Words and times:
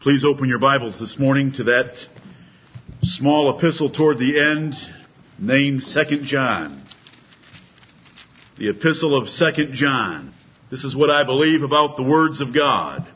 Please 0.00 0.24
open 0.24 0.48
your 0.48 0.58
Bibles 0.58 0.98
this 1.00 1.18
morning 1.18 1.52
to 1.54 1.64
that 1.64 1.96
small 3.02 3.56
epistle 3.56 3.90
toward 3.90 4.18
the 4.18 4.38
end 4.38 4.74
named 5.38 5.82
2 5.82 6.22
John. 6.22 6.82
The 8.58 8.68
epistle 8.68 9.16
of 9.16 9.28
2 9.28 9.72
John. 9.72 10.32
This 10.70 10.84
is 10.84 10.94
what 10.94 11.10
I 11.10 11.24
believe 11.24 11.62
about 11.62 11.96
the 11.96 12.02
words 12.02 12.40
of 12.40 12.54
God. 12.54 13.06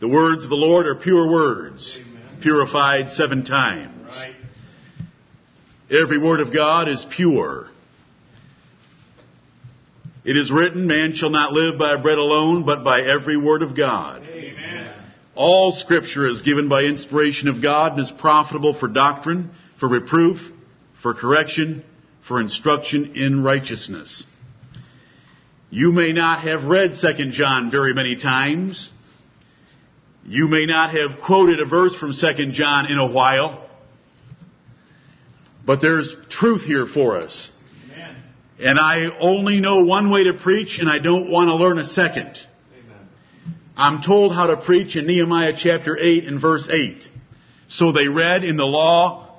The 0.00 0.08
words 0.08 0.44
of 0.44 0.50
the 0.50 0.56
Lord 0.56 0.86
are 0.86 0.96
pure 0.96 1.30
words, 1.30 1.98
Amen. 2.00 2.40
purified 2.42 3.10
seven 3.10 3.44
times. 3.44 4.08
Right. 4.08 4.34
Every 5.90 6.18
word 6.18 6.40
of 6.40 6.52
God 6.52 6.88
is 6.88 7.06
pure. 7.16 7.68
It 10.24 10.36
is 10.36 10.52
written, 10.52 10.86
man 10.86 11.14
shall 11.14 11.30
not 11.30 11.52
live 11.52 11.78
by 11.78 12.00
bread 12.00 12.18
alone, 12.18 12.64
but 12.64 12.84
by 12.84 13.00
every 13.02 13.36
word 13.36 13.62
of 13.62 13.76
God. 13.76 14.21
Amen. 15.34 15.44
All 15.44 15.72
scripture 15.72 16.28
is 16.28 16.42
given 16.42 16.68
by 16.68 16.82
inspiration 16.82 17.48
of 17.48 17.62
God 17.62 17.92
and 17.92 18.00
is 18.00 18.10
profitable 18.10 18.78
for 18.78 18.88
doctrine, 18.88 19.50
for 19.78 19.88
reproof, 19.88 20.38
for 21.02 21.14
correction, 21.14 21.84
for 22.26 22.40
instruction 22.40 23.12
in 23.16 23.42
righteousness. 23.42 24.24
You 25.70 25.92
may 25.92 26.12
not 26.12 26.42
have 26.42 26.64
read 26.64 26.94
2 27.00 27.30
John 27.30 27.70
very 27.70 27.94
many 27.94 28.16
times. 28.16 28.90
You 30.24 30.46
may 30.46 30.66
not 30.66 30.94
have 30.94 31.18
quoted 31.20 31.60
a 31.60 31.66
verse 31.66 31.96
from 31.96 32.12
2 32.12 32.52
John 32.52 32.86
in 32.90 32.98
a 32.98 33.10
while. 33.10 33.68
But 35.64 35.80
there's 35.80 36.14
truth 36.28 36.62
here 36.62 36.86
for 36.86 37.20
us. 37.20 37.50
And 38.58 38.78
I 38.78 39.06
only 39.18 39.60
know 39.60 39.84
one 39.84 40.10
way 40.10 40.24
to 40.24 40.34
preach 40.34 40.78
and 40.78 40.88
I 40.88 40.98
don't 40.98 41.30
want 41.30 41.48
to 41.48 41.56
learn 41.56 41.78
a 41.78 41.84
second. 41.84 42.36
I'm 43.76 44.02
told 44.02 44.34
how 44.34 44.48
to 44.48 44.58
preach 44.58 44.96
in 44.96 45.06
Nehemiah 45.06 45.54
chapter 45.56 45.96
8 45.98 46.24
and 46.24 46.40
verse 46.40 46.68
8. 46.70 47.08
So 47.68 47.92
they 47.92 48.08
read 48.08 48.44
in 48.44 48.56
the 48.56 48.66
law 48.66 49.38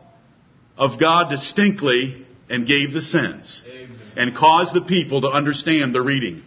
of 0.76 1.00
God 1.00 1.30
distinctly 1.30 2.26
and 2.50 2.66
gave 2.66 2.94
the 2.94 3.02
sense 3.02 3.64
Amen. 3.68 4.00
and 4.18 4.36
caused 4.36 4.74
the 4.74 4.82
people 4.82 5.22
to 5.22 5.28
understand 5.28 5.94
the 5.94 6.02
reading. 6.02 6.44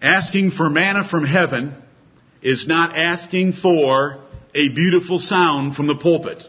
Asking 0.00 0.52
for 0.52 0.70
manna 0.70 1.08
from 1.08 1.24
heaven 1.24 1.74
is 2.40 2.68
not 2.68 2.96
asking 2.96 3.54
for 3.54 4.20
a 4.54 4.68
beautiful 4.68 5.18
sound 5.18 5.74
from 5.74 5.88
the 5.88 5.96
pulpit. 5.96 6.44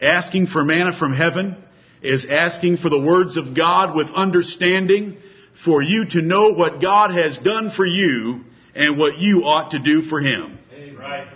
Asking 0.00 0.46
for 0.46 0.62
manna 0.62 0.96
from 0.96 1.12
heaven 1.12 1.56
is 2.02 2.26
asking 2.30 2.76
for 2.76 2.88
the 2.88 3.00
words 3.00 3.36
of 3.36 3.56
God 3.56 3.96
with 3.96 4.08
understanding 4.14 5.16
for 5.64 5.82
you 5.82 6.04
to 6.10 6.22
know 6.22 6.52
what 6.52 6.80
God 6.80 7.10
has 7.10 7.38
done 7.38 7.70
for 7.70 7.86
you 7.86 8.44
and 8.74 8.98
what 8.98 9.18
you 9.18 9.44
ought 9.44 9.72
to 9.72 9.78
do 9.78 10.02
for 10.02 10.20
Him. 10.20 10.58
Right. 10.98 11.28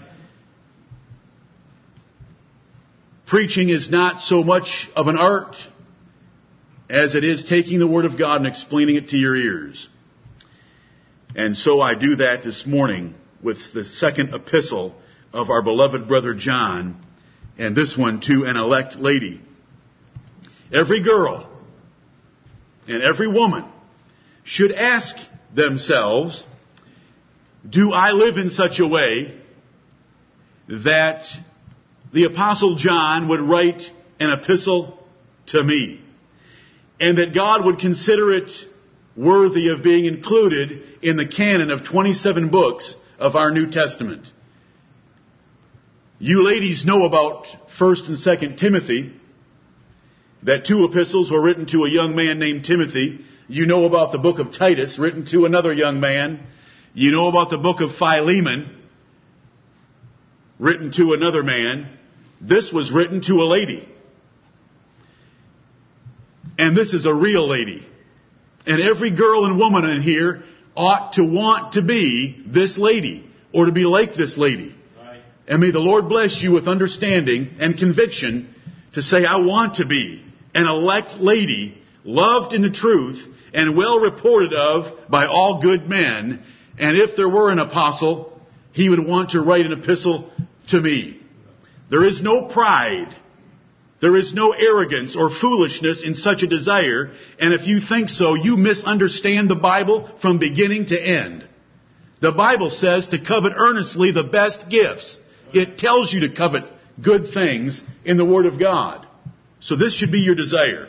Preaching 3.26 3.68
is 3.68 3.90
not 3.90 4.20
so 4.20 4.42
much 4.42 4.88
of 4.96 5.06
an 5.08 5.18
art 5.18 5.54
as 6.88 7.14
it 7.14 7.24
is 7.24 7.44
taking 7.44 7.78
the 7.78 7.86
Word 7.86 8.06
of 8.06 8.18
God 8.18 8.36
and 8.36 8.46
explaining 8.46 8.96
it 8.96 9.10
to 9.10 9.16
your 9.16 9.36
ears. 9.36 9.88
And 11.36 11.56
so 11.56 11.80
I 11.80 11.94
do 11.94 12.16
that 12.16 12.42
this 12.42 12.66
morning 12.66 13.14
with 13.42 13.58
the 13.74 13.84
second 13.84 14.34
epistle 14.34 14.94
of 15.32 15.50
our 15.50 15.62
beloved 15.62 16.08
brother 16.08 16.32
John, 16.32 17.04
and 17.58 17.76
this 17.76 17.96
one 17.96 18.20
to 18.22 18.44
an 18.44 18.56
elect 18.56 18.96
lady. 18.96 19.42
Every 20.72 21.02
girl 21.02 21.50
and 22.86 23.02
every 23.02 23.28
woman 23.28 23.64
should 24.44 24.72
ask 24.72 25.16
themselves, 25.54 26.44
do 27.68 27.92
I 27.92 28.12
live 28.12 28.36
in 28.36 28.50
such 28.50 28.80
a 28.80 28.86
way 28.86 29.34
that 30.68 31.22
the 32.12 32.24
apostle 32.24 32.76
John 32.76 33.28
would 33.28 33.40
write 33.40 33.82
an 34.20 34.30
epistle 34.30 34.98
to 35.46 35.62
me? 35.62 36.02
And 37.00 37.18
that 37.18 37.34
God 37.34 37.64
would 37.64 37.78
consider 37.78 38.32
it 38.32 38.50
worthy 39.16 39.68
of 39.68 39.82
being 39.82 40.04
included 40.04 40.82
in 41.02 41.16
the 41.16 41.26
canon 41.26 41.70
of 41.70 41.84
27 41.84 42.48
books 42.48 42.96
of 43.18 43.36
our 43.36 43.50
New 43.50 43.70
Testament. 43.70 44.26
You 46.18 46.44
ladies 46.44 46.84
know 46.84 47.04
about 47.04 47.46
1st 47.78 48.08
and 48.08 48.18
2nd 48.18 48.56
Timothy 48.58 49.12
that 50.42 50.66
two 50.66 50.84
epistles 50.84 51.30
were 51.30 51.40
written 51.40 51.66
to 51.66 51.84
a 51.84 51.90
young 51.90 52.16
man 52.16 52.38
named 52.38 52.64
Timothy. 52.64 53.24
You 53.48 53.66
know 53.66 53.84
about 53.84 54.12
the 54.12 54.18
book 54.18 54.38
of 54.38 54.52
Titus, 54.52 54.98
written 54.98 55.24
to 55.26 55.44
another 55.44 55.72
young 55.72 56.00
man. 56.00 56.46
You 56.94 57.10
know 57.10 57.28
about 57.28 57.50
the 57.50 57.58
book 57.58 57.80
of 57.80 57.96
Philemon, 57.96 58.74
written 60.58 60.90
to 60.92 61.12
another 61.12 61.42
man. 61.42 61.88
This 62.40 62.72
was 62.72 62.90
written 62.90 63.20
to 63.22 63.34
a 63.34 63.46
lady. 63.46 63.88
And 66.58 66.76
this 66.76 66.92
is 66.94 67.06
a 67.06 67.14
real 67.14 67.48
lady. 67.48 67.86
And 68.66 68.80
every 68.80 69.10
girl 69.10 69.44
and 69.44 69.58
woman 69.58 69.84
in 69.84 70.02
here 70.02 70.42
ought 70.76 71.14
to 71.14 71.24
want 71.24 71.74
to 71.74 71.82
be 71.82 72.42
this 72.46 72.78
lady, 72.78 73.28
or 73.52 73.66
to 73.66 73.72
be 73.72 73.84
like 73.84 74.14
this 74.14 74.36
lady. 74.36 74.76
Right. 75.00 75.22
And 75.46 75.60
may 75.60 75.70
the 75.70 75.80
Lord 75.80 76.08
bless 76.08 76.42
you 76.42 76.52
with 76.52 76.68
understanding 76.68 77.56
and 77.60 77.76
conviction 77.76 78.54
to 78.94 79.02
say, 79.02 79.24
I 79.24 79.36
want 79.36 79.76
to 79.76 79.86
be 79.86 80.24
an 80.54 80.66
elect 80.66 81.14
lady, 81.14 81.80
loved 82.04 82.52
in 82.52 82.62
the 82.62 82.70
truth, 82.70 83.24
and 83.52 83.76
well 83.76 84.00
reported 84.00 84.52
of 84.52 85.08
by 85.08 85.26
all 85.26 85.60
good 85.62 85.88
men. 85.88 86.44
And 86.78 86.96
if 86.96 87.16
there 87.16 87.28
were 87.28 87.50
an 87.50 87.58
apostle, 87.58 88.40
he 88.72 88.88
would 88.88 89.04
want 89.04 89.30
to 89.30 89.40
write 89.40 89.66
an 89.66 89.72
epistle 89.72 90.30
to 90.68 90.80
me. 90.80 91.20
There 91.90 92.04
is 92.04 92.22
no 92.22 92.42
pride. 92.42 93.16
There 94.00 94.16
is 94.16 94.32
no 94.32 94.52
arrogance 94.52 95.16
or 95.16 95.30
foolishness 95.30 96.04
in 96.04 96.14
such 96.14 96.42
a 96.42 96.46
desire. 96.46 97.10
And 97.40 97.52
if 97.52 97.66
you 97.66 97.80
think 97.80 98.10
so, 98.10 98.34
you 98.34 98.56
misunderstand 98.56 99.50
the 99.50 99.56
Bible 99.56 100.08
from 100.20 100.38
beginning 100.38 100.86
to 100.86 101.00
end. 101.00 101.48
The 102.20 102.32
Bible 102.32 102.70
says 102.70 103.08
to 103.08 103.24
covet 103.24 103.52
earnestly 103.56 104.12
the 104.12 104.24
best 104.24 104.68
gifts. 104.68 105.18
It 105.52 105.78
tells 105.78 106.12
you 106.12 106.20
to 106.20 106.34
covet 106.34 106.64
good 107.00 107.32
things 107.32 107.82
in 108.04 108.16
the 108.16 108.24
Word 108.24 108.46
of 108.46 108.60
God. 108.60 109.06
So 109.60 109.76
this 109.76 109.96
should 109.96 110.12
be 110.12 110.20
your 110.20 110.34
desire. 110.34 110.88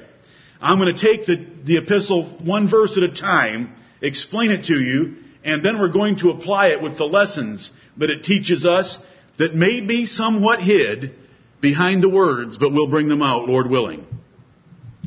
I'm 0.62 0.78
going 0.80 0.94
to 0.94 1.02
take 1.02 1.26
the, 1.26 1.46
the 1.64 1.78
epistle 1.78 2.38
one 2.44 2.70
verse 2.70 2.98
at 2.98 3.04
a 3.04 3.12
time, 3.12 3.76
explain 4.02 4.52
it 4.52 4.66
to 4.66 4.80
you, 4.80 5.16
and 5.44 5.64
then 5.64 5.80
we're 5.80 5.92
going 5.92 6.18
to 6.18 6.30
apply 6.30 6.70
it 6.70 6.82
with 6.82 6.98
the 6.98 7.06
lessons 7.06 7.72
that 7.98 8.10
it 8.10 8.24
teaches 8.24 8.66
us 8.66 9.00
that 9.38 9.56
may 9.56 9.82
be 9.82 10.06
somewhat 10.06 10.62
hid 10.62 11.16
behind 11.62 12.04
the 12.04 12.10
words, 12.10 12.58
but 12.58 12.72
we'll 12.72 12.90
bring 12.90 13.08
them 13.08 13.22
out, 13.22 13.48
Lord 13.48 13.70
willing. 13.70 14.06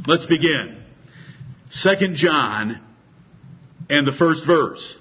Let's 0.06 0.26
begin. 0.26 0.82
Second 1.70 2.16
John 2.16 2.80
and 3.88 4.06
the 4.06 4.12
first 4.12 4.46
verse. 4.46 4.96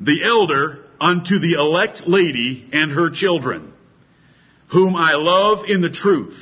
The 0.00 0.24
elder 0.24 0.84
unto 1.00 1.38
the 1.38 1.54
elect 1.54 2.06
lady 2.06 2.68
and 2.72 2.92
her 2.92 3.10
children, 3.10 3.72
whom 4.72 4.94
I 4.96 5.14
love 5.14 5.68
in 5.68 5.80
the 5.80 5.90
truth 5.90 6.36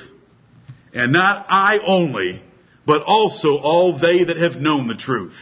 and 0.97 1.13
not 1.13 1.47
I 1.51 1.79
only, 1.79 2.43
but 2.87 3.03
also 3.03 3.59
all 3.59 3.99
they 3.99 4.25
that 4.25 4.39
have 4.39 4.57
known 4.57 4.89
the 4.89 4.95
truth. 4.95 5.37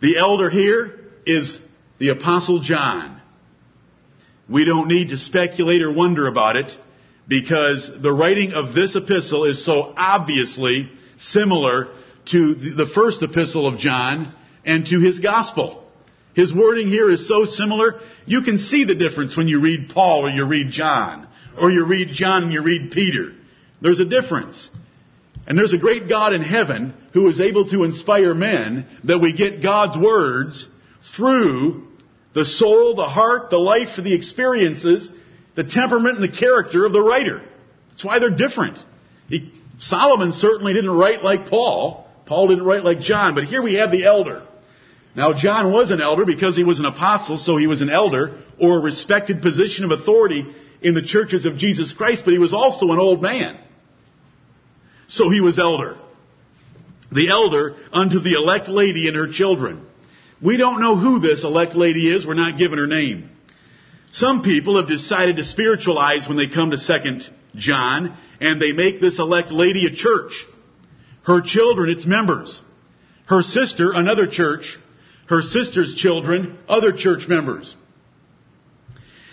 The 0.00 0.16
elder 0.16 0.48
here 0.48 1.03
is 1.26 1.58
the 1.98 2.08
apostle 2.08 2.60
John. 2.60 3.20
We 4.48 4.64
don't 4.64 4.88
need 4.88 5.08
to 5.08 5.16
speculate 5.16 5.82
or 5.82 5.92
wonder 5.92 6.26
about 6.26 6.56
it 6.56 6.70
because 7.26 7.90
the 8.00 8.12
writing 8.12 8.52
of 8.52 8.74
this 8.74 8.94
epistle 8.94 9.44
is 9.44 9.64
so 9.64 9.94
obviously 9.96 10.90
similar 11.16 11.88
to 12.26 12.54
the 12.54 12.90
first 12.94 13.22
epistle 13.22 13.66
of 13.66 13.78
John 13.78 14.34
and 14.64 14.86
to 14.86 15.00
his 15.00 15.20
gospel. 15.20 15.84
His 16.34 16.52
wording 16.52 16.88
here 16.88 17.10
is 17.10 17.28
so 17.28 17.44
similar, 17.44 18.00
you 18.26 18.42
can 18.42 18.58
see 18.58 18.84
the 18.84 18.94
difference 18.94 19.36
when 19.36 19.48
you 19.48 19.60
read 19.60 19.90
Paul 19.90 20.26
or 20.26 20.30
you 20.30 20.46
read 20.46 20.70
John, 20.70 21.28
or 21.58 21.70
you 21.70 21.86
read 21.86 22.08
John 22.08 22.44
and 22.44 22.52
you 22.52 22.62
read 22.62 22.90
Peter. 22.90 23.32
There's 23.80 24.00
a 24.00 24.04
difference. 24.04 24.68
And 25.46 25.56
there's 25.56 25.74
a 25.74 25.78
great 25.78 26.08
God 26.08 26.32
in 26.32 26.42
heaven 26.42 26.94
who 27.12 27.28
is 27.28 27.40
able 27.40 27.68
to 27.68 27.84
inspire 27.84 28.34
men 28.34 28.86
that 29.04 29.20
we 29.20 29.32
get 29.32 29.62
God's 29.62 29.96
words 29.96 30.68
through 31.16 31.88
the 32.34 32.44
soul, 32.44 32.94
the 32.96 33.04
heart, 33.04 33.50
the 33.50 33.58
life, 33.58 33.96
the 33.96 34.14
experiences, 34.14 35.08
the 35.54 35.64
temperament, 35.64 36.18
and 36.18 36.24
the 36.24 36.36
character 36.36 36.84
of 36.84 36.92
the 36.92 37.00
writer. 37.00 37.42
That's 37.90 38.04
why 38.04 38.18
they're 38.18 38.30
different. 38.30 38.78
He, 39.28 39.52
Solomon 39.78 40.32
certainly 40.32 40.72
didn't 40.72 40.90
write 40.90 41.22
like 41.22 41.48
Paul. 41.48 42.08
Paul 42.26 42.48
didn't 42.48 42.64
write 42.64 42.84
like 42.84 43.00
John, 43.00 43.34
but 43.34 43.44
here 43.44 43.62
we 43.62 43.74
have 43.74 43.90
the 43.90 44.04
elder. 44.04 44.46
Now, 45.14 45.32
John 45.32 45.70
was 45.70 45.90
an 45.90 46.00
elder 46.00 46.24
because 46.24 46.56
he 46.56 46.64
was 46.64 46.80
an 46.80 46.86
apostle, 46.86 47.38
so 47.38 47.56
he 47.56 47.68
was 47.68 47.80
an 47.80 47.90
elder 47.90 48.42
or 48.60 48.78
a 48.78 48.82
respected 48.82 49.42
position 49.42 49.84
of 49.84 49.92
authority 49.92 50.44
in 50.82 50.94
the 50.94 51.02
churches 51.02 51.46
of 51.46 51.56
Jesus 51.56 51.92
Christ, 51.92 52.22
but 52.24 52.32
he 52.32 52.38
was 52.38 52.52
also 52.52 52.90
an 52.90 52.98
old 52.98 53.22
man. 53.22 53.58
So 55.06 55.30
he 55.30 55.40
was 55.40 55.58
elder. 55.58 55.98
The 57.12 57.28
elder 57.28 57.76
unto 57.92 58.18
the 58.18 58.32
elect 58.32 58.68
lady 58.68 59.06
and 59.06 59.16
her 59.16 59.30
children. 59.30 59.86
We 60.42 60.56
don't 60.56 60.80
know 60.80 60.96
who 60.96 61.20
this 61.20 61.44
elect 61.44 61.74
lady 61.74 62.08
is. 62.08 62.26
We're 62.26 62.34
not 62.34 62.58
given 62.58 62.78
her 62.78 62.86
name. 62.86 63.30
Some 64.12 64.42
people 64.42 64.76
have 64.76 64.88
decided 64.88 65.36
to 65.36 65.44
spiritualize 65.44 66.28
when 66.28 66.36
they 66.36 66.48
come 66.48 66.70
to 66.70 66.76
2 66.76 67.20
John, 67.56 68.16
and 68.40 68.60
they 68.60 68.72
make 68.72 69.00
this 69.00 69.18
elect 69.18 69.50
lady 69.50 69.86
a 69.86 69.94
church. 69.94 70.32
Her 71.24 71.40
children, 71.40 71.88
its 71.88 72.04
members. 72.04 72.60
Her 73.26 73.42
sister, 73.42 73.92
another 73.92 74.26
church. 74.26 74.78
Her 75.26 75.40
sister's 75.40 75.94
children, 75.94 76.58
other 76.68 76.92
church 76.92 77.26
members. 77.26 77.74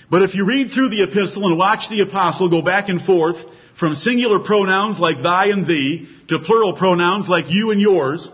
But 0.09 0.23
if 0.23 0.35
you 0.35 0.45
read 0.45 0.71
through 0.71 0.89
the 0.89 1.03
epistle 1.03 1.47
and 1.47 1.57
watch 1.57 1.89
the 1.89 2.01
apostle 2.01 2.49
go 2.49 2.61
back 2.61 2.89
and 2.89 3.01
forth 3.01 3.37
from 3.79 3.95
singular 3.95 4.39
pronouns 4.39 4.99
like 4.99 5.21
thy 5.23 5.47
and 5.47 5.65
thee 5.65 6.07
to 6.27 6.39
plural 6.39 6.75
pronouns 6.75 7.29
like 7.29 7.45
you 7.49 7.71
and 7.71 7.81
yours, 7.81 8.29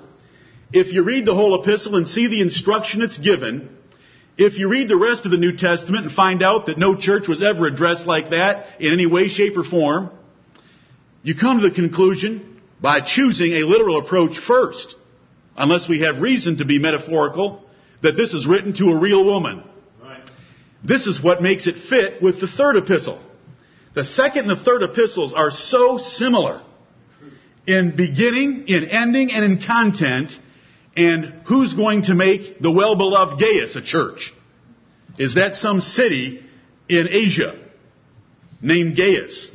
if 0.71 0.91
you 0.93 1.03
read 1.03 1.25
the 1.25 1.35
whole 1.35 1.61
epistle 1.61 1.95
and 1.95 2.07
see 2.07 2.27
the 2.27 2.41
instruction 2.41 3.01
it's 3.01 3.17
given, 3.17 3.69
if 4.37 4.57
you 4.57 4.69
read 4.69 4.89
the 4.89 4.97
rest 4.97 5.25
of 5.25 5.31
the 5.31 5.37
New 5.37 5.55
Testament 5.55 6.05
and 6.05 6.13
find 6.13 6.43
out 6.43 6.67
that 6.67 6.77
no 6.77 6.95
church 6.95 7.27
was 7.27 7.41
ever 7.41 7.67
addressed 7.67 8.05
like 8.05 8.31
that 8.31 8.67
in 8.79 8.93
any 8.93 9.07
way, 9.07 9.29
shape, 9.29 9.57
or 9.57 9.63
form, 9.63 10.11
you 11.23 11.35
come 11.35 11.59
to 11.59 11.69
the 11.69 11.73
conclusion 11.73 12.61
by 12.79 13.01
choosing 13.01 13.53
a 13.53 13.65
literal 13.65 13.97
approach 13.97 14.37
first, 14.39 14.95
unless 15.55 15.89
we 15.89 16.01
have 16.01 16.19
reason 16.19 16.57
to 16.57 16.65
be 16.65 16.79
metaphorical, 16.79 17.63
that 18.03 18.15
this 18.15 18.33
is 18.33 18.45
written 18.45 18.73
to 18.73 18.91
a 18.91 18.99
real 18.99 19.25
woman. 19.25 19.63
Right. 20.01 20.21
This 20.83 21.07
is 21.07 21.21
what 21.21 21.41
makes 21.41 21.65
it 21.65 21.75
fit 21.89 22.21
with 22.21 22.39
the 22.39 22.47
third 22.47 22.75
epistle. 22.75 23.19
The 23.95 24.03
second 24.03 24.47
and 24.47 24.59
the 24.59 24.63
third 24.63 24.83
epistles 24.83 25.33
are 25.33 25.49
so 25.49 25.97
similar 25.97 26.61
in 27.65 27.95
beginning, 27.95 28.65
in 28.67 28.85
ending, 28.85 29.31
and 29.31 29.43
in 29.43 29.65
content 29.65 30.37
and 30.97 31.41
who's 31.47 31.75
going 31.75 32.03
to 32.03 32.15
make 32.15 32.59
the 32.59 32.71
well-beloved 32.71 33.39
Gaius 33.39 33.75
a 33.75 33.81
church? 33.81 34.33
Is 35.17 35.35
that 35.35 35.55
some 35.55 35.79
city 35.79 36.43
in 36.89 37.07
Asia 37.07 37.57
named 38.61 38.97
Gaius? 38.97 39.49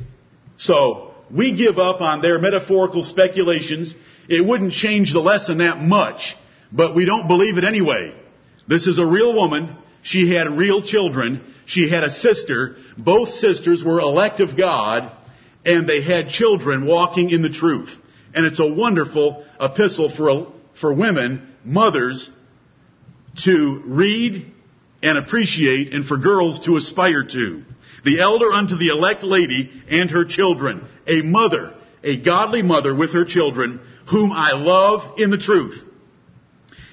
So, 0.57 1.13
we 1.29 1.55
give 1.55 1.79
up 1.79 2.01
on 2.01 2.21
their 2.21 2.39
metaphorical 2.39 3.03
speculations. 3.03 3.93
It 4.29 4.45
wouldn't 4.45 4.73
change 4.73 5.11
the 5.11 5.19
lesson 5.19 5.57
that 5.57 5.79
much, 5.81 6.35
but 6.71 6.95
we 6.95 7.05
don't 7.05 7.27
believe 7.27 7.57
it 7.57 7.63
anyway. 7.63 8.15
This 8.67 8.87
is 8.87 8.99
a 8.99 9.05
real 9.05 9.33
woman. 9.33 9.75
She 10.03 10.33
had 10.33 10.47
real 10.47 10.81
children. 10.83 11.53
She 11.65 11.89
had 11.89 12.03
a 12.03 12.11
sister. 12.11 12.77
Both 12.97 13.29
sisters 13.35 13.83
were 13.83 13.99
elect 13.99 14.39
of 14.39 14.55
God, 14.55 15.11
and 15.65 15.87
they 15.87 16.01
had 16.01 16.29
children 16.29 16.85
walking 16.85 17.31
in 17.31 17.41
the 17.41 17.49
truth. 17.49 17.89
And 18.33 18.45
it's 18.45 18.59
a 18.59 18.67
wonderful 18.67 19.45
epistle 19.59 20.15
for 20.15 20.29
a, 20.29 20.45
for 20.79 20.93
women, 20.93 21.47
mothers, 21.63 22.29
to 23.43 23.81
read 23.85 24.51
and 25.01 25.17
appreciate 25.17 25.93
and 25.93 26.05
for 26.05 26.17
girls 26.17 26.61
to 26.61 26.77
aspire 26.77 27.23
to. 27.23 27.63
The 28.05 28.19
elder 28.19 28.51
unto 28.51 28.77
the 28.77 28.89
elect 28.89 29.23
lady 29.23 29.71
and 29.89 30.09
her 30.11 30.25
children, 30.25 30.87
a 31.07 31.21
mother, 31.21 31.73
a 32.03 32.21
godly 32.21 32.61
mother 32.61 32.95
with 32.95 33.13
her 33.13 33.25
children, 33.25 33.79
whom 34.09 34.31
I 34.31 34.53
love 34.53 35.19
in 35.19 35.29
the 35.29 35.37
truth. 35.37 35.83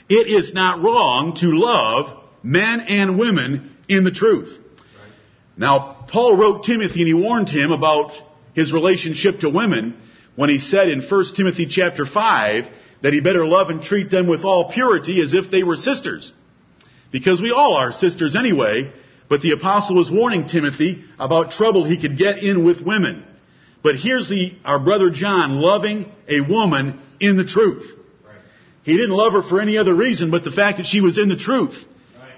It 0.08 0.28
is 0.28 0.52
not 0.52 0.82
wrong 0.82 1.36
to 1.36 1.46
love 1.46 2.24
men 2.42 2.80
and 2.80 3.18
women 3.18 3.76
in 3.88 4.04
the 4.04 4.10
truth. 4.10 4.56
Now, 5.56 6.06
Paul 6.08 6.36
wrote 6.36 6.64
Timothy 6.64 7.00
and 7.00 7.08
he 7.08 7.14
warned 7.14 7.48
him 7.48 7.70
about 7.70 8.12
his 8.54 8.72
relationship 8.72 9.40
to 9.40 9.50
women 9.50 9.96
when 10.34 10.50
he 10.50 10.58
said 10.58 10.88
in 10.88 11.02
1 11.02 11.24
Timothy 11.36 11.66
chapter 11.66 12.06
5 12.06 12.64
that 13.02 13.12
he 13.12 13.20
better 13.20 13.46
love 13.46 13.70
and 13.70 13.82
treat 13.82 14.10
them 14.10 14.26
with 14.26 14.44
all 14.44 14.72
purity 14.72 15.20
as 15.22 15.34
if 15.34 15.50
they 15.50 15.62
were 15.62 15.76
sisters. 15.76 16.32
Because 17.10 17.40
we 17.40 17.50
all 17.50 17.74
are 17.74 17.92
sisters 17.92 18.36
anyway, 18.36 18.92
but 19.28 19.40
the 19.40 19.52
apostle 19.52 19.96
was 19.96 20.10
warning 20.10 20.46
Timothy 20.46 21.04
about 21.18 21.52
trouble 21.52 21.84
he 21.84 22.00
could 22.00 22.18
get 22.18 22.38
in 22.38 22.64
with 22.64 22.80
women. 22.80 23.24
But 23.82 23.96
here's 23.96 24.28
the, 24.28 24.56
our 24.64 24.78
brother 24.78 25.10
John 25.10 25.60
loving 25.60 26.12
a 26.28 26.40
woman 26.40 27.00
in 27.18 27.36
the 27.36 27.44
truth. 27.44 27.96
He 28.82 28.96
didn't 28.96 29.16
love 29.16 29.32
her 29.32 29.42
for 29.42 29.60
any 29.60 29.78
other 29.78 29.94
reason 29.94 30.30
but 30.30 30.44
the 30.44 30.50
fact 30.50 30.78
that 30.78 30.86
she 30.86 31.00
was 31.00 31.18
in 31.18 31.28
the 31.28 31.36
truth. 31.36 31.76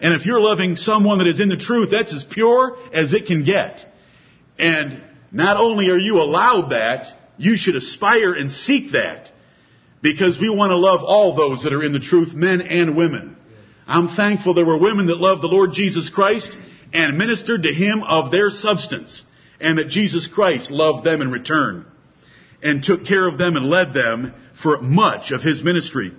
And 0.00 0.14
if 0.14 0.26
you're 0.26 0.40
loving 0.40 0.76
someone 0.76 1.18
that 1.18 1.28
is 1.28 1.40
in 1.40 1.48
the 1.48 1.56
truth, 1.56 1.90
that's 1.90 2.12
as 2.12 2.24
pure 2.24 2.76
as 2.92 3.12
it 3.12 3.26
can 3.26 3.44
get. 3.44 3.84
And 4.58 5.00
not 5.30 5.56
only 5.56 5.90
are 5.90 5.98
you 5.98 6.16
allowed 6.16 6.70
that, 6.70 7.06
you 7.38 7.56
should 7.56 7.76
aspire 7.76 8.34
and 8.34 8.50
seek 8.50 8.92
that 8.92 9.31
because 10.02 10.38
we 10.38 10.50
want 10.50 10.70
to 10.70 10.76
love 10.76 11.02
all 11.04 11.34
those 11.34 11.62
that 11.62 11.72
are 11.72 11.82
in 11.82 11.92
the 11.92 12.00
truth, 12.00 12.34
men 12.34 12.60
and 12.60 12.96
women. 12.96 13.36
I'm 13.86 14.08
thankful 14.08 14.54
there 14.54 14.66
were 14.66 14.78
women 14.78 15.06
that 15.06 15.20
loved 15.20 15.42
the 15.42 15.48
Lord 15.48 15.72
Jesus 15.72 16.10
Christ 16.10 16.56
and 16.92 17.16
ministered 17.16 17.62
to 17.62 17.72
Him 17.72 18.02
of 18.02 18.30
their 18.30 18.50
substance, 18.50 19.22
and 19.60 19.78
that 19.78 19.88
Jesus 19.88 20.28
Christ 20.28 20.70
loved 20.70 21.04
them 21.04 21.22
in 21.22 21.30
return 21.30 21.86
and 22.62 22.82
took 22.82 23.06
care 23.06 23.26
of 23.26 23.38
them 23.38 23.56
and 23.56 23.66
led 23.66 23.94
them 23.94 24.34
for 24.62 24.80
much 24.82 25.30
of 25.30 25.42
His 25.42 25.62
ministry, 25.62 26.12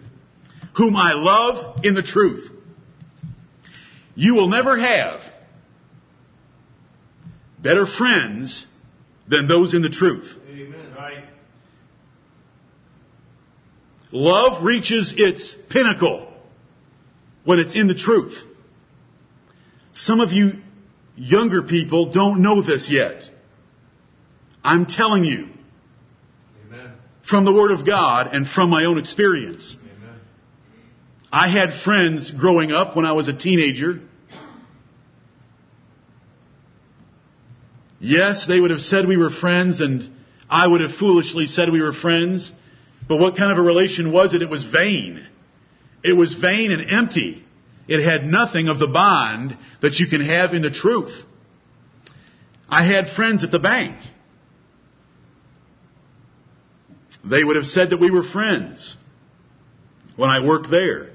whom 0.75 0.95
I 0.95 1.13
love 1.13 1.85
in 1.85 1.93
the 1.93 2.03
truth. 2.03 2.49
You 4.15 4.35
will 4.35 4.49
never 4.49 4.77
have 4.77 5.21
better 7.59 7.85
friends 7.85 8.65
than 9.27 9.47
those 9.47 9.73
in 9.73 9.81
the 9.81 9.89
truth. 9.89 10.37
Love 14.13 14.63
reaches 14.63 15.11
its 15.17 15.55
pinnacle 15.71 16.31
when 17.45 17.57
it's 17.57 17.73
in 17.73 17.87
the 17.87 17.95
truth. 17.95 18.37
Some 19.91 20.21
of 20.21 20.31
you 20.31 20.61
younger 21.15 21.63
people 21.63 22.13
don't 22.13 22.43
know 22.43 22.61
this 22.61 22.91
yet. 22.91 23.23
I'm 24.63 24.85
telling 24.85 25.23
you 25.23 25.49
Amen. 26.67 26.91
from 27.27 27.43
the 27.43 27.51
Word 27.51 27.71
of 27.71 27.87
God 27.87 28.35
and 28.35 28.47
from 28.47 28.69
my 28.69 28.85
own 28.85 28.99
experience. 28.99 29.75
Amen. 29.81 30.19
I 31.31 31.49
had 31.49 31.81
friends 31.83 32.29
growing 32.29 32.71
up 32.71 32.95
when 32.95 33.07
I 33.07 33.13
was 33.13 33.27
a 33.29 33.33
teenager. 33.33 33.99
Yes, 37.99 38.45
they 38.47 38.59
would 38.59 38.69
have 38.69 38.81
said 38.81 39.07
we 39.07 39.17
were 39.17 39.31
friends 39.31 39.81
and 39.81 40.07
I 40.47 40.67
would 40.67 40.81
have 40.81 40.97
foolishly 40.97 41.47
said 41.47 41.71
we 41.71 41.81
were 41.81 41.93
friends 41.93 42.51
but 43.07 43.17
what 43.17 43.35
kind 43.35 43.51
of 43.51 43.57
a 43.57 43.61
relation 43.61 44.11
was 44.11 44.33
it? 44.33 44.41
It 44.41 44.49
was 44.49 44.63
vain. 44.63 45.27
It 46.03 46.13
was 46.13 46.33
vain 46.33 46.71
and 46.71 46.89
empty. 46.89 47.43
It 47.87 48.03
had 48.03 48.25
nothing 48.25 48.67
of 48.69 48.79
the 48.79 48.87
bond 48.87 49.57
that 49.81 49.99
you 49.99 50.07
can 50.07 50.21
have 50.21 50.53
in 50.53 50.61
the 50.61 50.71
truth. 50.71 51.13
I 52.69 52.85
had 52.85 53.09
friends 53.09 53.43
at 53.43 53.51
the 53.51 53.59
bank. 53.59 53.97
They 57.25 57.43
would 57.43 57.55
have 57.55 57.65
said 57.65 57.91
that 57.91 57.99
we 57.99 58.11
were 58.11 58.23
friends 58.23 58.97
when 60.15 60.29
I 60.29 60.45
worked 60.45 60.69
there. 60.69 61.11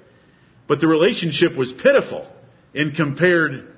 But 0.67 0.81
the 0.81 0.87
relationship 0.87 1.57
was 1.57 1.73
pitiful 1.73 2.27
in 2.75 2.93
compared, 2.93 3.75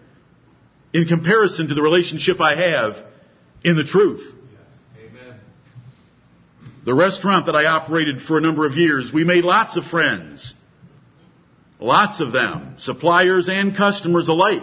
in 0.92 1.06
comparison 1.06 1.68
to 1.68 1.75
the 1.75 1.82
relationship 1.82 2.40
I 2.40 2.56
have 2.56 3.04
in 3.64 3.76
the 3.76 3.84
truth. 3.84 4.34
The 6.84 6.94
restaurant 6.94 7.46
that 7.46 7.54
I 7.54 7.66
operated 7.66 8.22
for 8.22 8.38
a 8.38 8.40
number 8.40 8.64
of 8.66 8.75
years, 8.75 9.12
we 9.12 9.25
made 9.25 9.44
lots 9.44 9.76
of 9.76 9.84
friends. 9.84 10.54
Lots 11.78 12.20
of 12.20 12.32
them. 12.32 12.75
Suppliers 12.78 13.49
and 13.49 13.76
customers 13.76 14.28
alike. 14.28 14.62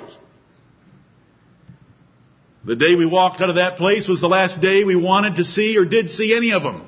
The 2.65 2.75
day 2.75 2.95
we 2.95 3.05
walked 3.05 3.39
out 3.39 3.49
of 3.49 3.55
that 3.55 3.77
place 3.77 4.07
was 4.07 4.19
the 4.19 4.27
last 4.27 4.61
day 4.61 4.83
we 4.83 4.95
wanted 4.95 5.37
to 5.37 5.43
see 5.43 5.77
or 5.77 5.85
did 5.85 6.09
see 6.09 6.35
any 6.35 6.51
of 6.51 6.63
them. 6.63 6.85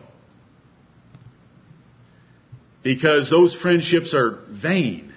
Because 2.84 3.30
those 3.30 3.56
friendships 3.56 4.14
are 4.14 4.40
vain. 4.50 5.14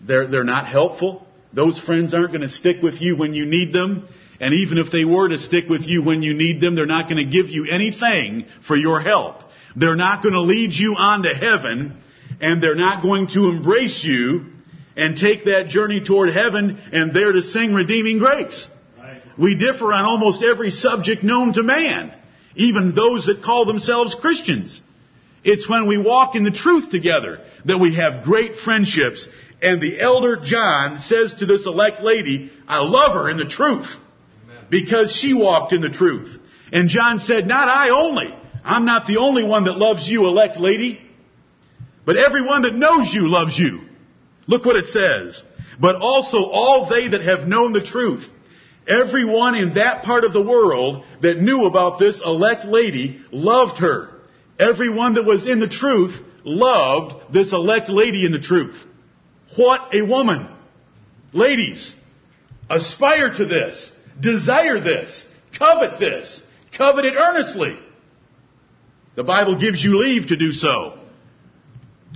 They're, 0.00 0.26
they're 0.26 0.44
not 0.44 0.66
helpful. 0.66 1.26
Those 1.52 1.78
friends 1.78 2.14
aren't 2.14 2.30
going 2.30 2.40
to 2.40 2.48
stick 2.48 2.82
with 2.82 3.00
you 3.00 3.16
when 3.16 3.34
you 3.34 3.44
need 3.44 3.72
them. 3.72 4.08
And 4.40 4.54
even 4.54 4.78
if 4.78 4.90
they 4.90 5.04
were 5.04 5.28
to 5.28 5.38
stick 5.38 5.68
with 5.68 5.82
you 5.82 6.02
when 6.02 6.22
you 6.22 6.32
need 6.32 6.62
them, 6.62 6.74
they're 6.74 6.86
not 6.86 7.10
going 7.10 7.22
to 7.24 7.30
give 7.30 7.50
you 7.50 7.66
anything 7.70 8.46
for 8.66 8.74
your 8.74 9.00
help. 9.02 9.42
They're 9.76 9.96
not 9.96 10.22
going 10.22 10.32
to 10.32 10.40
lead 10.40 10.72
you 10.72 10.94
on 10.96 11.24
to 11.24 11.34
heaven, 11.34 11.98
and 12.40 12.62
they're 12.62 12.74
not 12.74 13.02
going 13.02 13.28
to 13.28 13.50
embrace 13.50 14.02
you 14.02 14.46
and 14.96 15.16
take 15.16 15.44
that 15.44 15.68
journey 15.68 16.02
toward 16.02 16.32
heaven 16.34 16.80
and 16.90 17.14
there 17.14 17.32
to 17.32 17.42
sing 17.42 17.74
redeeming 17.74 18.18
grace. 18.18 18.68
We 19.38 19.56
differ 19.56 19.92
on 19.92 20.06
almost 20.06 20.42
every 20.42 20.70
subject 20.70 21.22
known 21.22 21.52
to 21.52 21.62
man, 21.62 22.12
even 22.54 22.94
those 22.94 23.26
that 23.26 23.42
call 23.42 23.66
themselves 23.66 24.14
Christians. 24.14 24.80
It's 25.44 25.68
when 25.68 25.86
we 25.86 25.98
walk 25.98 26.34
in 26.34 26.44
the 26.44 26.50
truth 26.50 26.90
together 26.90 27.40
that 27.66 27.78
we 27.78 27.94
have 27.94 28.24
great 28.24 28.56
friendships. 28.56 29.28
And 29.62 29.80
the 29.80 30.00
elder 30.00 30.38
John 30.42 30.98
says 30.98 31.34
to 31.34 31.46
this 31.46 31.66
elect 31.66 32.00
lady, 32.02 32.50
I 32.66 32.78
love 32.78 33.12
her 33.12 33.28
in 33.28 33.36
the 33.36 33.44
truth 33.44 33.88
because 34.70 35.14
she 35.14 35.34
walked 35.34 35.72
in 35.72 35.80
the 35.80 35.88
truth. 35.88 36.38
And 36.72 36.88
John 36.88 37.18
said, 37.18 37.46
not 37.46 37.68
I 37.68 37.90
only. 37.90 38.34
I'm 38.64 38.84
not 38.84 39.06
the 39.06 39.18
only 39.18 39.44
one 39.44 39.64
that 39.64 39.76
loves 39.76 40.08
you, 40.08 40.26
elect 40.26 40.58
lady. 40.58 41.00
But 42.06 42.16
everyone 42.16 42.62
that 42.62 42.74
knows 42.74 43.12
you 43.12 43.28
loves 43.28 43.58
you. 43.58 43.82
Look 44.46 44.64
what 44.64 44.76
it 44.76 44.86
says. 44.86 45.42
But 45.78 45.96
also 45.96 46.44
all 46.44 46.88
they 46.88 47.08
that 47.08 47.22
have 47.22 47.48
known 47.48 47.72
the 47.72 47.82
truth 47.82 48.28
Everyone 48.90 49.54
in 49.54 49.74
that 49.74 50.02
part 50.02 50.24
of 50.24 50.32
the 50.32 50.42
world 50.42 51.04
that 51.22 51.40
knew 51.40 51.66
about 51.66 51.98
this 51.98 52.20
elect 52.24 52.64
lady 52.64 53.22
loved 53.30 53.78
her. 53.78 54.10
Everyone 54.58 55.14
that 55.14 55.24
was 55.24 55.46
in 55.46 55.60
the 55.60 55.68
truth 55.68 56.16
loved 56.44 57.32
this 57.32 57.52
elect 57.52 57.88
lady 57.88 58.24
in 58.24 58.32
the 58.32 58.40
truth. 58.40 58.76
What 59.56 59.94
a 59.94 60.02
woman. 60.02 60.48
Ladies, 61.32 61.94
aspire 62.68 63.32
to 63.34 63.44
this. 63.44 63.92
Desire 64.20 64.80
this. 64.80 65.24
Covet 65.58 65.98
this. 65.98 66.42
Covet 66.76 67.04
it 67.04 67.14
earnestly. 67.16 67.78
The 69.16 69.24
Bible 69.24 69.58
gives 69.58 69.82
you 69.82 69.98
leave 69.98 70.28
to 70.28 70.36
do 70.36 70.52
so. 70.52 70.98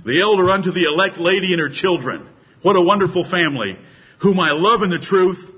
The 0.05 0.21
elder 0.21 0.49
unto 0.49 0.71
the 0.71 0.85
elect 0.85 1.17
lady 1.17 1.51
and 1.51 1.61
her 1.61 1.69
children. 1.69 2.27
What 2.61 2.75
a 2.75 2.81
wonderful 2.81 3.29
family, 3.29 3.77
whom 4.21 4.39
I 4.39 4.51
love 4.51 4.81
in 4.81 4.89
the 4.89 4.99
truth, 4.99 5.51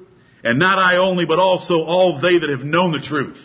and 0.43 0.59
not 0.59 0.79
I 0.79 0.97
only, 0.97 1.25
but 1.25 1.39
also 1.39 1.83
all 1.83 2.19
they 2.21 2.39
that 2.39 2.49
have 2.49 2.63
known 2.63 2.91
the 2.91 2.99
truth. 2.99 3.37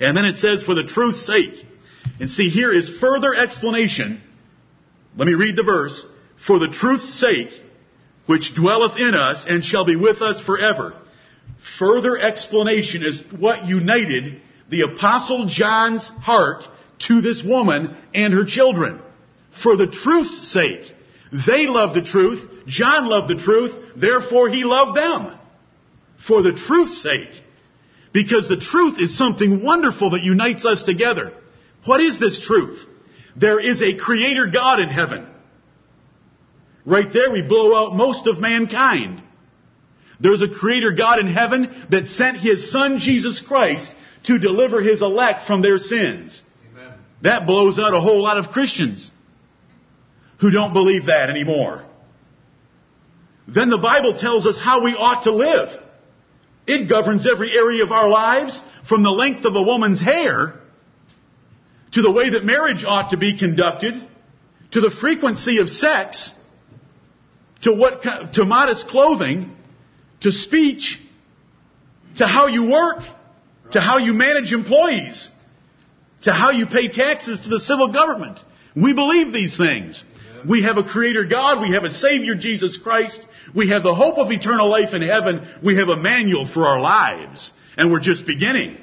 And 0.00 0.16
then 0.16 0.24
it 0.24 0.36
says, 0.36 0.62
for 0.62 0.74
the 0.74 0.84
truth's 0.84 1.26
sake. 1.26 1.64
And 2.20 2.30
see, 2.30 2.48
here 2.48 2.72
is 2.72 2.98
further 3.00 3.34
explanation. 3.34 4.22
Let 5.16 5.26
me 5.26 5.34
read 5.34 5.56
the 5.56 5.64
verse. 5.64 6.04
For 6.46 6.58
the 6.58 6.68
truth's 6.68 7.18
sake, 7.18 7.50
which 8.26 8.54
dwelleth 8.54 8.98
in 8.98 9.14
us 9.14 9.44
and 9.48 9.64
shall 9.64 9.84
be 9.84 9.96
with 9.96 10.22
us 10.22 10.40
forever. 10.40 10.94
Further 11.78 12.18
explanation 12.18 13.02
is 13.02 13.22
what 13.36 13.66
united 13.66 14.40
the 14.70 14.82
apostle 14.82 15.46
John's 15.46 16.06
heart 16.06 16.64
to 17.06 17.20
this 17.20 17.42
woman 17.42 17.96
and 18.14 18.34
her 18.34 18.44
children. 18.44 19.00
For 19.62 19.76
the 19.76 19.86
truth's 19.86 20.52
sake. 20.52 20.92
They 21.46 21.66
loved 21.66 21.94
the 21.94 22.02
truth. 22.02 22.48
John 22.66 23.06
loved 23.06 23.28
the 23.28 23.42
truth. 23.42 23.74
Therefore 23.96 24.48
he 24.48 24.64
loved 24.64 24.96
them. 24.96 25.38
For 26.26 26.42
the 26.42 26.52
truth's 26.52 27.02
sake. 27.02 27.42
Because 28.12 28.48
the 28.48 28.56
truth 28.56 29.00
is 29.00 29.16
something 29.16 29.62
wonderful 29.62 30.10
that 30.10 30.22
unites 30.22 30.64
us 30.64 30.82
together. 30.82 31.32
What 31.84 32.00
is 32.00 32.18
this 32.18 32.40
truth? 32.40 32.78
There 33.36 33.60
is 33.60 33.82
a 33.82 33.96
creator 33.96 34.46
God 34.46 34.80
in 34.80 34.88
heaven. 34.88 35.26
Right 36.84 37.12
there 37.12 37.30
we 37.30 37.42
blow 37.42 37.74
out 37.76 37.94
most 37.94 38.26
of 38.26 38.40
mankind. 38.40 39.22
There's 40.20 40.42
a 40.42 40.48
creator 40.48 40.92
God 40.92 41.20
in 41.20 41.26
heaven 41.26 41.86
that 41.90 42.08
sent 42.08 42.38
his 42.38 42.70
son 42.70 42.98
Jesus 42.98 43.40
Christ 43.40 43.90
to 44.24 44.38
deliver 44.38 44.82
his 44.82 45.00
elect 45.00 45.46
from 45.46 45.62
their 45.62 45.78
sins. 45.78 46.42
Amen. 46.72 46.94
That 47.22 47.46
blows 47.46 47.78
out 47.78 47.94
a 47.94 48.00
whole 48.00 48.22
lot 48.22 48.36
of 48.36 48.50
Christians 48.50 49.10
who 50.40 50.50
don't 50.50 50.72
believe 50.72 51.06
that 51.06 51.30
anymore. 51.30 51.84
Then 53.46 53.70
the 53.70 53.78
Bible 53.78 54.18
tells 54.18 54.46
us 54.46 54.60
how 54.60 54.82
we 54.82 54.94
ought 54.94 55.22
to 55.24 55.30
live. 55.30 55.68
It 56.66 56.88
governs 56.88 57.26
every 57.26 57.56
area 57.56 57.82
of 57.82 57.92
our 57.92 58.08
lives 58.08 58.60
from 58.88 59.02
the 59.02 59.10
length 59.10 59.44
of 59.46 59.56
a 59.56 59.62
woman's 59.62 60.00
hair 60.00 60.60
to 61.92 62.02
the 62.02 62.10
way 62.10 62.30
that 62.30 62.44
marriage 62.44 62.84
ought 62.84 63.10
to 63.10 63.16
be 63.16 63.38
conducted 63.38 63.94
to 64.72 64.80
the 64.80 64.90
frequency 64.90 65.58
of 65.58 65.70
sex 65.70 66.34
to 67.62 67.72
what 67.72 68.02
to 68.34 68.44
modest 68.44 68.88
clothing 68.88 69.56
to 70.20 70.32
speech 70.32 70.98
to 72.16 72.26
how 72.26 72.46
you 72.46 72.70
work 72.70 73.02
to 73.72 73.80
how 73.80 73.98
you 73.98 74.12
manage 74.12 74.52
employees 74.52 75.30
to 76.22 76.32
how 76.32 76.50
you 76.50 76.66
pay 76.66 76.88
taxes 76.88 77.40
to 77.40 77.48
the 77.48 77.60
civil 77.60 77.92
government 77.92 78.40
we 78.74 78.92
believe 78.92 79.32
these 79.32 79.56
things 79.56 80.04
we 80.46 80.62
have 80.62 80.76
a 80.76 80.84
creator 80.84 81.24
God. 81.24 81.60
We 81.60 81.72
have 81.72 81.84
a 81.84 81.90
savior, 81.90 82.34
Jesus 82.34 82.76
Christ. 82.76 83.24
We 83.54 83.70
have 83.70 83.82
the 83.82 83.94
hope 83.94 84.18
of 84.18 84.30
eternal 84.30 84.68
life 84.68 84.92
in 84.92 85.02
heaven. 85.02 85.46
We 85.62 85.76
have 85.76 85.88
a 85.88 85.96
manual 85.96 86.46
for 86.46 86.66
our 86.66 86.80
lives. 86.80 87.52
And 87.76 87.90
we're 87.90 88.00
just 88.00 88.26
beginning. 88.26 88.76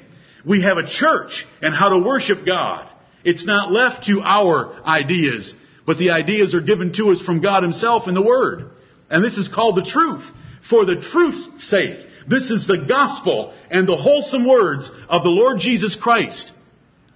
We 0.44 0.62
have 0.62 0.78
a 0.78 0.86
church 0.86 1.46
and 1.62 1.74
how 1.74 1.90
to 1.90 1.98
worship 1.98 2.44
God. 2.44 2.88
It's 3.24 3.44
not 3.44 3.72
left 3.72 4.04
to 4.06 4.20
our 4.22 4.74
ideas, 4.84 5.52
but 5.86 5.98
the 5.98 6.10
ideas 6.10 6.54
are 6.54 6.60
given 6.60 6.92
to 6.94 7.10
us 7.10 7.20
from 7.20 7.40
God 7.40 7.62
himself 7.62 8.06
in 8.06 8.14
the 8.14 8.22
Word. 8.22 8.70
And 9.10 9.22
this 9.22 9.36
is 9.36 9.48
called 9.48 9.76
the 9.76 9.84
truth. 9.84 10.24
For 10.68 10.84
the 10.84 11.00
truth's 11.00 11.68
sake. 11.68 12.06
This 12.28 12.50
is 12.50 12.66
the 12.66 12.78
gospel 12.78 13.54
and 13.70 13.86
the 13.86 13.96
wholesome 13.96 14.46
words 14.46 14.90
of 15.08 15.22
the 15.22 15.30
Lord 15.30 15.60
Jesus 15.60 15.96
Christ. 15.96 16.52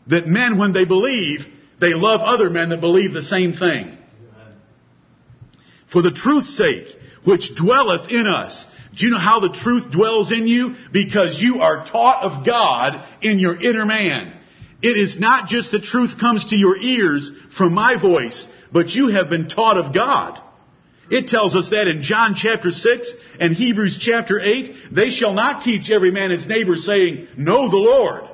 That 0.07 0.27
men, 0.27 0.59
when 0.59 0.73
they 0.73 0.85
believe, 0.85 1.41
they 1.81 1.95
love 1.95 2.21
other 2.21 2.51
men 2.51 2.69
that 2.71 2.81
believe 2.81 3.13
the 3.13 3.23
same 3.23 3.53
thing 3.55 3.97
for 5.91 6.03
the 6.03 6.11
truth's 6.11 6.57
sake, 6.57 6.87
which 7.25 7.55
dwelleth 7.57 8.11
in 8.11 8.27
us. 8.27 8.65
Do 8.97 9.07
you 9.07 9.13
know 9.13 9.19
how 9.19 9.41
the 9.41 9.53
truth 9.53 9.91
dwells 9.91 10.33
in 10.33 10.47
you? 10.47 10.75
Because 10.93 11.41
you 11.41 11.61
are 11.61 11.87
taught 11.87 12.23
of 12.23 12.47
God 12.47 13.07
in 13.23 13.39
your 13.39 13.61
inner 13.61 13.87
man. 13.87 14.37
It 14.83 14.97
is 14.97 15.19
not 15.19 15.49
just 15.49 15.73
the 15.73 15.81
truth 15.81 16.19
comes 16.19 16.47
to 16.47 16.57
your 16.57 16.77
ears 16.77 17.31
from 17.57 17.75
my 17.75 18.01
voice, 18.01 18.47
but 18.73 18.91
you 18.91 19.09
have 19.09 19.29
been 19.29 19.49
taught 19.49 19.77
of 19.77 19.95
God. 19.95 20.41
It 21.11 21.27
tells 21.27 21.57
us 21.57 21.71
that 21.71 21.89
in 21.89 22.03
John 22.03 22.35
chapter 22.37 22.71
6 22.71 23.13
and 23.41 23.53
Hebrews 23.53 23.99
chapter 24.01 24.41
8, 24.41 24.93
they 24.93 25.11
shall 25.11 25.33
not 25.33 25.65
teach 25.65 25.91
every 25.91 26.13
man 26.13 26.31
his 26.31 26.47
neighbor 26.47 26.77
saying, 26.77 27.27
know 27.37 27.69
the 27.69 27.77
Lord. 27.77 28.25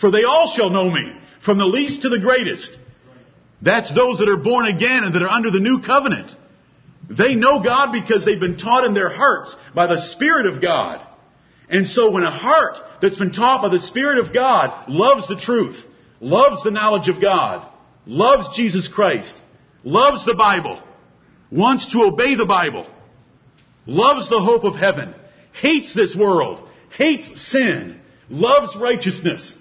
For 0.00 0.12
they 0.12 0.22
all 0.22 0.52
shall 0.54 0.70
know 0.70 0.88
me, 0.88 1.12
from 1.44 1.58
the 1.58 1.66
least 1.66 2.02
to 2.02 2.08
the 2.08 2.20
greatest. 2.20 2.78
That's 3.60 3.92
those 3.94 4.18
that 4.18 4.28
are 4.28 4.36
born 4.36 4.66
again 4.66 5.02
and 5.04 5.14
that 5.14 5.22
are 5.22 5.28
under 5.28 5.50
the 5.50 5.60
new 5.60 5.80
covenant. 5.82 6.30
They 7.10 7.34
know 7.34 7.62
God 7.62 7.92
because 7.92 8.24
they've 8.24 8.38
been 8.38 8.56
taught 8.56 8.84
in 8.84 8.94
their 8.94 9.10
hearts 9.10 9.54
by 9.74 9.88
the 9.88 10.00
Spirit 10.00 10.46
of 10.46 10.62
God. 10.62 11.04
And 11.68 11.86
so 11.86 12.12
when 12.12 12.22
a 12.22 12.30
heart 12.30 12.76
that's 13.00 13.18
been 13.18 13.32
taught 13.32 13.62
by 13.62 13.70
the 13.70 13.80
Spirit 13.80 14.18
of 14.18 14.32
God 14.32 14.88
loves 14.88 15.26
the 15.26 15.36
truth, 15.36 15.82
loves 16.20 16.62
the 16.62 16.70
knowledge 16.70 17.08
of 17.08 17.20
God, 17.20 17.68
loves 18.06 18.56
Jesus 18.56 18.88
Christ, 18.88 19.34
loves 19.84 20.24
the 20.24 20.34
Bible, 20.34 20.82
wants 21.52 21.92
to 21.92 22.02
obey 22.02 22.34
the 22.34 22.46
Bible, 22.46 22.86
loves 23.86 24.28
the 24.28 24.40
hope 24.40 24.64
of 24.64 24.74
heaven, 24.74 25.14
hates 25.52 25.94
this 25.94 26.16
world, 26.16 26.68
hates 26.96 27.50
sin, 27.50 28.00
loves 28.28 28.74
righteousness, 28.76 29.54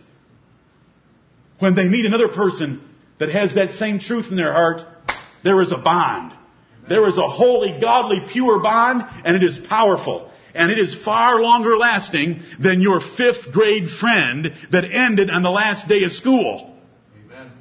when 1.62 1.76
they 1.76 1.88
meet 1.88 2.06
another 2.06 2.28
person 2.28 2.82
that 3.20 3.30
has 3.30 3.54
that 3.54 3.74
same 3.74 4.00
truth 4.00 4.28
in 4.32 4.36
their 4.36 4.52
heart, 4.52 4.82
there 5.44 5.62
is 5.62 5.72
a 5.72 5.78
bond. 5.78 6.34
There 6.90 7.08
is 7.08 7.20
a 7.20 7.30
holy, 7.30 7.80
godly, 7.80 8.22
pure 8.32 8.60
bond, 8.60 9.04
and 9.24 9.36
it 9.36 9.44
is 9.44 9.60
powerful. 9.70 10.32
And 10.56 10.72
it 10.72 10.80
is 10.80 10.96
far 11.06 11.40
longer 11.40 11.78
lasting 11.78 12.42
than 12.60 12.82
your 12.82 13.00
fifth 13.00 13.52
grade 13.54 13.88
friend 13.90 14.52
that 14.72 14.86
ended 14.86 15.30
on 15.30 15.44
the 15.44 15.52
last 15.52 15.88
day 15.88 16.04
of 16.04 16.12
school. 16.12 16.76
Amen. 17.26 17.52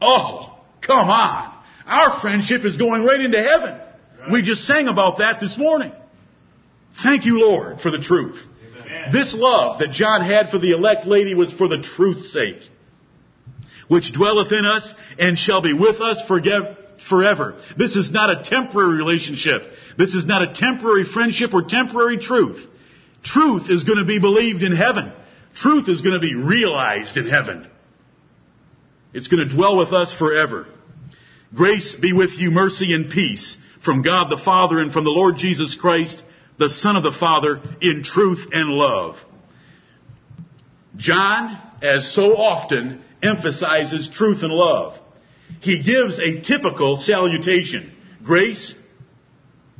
Oh, 0.00 0.56
come 0.82 1.10
on. 1.10 1.52
Our 1.86 2.20
friendship 2.20 2.64
is 2.64 2.76
going 2.76 3.04
right 3.04 3.20
into 3.20 3.42
heaven. 3.42 3.80
We 4.30 4.42
just 4.42 4.66
sang 4.66 4.88
about 4.88 5.18
that 5.18 5.38
this 5.40 5.56
morning. 5.56 5.92
Thank 7.02 7.26
you, 7.26 7.40
Lord, 7.40 7.80
for 7.80 7.90
the 7.90 8.00
truth. 8.00 8.38
Amen. 8.80 9.12
This 9.12 9.34
love 9.34 9.78
that 9.78 9.92
John 9.92 10.24
had 10.24 10.50
for 10.50 10.58
the 10.58 10.72
elect 10.72 11.06
lady 11.06 11.34
was 11.34 11.52
for 11.52 11.68
the 11.68 11.80
truth's 11.80 12.32
sake 12.32 12.62
which 13.88 14.12
dwelleth 14.12 14.52
in 14.52 14.66
us 14.66 14.94
and 15.18 15.38
shall 15.38 15.62
be 15.62 15.72
with 15.72 16.00
us 16.00 16.22
forever. 16.26 17.60
This 17.76 17.96
is 17.96 18.10
not 18.10 18.30
a 18.30 18.42
temporary 18.42 18.96
relationship. 18.96 19.62
This 19.96 20.14
is 20.14 20.26
not 20.26 20.42
a 20.42 20.52
temporary 20.52 21.04
friendship 21.04 21.54
or 21.54 21.62
temporary 21.62 22.18
truth. 22.18 22.66
Truth 23.22 23.70
is 23.70 23.84
going 23.84 23.98
to 23.98 24.04
be 24.04 24.18
believed 24.18 24.62
in 24.62 24.74
heaven. 24.74 25.12
Truth 25.54 25.88
is 25.88 26.02
going 26.02 26.14
to 26.14 26.20
be 26.20 26.34
realized 26.34 27.16
in 27.16 27.28
heaven. 27.28 27.68
It's 29.12 29.28
going 29.28 29.48
to 29.48 29.54
dwell 29.54 29.76
with 29.76 29.92
us 29.92 30.12
forever. 30.14 30.66
Grace 31.56 31.96
be 31.96 32.12
with 32.12 32.32
you, 32.32 32.50
mercy 32.50 32.94
and 32.94 33.10
peace 33.10 33.56
from 33.82 34.02
God 34.02 34.30
the 34.30 34.42
Father 34.44 34.78
and 34.78 34.92
from 34.92 35.04
the 35.04 35.10
Lord 35.10 35.36
Jesus 35.36 35.74
Christ, 35.74 36.22
the 36.58 36.68
Son 36.68 36.96
of 36.96 37.02
the 37.02 37.16
Father, 37.18 37.62
in 37.80 38.02
truth 38.02 38.48
and 38.52 38.68
love. 38.68 39.16
John, 40.96 41.58
as 41.82 42.12
so 42.14 42.36
often, 42.36 43.02
emphasizes 43.22 44.08
truth 44.08 44.42
and 44.42 44.52
love. 44.52 44.98
He 45.60 45.82
gives 45.82 46.18
a 46.18 46.40
typical 46.42 46.98
salutation. 46.98 47.92
Grace, 48.22 48.74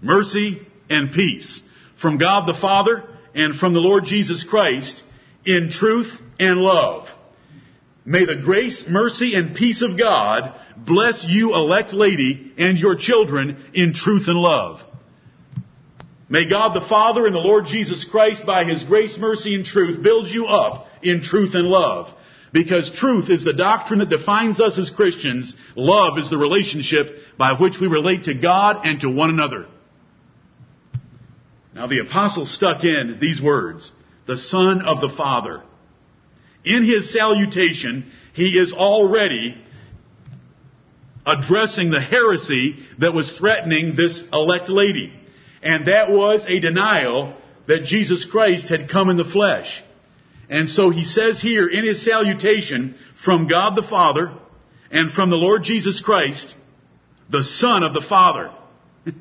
mercy, 0.01 0.67
and 0.89 1.13
peace 1.13 1.61
from 2.01 2.17
God 2.17 2.47
the 2.47 2.59
Father 2.59 3.05
and 3.35 3.55
from 3.55 3.75
the 3.75 3.81
Lord 3.81 4.05
Jesus 4.05 4.45
Christ 4.45 5.03
in 5.45 5.71
truth 5.71 6.11
and 6.39 6.59
love. 6.59 7.09
May 8.07 8.25
the 8.25 8.37
grace, 8.37 8.85
mercy, 8.89 9.35
and 9.35 9.55
peace 9.55 9.83
of 9.83 9.99
God 9.99 10.55
bless 10.77 11.25
you, 11.29 11.55
elect 11.55 11.93
lady, 11.93 12.53
and 12.59 12.79
your 12.79 12.97
children 12.97 13.65
in 13.75 13.93
truth 13.93 14.29
and 14.29 14.39
love. 14.39 14.81
May 16.29 16.49
God 16.49 16.75
the 16.75 16.89
Father 16.89 17.27
and 17.27 17.35
the 17.35 17.41
Lord 17.41 17.67
Jesus 17.67 18.05
Christ, 18.05 18.45
by 18.45 18.65
His 18.65 18.83
grace, 18.83 19.17
mercy, 19.19 19.55
and 19.55 19.65
truth, 19.65 20.03
build 20.03 20.29
you 20.29 20.47
up 20.47 20.87
in 21.03 21.23
truth 21.23 21.55
and 21.55 21.69
love. 21.69 22.13
Because 22.53 22.91
truth 22.91 23.31
is 23.31 23.45
the 23.45 23.53
doctrine 23.53 23.99
that 24.01 24.09
defines 24.09 24.61
us 24.61 24.79
as 24.79 24.91
Christians. 24.91 25.55
Love 25.77 26.19
is 26.19 26.31
the 26.31 26.39
relationship 26.39 27.19
by 27.39 27.53
which 27.53 27.79
we 27.81 27.87
relate 27.87 28.25
to 28.25 28.35
God 28.35 28.87
and 28.87 29.01
to 29.01 29.11
one 29.11 29.31
another. 29.31 29.67
Now 31.75 31.87
the 31.87 31.99
apostle 31.99 32.47
stuck 32.47 32.83
in 32.85 33.19
these 33.21 33.41
words, 33.41 33.93
the 34.27 34.39
son 34.39 34.83
of 34.83 35.01
the 35.01 35.15
father. 35.15 35.63
In 36.65 36.83
his 36.83 37.13
salutation, 37.13 38.11
he 38.33 38.59
is 38.59 38.73
already 38.73 39.57
addressing 41.27 41.91
the 41.91 42.01
heresy 42.01 42.87
that 42.99 43.13
was 43.13 43.37
threatening 43.37 43.97
this 43.97 44.23
elect 44.33 44.69
lady. 44.69 45.13
And 45.63 45.89
that 45.89 46.11
was 46.11 46.45
a 46.47 46.61
denial 46.61 47.35
that 47.67 47.85
Jesus 47.85 48.25
Christ 48.25 48.69
had 48.69 48.89
come 48.89 49.11
in 49.11 49.17
the 49.17 49.25
flesh. 49.25 49.83
And 50.49 50.69
so 50.69 50.91
he 50.91 51.05
says 51.05 51.43
here 51.43 51.67
in 51.67 51.85
his 51.85 52.05
salutation 52.05 52.95
from 53.25 53.49
God 53.49 53.75
the 53.75 53.83
Father 53.83 54.33
and 54.93 55.11
from 55.11 55.31
the 55.31 55.37
Lord 55.37 55.65
Jesus 55.65 56.01
Christ, 56.01 56.55
the 57.29 57.43
Son 57.43 57.83
of 57.83 57.93
the 57.93 58.07
Father. 58.09 58.53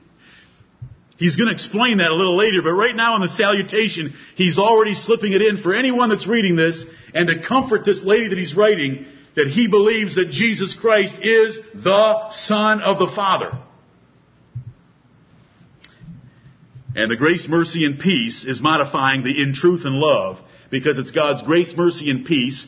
He's 1.17 1.35
going 1.35 1.47
to 1.47 1.53
explain 1.53 1.97
that 1.97 2.11
a 2.11 2.15
little 2.15 2.37
later, 2.37 2.61
but 2.61 2.73
right 2.73 2.95
now 2.95 3.15
in 3.15 3.21
the 3.21 3.29
salutation, 3.29 4.13
he's 4.35 4.59
already 4.59 4.93
slipping 4.93 5.31
it 5.31 5.41
in 5.41 5.63
for 5.63 5.73
anyone 5.73 6.09
that's 6.09 6.27
reading 6.27 6.55
this 6.55 6.83
and 7.13 7.27
to 7.29 7.41
comfort 7.41 7.85
this 7.85 8.03
lady 8.03 8.27
that 8.27 8.37
he's 8.37 8.53
writing 8.53 9.07
that 9.35 9.47
he 9.47 9.67
believes 9.67 10.15
that 10.15 10.31
Jesus 10.31 10.73
Christ 10.73 11.15
is 11.21 11.59
the 11.73 12.29
Son 12.31 12.81
of 12.81 12.99
the 12.99 13.11
Father. 13.13 13.59
And 16.95 17.11
the 17.11 17.17
grace, 17.17 17.45
mercy, 17.47 17.85
and 17.85 17.99
peace 17.99 18.45
is 18.45 18.61
modifying 18.61 19.23
the 19.23 19.41
in 19.41 19.53
truth 19.53 19.81
and 19.83 19.95
love 19.95 20.39
because 20.71 20.97
it's 20.97 21.11
God's 21.11 21.43
grace, 21.43 21.73
mercy, 21.75 22.09
and 22.09 22.25
peace 22.25 22.67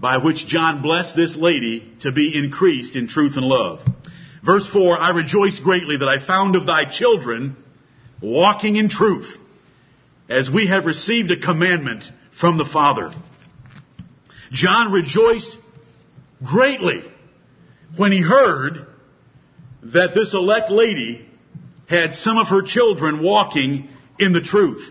by 0.00 0.16
which 0.18 0.46
John 0.46 0.80
blessed 0.80 1.14
this 1.14 1.36
lady 1.36 1.92
to 2.00 2.12
be 2.12 2.36
increased 2.36 2.96
in 2.96 3.06
truth 3.06 3.36
and 3.36 3.44
love. 3.44 3.80
Verse 4.44 4.66
4, 4.68 4.98
I 4.98 5.10
rejoice 5.10 5.60
greatly 5.60 5.98
that 5.98 6.08
I 6.08 6.26
found 6.26 6.56
of 6.56 6.66
thy 6.66 6.84
children 6.90 7.56
walking 8.22 8.76
in 8.76 8.88
truth 8.88 9.36
as 10.28 10.50
we 10.50 10.66
have 10.66 10.86
received 10.86 11.30
a 11.30 11.40
commandment 11.40 12.04
from 12.38 12.56
the 12.56 12.64
Father. 12.64 13.12
John 14.52 14.92
rejoiced 14.92 15.56
greatly 16.44 17.04
when 17.96 18.12
he 18.12 18.20
heard 18.20 18.86
that 19.82 20.14
this 20.14 20.34
elect 20.34 20.70
lady 20.70 21.28
had 21.88 22.14
some 22.14 22.38
of 22.38 22.48
her 22.48 22.62
children 22.62 23.22
walking 23.22 23.88
in 24.18 24.32
the 24.32 24.40
truth. 24.40 24.82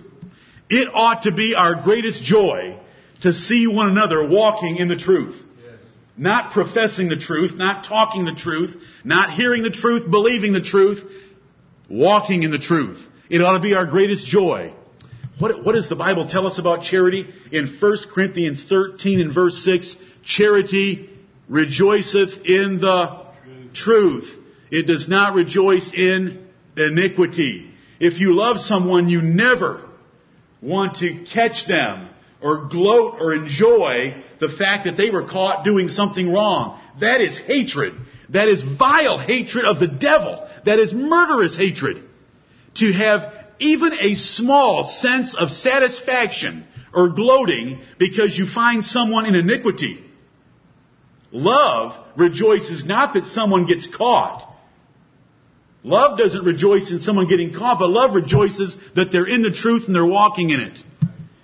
It 0.69 0.87
ought 0.93 1.23
to 1.23 1.31
be 1.31 1.55
our 1.55 1.81
greatest 1.83 2.23
joy 2.23 2.79
to 3.21 3.33
see 3.33 3.67
one 3.67 3.89
another 3.89 4.27
walking 4.27 4.77
in 4.77 4.87
the 4.87 4.95
truth. 4.95 5.35
Yes. 5.35 5.75
Not 6.17 6.51
professing 6.51 7.09
the 7.09 7.15
truth, 7.15 7.53
not 7.55 7.85
talking 7.85 8.25
the 8.25 8.35
truth, 8.35 8.75
not 9.03 9.33
hearing 9.33 9.63
the 9.63 9.69
truth, 9.69 10.09
believing 10.09 10.53
the 10.53 10.61
truth, 10.61 11.03
walking 11.89 12.43
in 12.43 12.51
the 12.51 12.59
truth. 12.59 12.99
It 13.29 13.41
ought 13.41 13.53
to 13.53 13.63
be 13.63 13.73
our 13.73 13.85
greatest 13.85 14.27
joy. 14.27 14.73
What, 15.39 15.63
what 15.63 15.73
does 15.73 15.89
the 15.89 15.95
Bible 15.95 16.27
tell 16.27 16.45
us 16.45 16.59
about 16.59 16.83
charity? 16.83 17.27
In 17.51 17.77
1 17.79 17.97
Corinthians 18.13 18.63
13 18.69 19.19
and 19.19 19.33
verse 19.33 19.63
6, 19.63 19.95
charity 20.23 21.12
rejoiceth 21.49 22.45
in 22.45 22.79
the 22.79 23.25
truth. 23.73 24.29
It 24.71 24.87
does 24.87 25.07
not 25.07 25.35
rejoice 25.35 25.91
in 25.93 26.47
iniquity. 26.75 27.71
If 27.99 28.19
you 28.19 28.33
love 28.33 28.59
someone, 28.59 29.09
you 29.09 29.21
never 29.21 29.87
want 30.61 30.97
to 30.97 31.25
catch 31.25 31.67
them 31.67 32.09
or 32.41 32.67
gloat 32.67 33.15
or 33.19 33.33
enjoy 33.33 34.23
the 34.39 34.49
fact 34.49 34.85
that 34.85 34.97
they 34.97 35.09
were 35.09 35.27
caught 35.27 35.63
doing 35.63 35.89
something 35.89 36.31
wrong. 36.31 36.79
That 36.99 37.21
is 37.21 37.37
hatred. 37.37 37.93
That 38.29 38.47
is 38.47 38.61
vile 38.61 39.19
hatred 39.19 39.65
of 39.65 39.79
the 39.79 39.87
devil. 39.87 40.47
That 40.65 40.79
is 40.79 40.93
murderous 40.93 41.55
hatred. 41.55 42.03
To 42.75 42.91
have 42.91 43.31
even 43.59 43.93
a 43.93 44.15
small 44.15 44.85
sense 44.85 45.35
of 45.35 45.51
satisfaction 45.51 46.65
or 46.93 47.09
gloating 47.09 47.81
because 47.99 48.37
you 48.37 48.47
find 48.47 48.83
someone 48.83 49.25
in 49.25 49.35
iniquity. 49.35 50.03
Love 51.33 51.99
rejoices 52.15 52.85
not 52.85 53.15
that 53.15 53.25
someone 53.25 53.65
gets 53.65 53.87
caught, 53.87 54.53
Love 55.83 56.17
doesn't 56.17 56.45
rejoice 56.45 56.89
in 56.91 56.99
someone 56.99 57.27
getting 57.27 57.53
caught, 57.53 57.79
but 57.79 57.89
love 57.89 58.15
rejoices 58.15 58.75
that 58.95 59.11
they're 59.11 59.27
in 59.27 59.41
the 59.41 59.51
truth 59.51 59.83
and 59.85 59.95
they're 59.95 60.05
walking 60.05 60.49
in 60.49 60.61
it. 60.61 60.79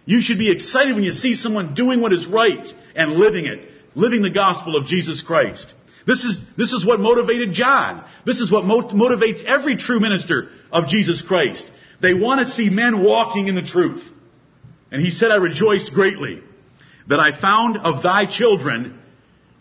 You 0.05 0.21
should 0.21 0.39
be 0.39 0.49
excited 0.49 0.95
when 0.95 1.03
you 1.03 1.11
see 1.11 1.35
someone 1.35 1.75
doing 1.75 1.99
what 1.99 2.13
is 2.13 2.25
right 2.25 2.65
and 2.95 3.11
living 3.11 3.45
it, 3.45 3.69
living 3.95 4.21
the 4.21 4.31
gospel 4.31 4.77
of 4.77 4.85
Jesus 4.85 5.21
Christ. 5.21 5.75
This 6.07 6.23
is, 6.23 6.39
this 6.57 6.71
is 6.71 6.85
what 6.85 7.01
motivated 7.01 7.51
John. 7.51 8.05
This 8.25 8.39
is 8.39 8.49
what 8.49 8.63
motivates 8.63 9.43
every 9.43 9.75
true 9.75 9.99
minister 9.99 10.49
of 10.71 10.87
Jesus 10.87 11.21
Christ. 11.21 11.69
They 12.01 12.13
want 12.13 12.39
to 12.39 12.53
see 12.53 12.69
men 12.69 13.03
walking 13.03 13.49
in 13.49 13.55
the 13.55 13.61
truth. 13.61 14.01
And 14.89 15.01
he 15.01 15.11
said, 15.11 15.31
I 15.31 15.35
rejoiced 15.35 15.93
greatly 15.93 16.41
that 17.07 17.19
I 17.19 17.39
found 17.39 17.77
of 17.77 18.01
thy 18.01 18.25
children 18.25 18.98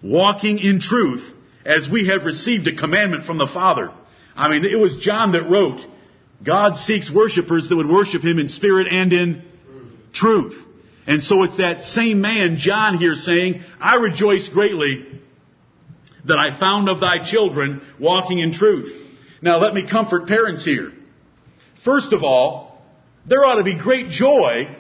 walking 0.03 0.59
in 0.59 0.81
truth 0.81 1.35
as 1.65 1.89
we 1.89 2.09
have 2.09 2.25
received 2.25 2.67
a 2.67 2.75
commandment 2.75 3.25
from 3.25 3.39
the 3.39 3.47
Father. 3.47 3.93
I 4.37 4.49
mean, 4.49 4.65
it 4.65 4.79
was 4.79 4.99
John 4.99 5.33
that 5.33 5.49
wrote, 5.49 5.85
God 6.45 6.77
seeks 6.77 7.11
worshipers 7.13 7.69
that 7.69 7.77
would 7.77 7.89
worship 7.89 8.23
Him 8.23 8.39
in 8.39 8.49
spirit 8.49 8.87
and 8.91 9.13
in 9.13 9.45
truth. 10.13 10.57
And 11.07 11.23
so 11.23 11.43
it's 11.43 11.57
that 11.57 11.83
same 11.83 12.21
man, 12.21 12.59
John 12.59 12.99
here 12.99 13.15
saying, 13.15 13.63
I 13.81 13.97
rejoice 13.97 14.49
greatly 14.49 15.21
that 16.27 16.39
I 16.39 16.59
found 16.59 16.89
of 16.89 17.01
thy 17.01 17.25
children 17.25 17.83
walking 17.99 18.39
in 18.39 18.53
truth. 18.53 18.95
Now 19.41 19.59
let 19.59 19.75
me 19.75 19.89
comfort 19.89 20.29
parents 20.29 20.65
here. 20.65 20.93
First 21.85 22.13
of 22.13 22.23
all, 22.23 22.83
there 23.27 23.45
ought 23.45 23.57
to 23.57 23.65
be 23.65 23.79
great 23.79 24.11
joy 24.11 24.77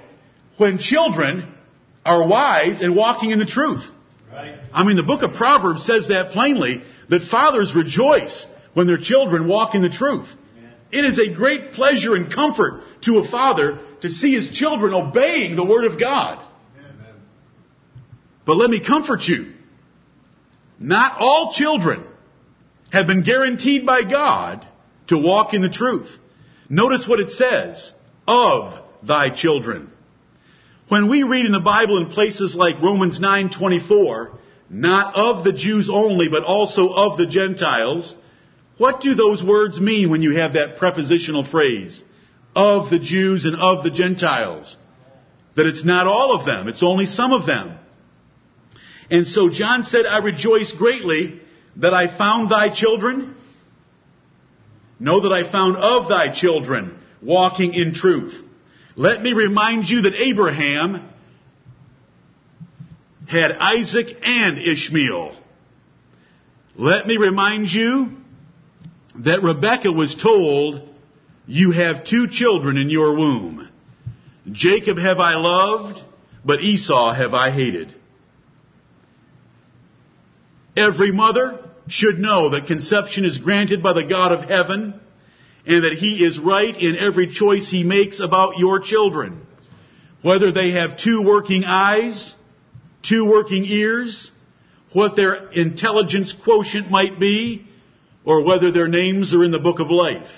when 0.59 0.79
children 0.79 1.55
are 2.05 2.27
wise 2.27 2.83
and 2.83 2.95
walking 2.95 3.31
in 3.31 3.39
the 3.39 3.47
truth. 3.47 3.85
I 4.73 4.85
mean, 4.85 4.97
the 4.97 5.03
book 5.03 5.23
of 5.23 5.33
Proverbs 5.33 5.85
says 5.85 6.09
that 6.09 6.31
plainly, 6.31 6.83
that 7.09 7.23
fathers 7.31 7.75
rejoice 7.75 8.47
when 8.75 8.87
their 8.87 8.99
children 8.99 9.49
walk 9.49 9.75
in 9.75 9.83
the 9.83 9.89
truth. 9.89 10.29
It 10.91 11.05
is 11.05 11.19
a 11.19 11.35
great 11.35 11.73
pleasure 11.73 12.15
and 12.15 12.33
comfort 12.33 12.83
to 13.03 13.19
a 13.19 13.29
father 13.29 13.81
to 14.03 14.09
see 14.09 14.35
his 14.35 14.51
children 14.51 14.95
obeying 14.95 15.57
the 15.57 15.65
Word 15.65 15.85
of 15.85 16.01
God. 16.01 16.45
But 18.47 18.57
let 18.57 18.71
me 18.71 18.85
comfort 18.85 19.23
you. 19.25 19.53
Not 20.79 21.17
all 21.19 21.53
children 21.53 22.05
have 22.91 23.07
been 23.07 23.23
guaranteed 23.23 23.85
by 23.85 24.03
God 24.05 24.67
to 25.09 25.19
walk 25.19 25.53
in 25.53 25.61
the 25.61 25.69
truth. 25.69 26.09
Notice 26.71 27.07
what 27.07 27.21
it 27.21 27.31
says, 27.33 27.93
of 28.27 28.79
thy 29.03 29.31
children. 29.31 29.91
When 30.89 31.11
we 31.11 31.23
read 31.23 31.45
in 31.45 31.53
the 31.53 31.61
Bible 31.61 31.99
in 31.99 32.11
places 32.11 32.55
like 32.55 32.81
Romans 32.81 33.19
9:24, 33.21 34.31
not 34.71 35.15
of 35.15 35.45
the 35.45 35.53
Jews 35.53 35.91
only, 35.91 36.29
but 36.29 36.45
also 36.45 36.89
of 36.89 37.19
the 37.19 37.27
Gentiles, 37.27 38.15
what 38.79 39.01
do 39.01 39.15
those 39.15 39.43
words 39.43 39.81
mean 39.81 40.11
when 40.11 40.23
you 40.23 40.37
have 40.37 40.55
that 40.55 40.79
prepositional 40.79 41.45
phrase? 41.45 42.03
Of 42.55 42.91
the 42.91 42.99
Jews 42.99 43.45
and 43.45 43.57
of 43.57 43.85
the 43.85 43.91
Gentiles. 43.91 44.77
That 45.57 45.67
it's 45.67 45.85
not 45.85 46.07
all 46.07 46.33
of 46.33 46.47
them, 46.47 46.69
it's 46.69 46.83
only 46.83 47.07
some 47.07 47.33
of 47.33 47.45
them. 47.45 47.79
And 49.11 49.27
so 49.27 49.49
John 49.51 49.85
said, 49.85 50.07
I 50.07 50.19
rejoice 50.19 50.73
greatly 50.73 51.41
that 51.77 51.93
I 51.93 52.17
found 52.17 52.51
thy 52.51 52.71
children. 52.71 53.35
Know 54.99 55.21
that 55.21 55.33
I 55.33 55.51
found 55.51 55.77
of 55.77 56.09
thy 56.09 56.33
children 56.33 56.99
walking 57.23 57.75
in 57.75 57.95
truth. 57.95 58.48
Let 58.99 59.23
me 59.23 59.33
remind 59.33 59.89
you 59.89 60.03
that 60.03 60.15
Abraham 60.17 61.09
had 63.29 63.53
Isaac 63.53 64.09
and 64.25 64.59
Ishmael. 64.59 65.37
Let 66.75 67.07
me 67.07 67.17
remind 67.17 67.69
you 67.69 68.17
that 69.21 69.45
Rebekah 69.45 69.93
was 69.93 70.17
told, 70.17 70.89
You 71.47 71.71
have 71.71 72.07
two 72.07 72.27
children 72.27 72.77
in 72.77 72.91
your 72.91 73.17
womb. 73.17 73.69
Jacob 74.51 74.99
have 74.99 75.21
I 75.21 75.37
loved, 75.37 76.03
but 76.45 76.61
Esau 76.61 77.15
have 77.15 77.35
I 77.35 77.53
hated. 77.53 77.95
Every 80.77 81.13
mother 81.13 81.71
should 81.87 82.19
know 82.19 82.51
that 82.51 82.67
conception 82.67 83.25
is 83.25 83.39
granted 83.39 83.81
by 83.81 83.93
the 83.93 84.03
God 84.05 84.33
of 84.33 84.49
heaven 84.49 85.01
and 85.69 85.85
that 85.85 85.93
he 85.93 86.25
is 86.25 86.39
right 86.39 86.75
in 86.77 86.97
every 86.97 87.27
choice 87.27 87.71
he 87.71 87.85
makes 87.85 88.21
about 88.21 88.59
your 88.59 88.81
children. 88.81 89.47
Whether 90.23 90.51
they 90.51 90.73
have 90.73 90.97
two 90.97 91.23
working 91.23 91.63
eyes, 91.65 92.35
two 93.03 93.27
working 93.27 93.65
ears, 93.67 94.31
what 94.95 95.15
their 95.15 95.51
intelligence 95.51 96.35
quotient 96.45 96.91
might 96.91 97.21
be, 97.21 97.67
or 98.25 98.45
whether 98.45 98.73
their 98.73 98.89
names 98.89 99.35
are 99.35 99.45
in 99.45 99.51
the 99.51 99.59
book 99.59 99.79
of 99.79 99.91
life. 99.91 100.31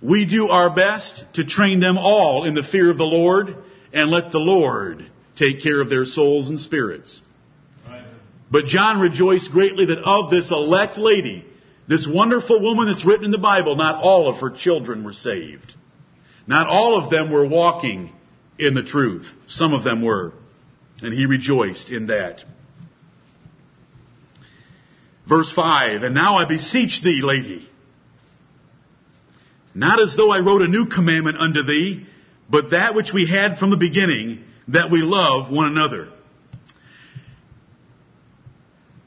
We 0.00 0.26
do 0.26 0.48
our 0.48 0.74
best 0.74 1.24
to 1.34 1.44
train 1.44 1.80
them 1.80 1.98
all 1.98 2.44
in 2.44 2.54
the 2.54 2.62
fear 2.62 2.90
of 2.90 2.98
the 2.98 3.04
Lord 3.04 3.56
and 3.92 4.10
let 4.10 4.30
the 4.30 4.38
Lord 4.38 5.10
take 5.36 5.62
care 5.62 5.80
of 5.80 5.90
their 5.90 6.04
souls 6.04 6.48
and 6.48 6.60
spirits. 6.60 7.20
But 8.50 8.66
John 8.66 9.00
rejoiced 9.00 9.50
greatly 9.50 9.86
that 9.86 10.02
of 10.04 10.30
this 10.30 10.50
elect 10.50 10.98
lady, 10.98 11.46
this 11.92 12.06
wonderful 12.06 12.58
woman 12.58 12.86
that's 12.86 13.04
written 13.04 13.26
in 13.26 13.30
the 13.30 13.38
Bible, 13.38 13.76
not 13.76 14.02
all 14.02 14.26
of 14.26 14.38
her 14.40 14.48
children 14.48 15.04
were 15.04 15.12
saved. 15.12 15.74
Not 16.46 16.66
all 16.66 16.96
of 16.96 17.10
them 17.10 17.30
were 17.30 17.46
walking 17.46 18.10
in 18.58 18.72
the 18.72 18.82
truth. 18.82 19.28
Some 19.46 19.74
of 19.74 19.84
them 19.84 20.02
were. 20.02 20.32
And 21.02 21.12
he 21.12 21.26
rejoiced 21.26 21.90
in 21.90 22.06
that. 22.06 22.44
Verse 25.28 25.52
5, 25.52 26.02
And 26.02 26.14
now 26.14 26.36
I 26.36 26.46
beseech 26.46 27.02
thee, 27.02 27.20
lady, 27.22 27.68
not 29.74 30.00
as 30.00 30.16
though 30.16 30.30
I 30.30 30.40
wrote 30.40 30.62
a 30.62 30.68
new 30.68 30.86
commandment 30.86 31.36
unto 31.36 31.62
thee, 31.62 32.06
but 32.48 32.70
that 32.70 32.94
which 32.94 33.12
we 33.12 33.26
had 33.26 33.58
from 33.58 33.68
the 33.68 33.76
beginning, 33.76 34.44
that 34.68 34.90
we 34.90 35.02
love 35.02 35.52
one 35.52 35.66
another. 35.66 36.08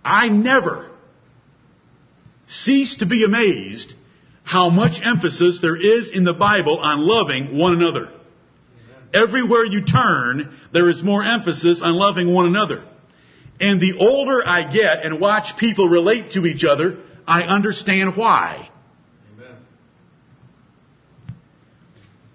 I 0.04 0.28
never 0.28 0.92
cease 2.48 2.98
to 2.98 3.06
be 3.06 3.24
amazed 3.24 3.94
how 4.44 4.70
much 4.70 5.00
emphasis 5.04 5.60
there 5.62 5.76
is 5.76 6.10
in 6.12 6.24
the 6.24 6.34
Bible 6.34 6.78
on 6.78 7.00
loving 7.00 7.58
one 7.58 7.74
another. 7.74 8.10
Everywhere 9.14 9.66
you 9.66 9.86
turn, 9.86 10.56
there 10.74 10.90
is 10.90 11.02
more 11.02 11.24
emphasis 11.24 11.82
on 11.82 11.96
loving 11.96 12.34
one 12.34 12.46
another. 12.46 12.84
And 13.60 13.80
the 13.80 13.98
older 13.98 14.46
I 14.46 14.72
get 14.72 15.04
and 15.04 15.20
watch 15.20 15.58
people 15.58 15.88
relate 15.88 16.34
to 16.34 16.46
each 16.46 16.64
other, 16.64 17.00
I 17.26 17.44
understand 17.44 18.16
why. 18.16 18.70
Amen. 19.34 19.56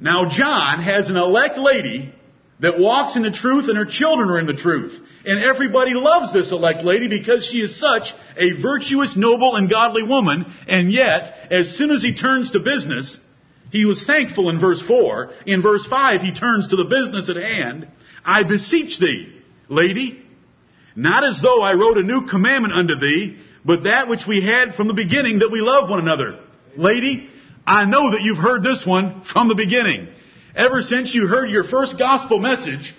Now 0.00 0.28
John 0.30 0.82
has 0.82 1.10
an 1.10 1.16
elect 1.16 1.58
lady 1.58 2.12
that 2.60 2.78
walks 2.78 3.16
in 3.16 3.22
the 3.22 3.30
truth 3.30 3.68
and 3.68 3.76
her 3.76 3.86
children 3.86 4.30
are 4.30 4.38
in 4.38 4.46
the 4.46 4.54
truth. 4.54 4.98
And 5.24 5.42
everybody 5.44 5.92
loves 5.92 6.32
this 6.32 6.50
elect 6.50 6.82
lady 6.82 7.08
because 7.08 7.44
she 7.44 7.58
is 7.58 7.78
such 7.78 8.14
a 8.38 8.60
virtuous, 8.60 9.16
noble, 9.16 9.54
and 9.54 9.68
godly 9.68 10.02
woman. 10.02 10.46
And 10.66 10.90
yet, 10.90 11.34
as 11.50 11.76
soon 11.76 11.90
as 11.90 12.02
he 12.02 12.14
turns 12.14 12.52
to 12.52 12.60
business, 12.60 13.18
he 13.70 13.84
was 13.84 14.04
thankful 14.04 14.48
in 14.48 14.60
verse 14.60 14.80
4. 14.82 15.30
In 15.46 15.62
verse 15.62 15.86
5, 15.86 16.22
he 16.22 16.32
turns 16.32 16.68
to 16.68 16.76
the 16.76 16.86
business 16.86 17.28
at 17.28 17.36
hand. 17.36 17.88
I 18.24 18.44
beseech 18.44 18.98
thee, 18.98 19.40
lady, 19.68 20.22
not 20.96 21.24
as 21.24 21.40
though 21.40 21.62
I 21.62 21.74
wrote 21.74 21.98
a 21.98 22.02
new 22.02 22.26
commandment 22.26 22.74
unto 22.74 22.98
thee, 22.98 23.38
but 23.64 23.84
that 23.84 24.08
which 24.08 24.26
we 24.26 24.40
had 24.40 24.74
from 24.74 24.88
the 24.88 24.94
beginning 24.94 25.40
that 25.40 25.50
we 25.50 25.60
love 25.60 25.88
one 25.90 26.00
another. 26.00 26.40
Lady, 26.76 27.28
I 27.66 27.84
know 27.84 28.12
that 28.12 28.22
you've 28.22 28.38
heard 28.38 28.62
this 28.62 28.86
one 28.86 29.22
from 29.24 29.48
the 29.48 29.54
beginning. 29.54 30.08
Ever 30.54 30.80
since 30.80 31.14
you 31.14 31.26
heard 31.26 31.50
your 31.50 31.64
first 31.64 31.98
gospel 31.98 32.38
message 32.38 32.94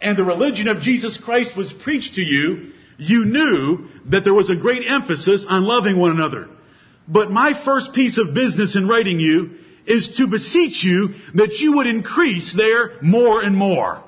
and 0.00 0.16
the 0.16 0.24
religion 0.24 0.68
of 0.68 0.80
Jesus 0.80 1.18
Christ 1.18 1.56
was 1.56 1.72
preached 1.72 2.14
to 2.16 2.22
you, 2.22 2.72
you 2.98 3.24
knew 3.24 3.88
that 4.06 4.24
there 4.24 4.34
was 4.34 4.50
a 4.50 4.56
great 4.56 4.82
emphasis 4.86 5.44
on 5.48 5.64
loving 5.64 5.98
one 5.98 6.10
another. 6.10 6.48
But 7.08 7.30
my 7.30 7.52
first 7.64 7.92
piece 7.92 8.18
of 8.18 8.34
business 8.34 8.76
in 8.76 8.88
writing 8.88 9.20
you 9.20 9.58
is 9.86 10.16
to 10.16 10.26
beseech 10.26 10.82
you 10.82 11.14
that 11.34 11.58
you 11.60 11.76
would 11.76 11.86
increase 11.86 12.54
there 12.54 13.00
more 13.02 13.42
and 13.42 13.56
more. 13.56 14.02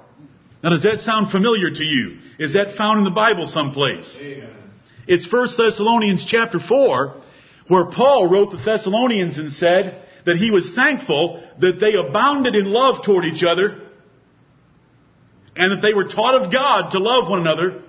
Now 0.62 0.70
does 0.70 0.83
that 0.83 1.01
sound 1.01 1.31
familiar 1.31 1.70
to 1.70 1.85
you? 1.85 2.18
Is 2.38 2.55
that 2.55 2.77
found 2.77 2.98
in 2.98 3.05
the 3.05 3.11
Bible 3.11 3.46
someplace? 3.46 4.16
Amen. 4.20 4.55
It's 5.07 5.31
1 5.31 5.48
Thessalonians 5.57 6.24
chapter 6.24 6.59
4 6.59 7.14
where 7.68 7.87
Paul 7.87 8.29
wrote 8.29 8.51
the 8.51 8.57
Thessalonians 8.57 9.38
and 9.38 9.53
said 9.53 10.05
that 10.27 10.37
he 10.37 10.51
was 10.51 10.70
thankful 10.74 11.42
that 11.61 11.79
they 11.81 11.94
abounded 11.94 12.57
in 12.57 12.66
love 12.66 13.05
toward 13.05 13.24
each 13.24 13.42
other 13.42 13.88
and 15.58 15.72
that 15.72 15.82
they 15.82 15.92
were 15.92 16.08
taught 16.08 16.40
of 16.40 16.52
God 16.52 16.90
to 16.92 16.98
love 16.98 17.28
one 17.28 17.40
another, 17.40 17.82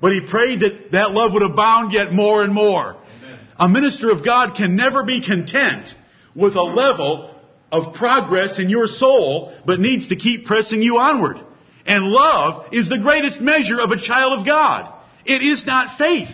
but 0.00 0.12
he 0.12 0.20
prayed 0.20 0.60
that 0.60 0.92
that 0.92 1.10
love 1.10 1.32
would 1.32 1.42
abound 1.42 1.92
yet 1.92 2.12
more 2.12 2.42
and 2.42 2.54
more. 2.54 2.96
Amen. 3.18 3.38
A 3.58 3.68
minister 3.68 4.10
of 4.10 4.24
God 4.24 4.54
can 4.56 4.76
never 4.76 5.02
be 5.02 5.20
content 5.20 5.88
with 6.34 6.54
a 6.54 6.62
level 6.62 7.34
of 7.72 7.94
progress 7.94 8.58
in 8.58 8.68
your 8.68 8.86
soul, 8.86 9.52
but 9.66 9.80
needs 9.80 10.08
to 10.08 10.16
keep 10.16 10.46
pressing 10.46 10.82
you 10.82 10.98
onward. 10.98 11.40
And 11.84 12.04
love 12.04 12.72
is 12.72 12.88
the 12.88 12.98
greatest 12.98 13.40
measure 13.40 13.80
of 13.80 13.90
a 13.90 14.00
child 14.00 14.38
of 14.38 14.46
God. 14.46 14.92
It 15.24 15.42
is 15.42 15.66
not 15.66 15.98
faith. 15.98 16.28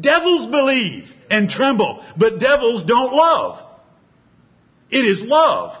Devils 0.00 0.46
believe 0.46 1.10
and 1.28 1.50
tremble, 1.50 2.04
but 2.16 2.38
devils 2.38 2.84
don't 2.84 3.12
love. 3.12 3.66
It 4.90 5.04
is 5.04 5.20
love. 5.22 5.76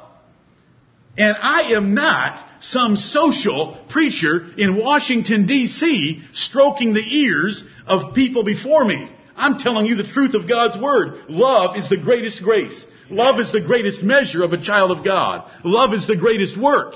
And 1.18 1.36
I 1.36 1.72
am 1.72 1.94
not 1.94 2.44
some 2.60 2.94
social 2.94 3.76
preacher 3.88 4.50
in 4.56 4.76
Washington 4.76 5.48
DC 5.48 6.22
stroking 6.32 6.94
the 6.94 7.04
ears 7.04 7.64
of 7.88 8.14
people 8.14 8.44
before 8.44 8.84
me. 8.84 9.10
I'm 9.36 9.58
telling 9.58 9.86
you 9.86 9.96
the 9.96 10.06
truth 10.06 10.34
of 10.34 10.48
God's 10.48 10.80
Word. 10.80 11.28
Love 11.28 11.76
is 11.76 11.88
the 11.88 11.96
greatest 11.96 12.40
grace. 12.42 12.86
Love 13.10 13.40
is 13.40 13.50
the 13.50 13.60
greatest 13.60 14.00
measure 14.00 14.44
of 14.44 14.52
a 14.52 14.62
child 14.62 14.92
of 14.92 15.04
God. 15.04 15.50
Love 15.64 15.92
is 15.92 16.06
the 16.06 16.16
greatest 16.16 16.56
work. 16.56 16.94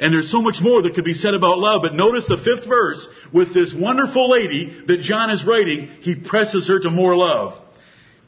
And 0.00 0.12
there's 0.12 0.30
so 0.30 0.42
much 0.42 0.60
more 0.60 0.82
that 0.82 0.94
could 0.94 1.04
be 1.04 1.14
said 1.14 1.34
about 1.34 1.58
love, 1.58 1.82
but 1.82 1.94
notice 1.94 2.26
the 2.26 2.38
fifth 2.38 2.68
verse 2.68 3.06
with 3.32 3.54
this 3.54 3.72
wonderful 3.72 4.30
lady 4.30 4.82
that 4.86 5.00
John 5.00 5.30
is 5.30 5.44
writing, 5.44 5.88
he 6.00 6.16
presses 6.16 6.68
her 6.68 6.80
to 6.80 6.90
more 6.90 7.16
love. 7.16 7.60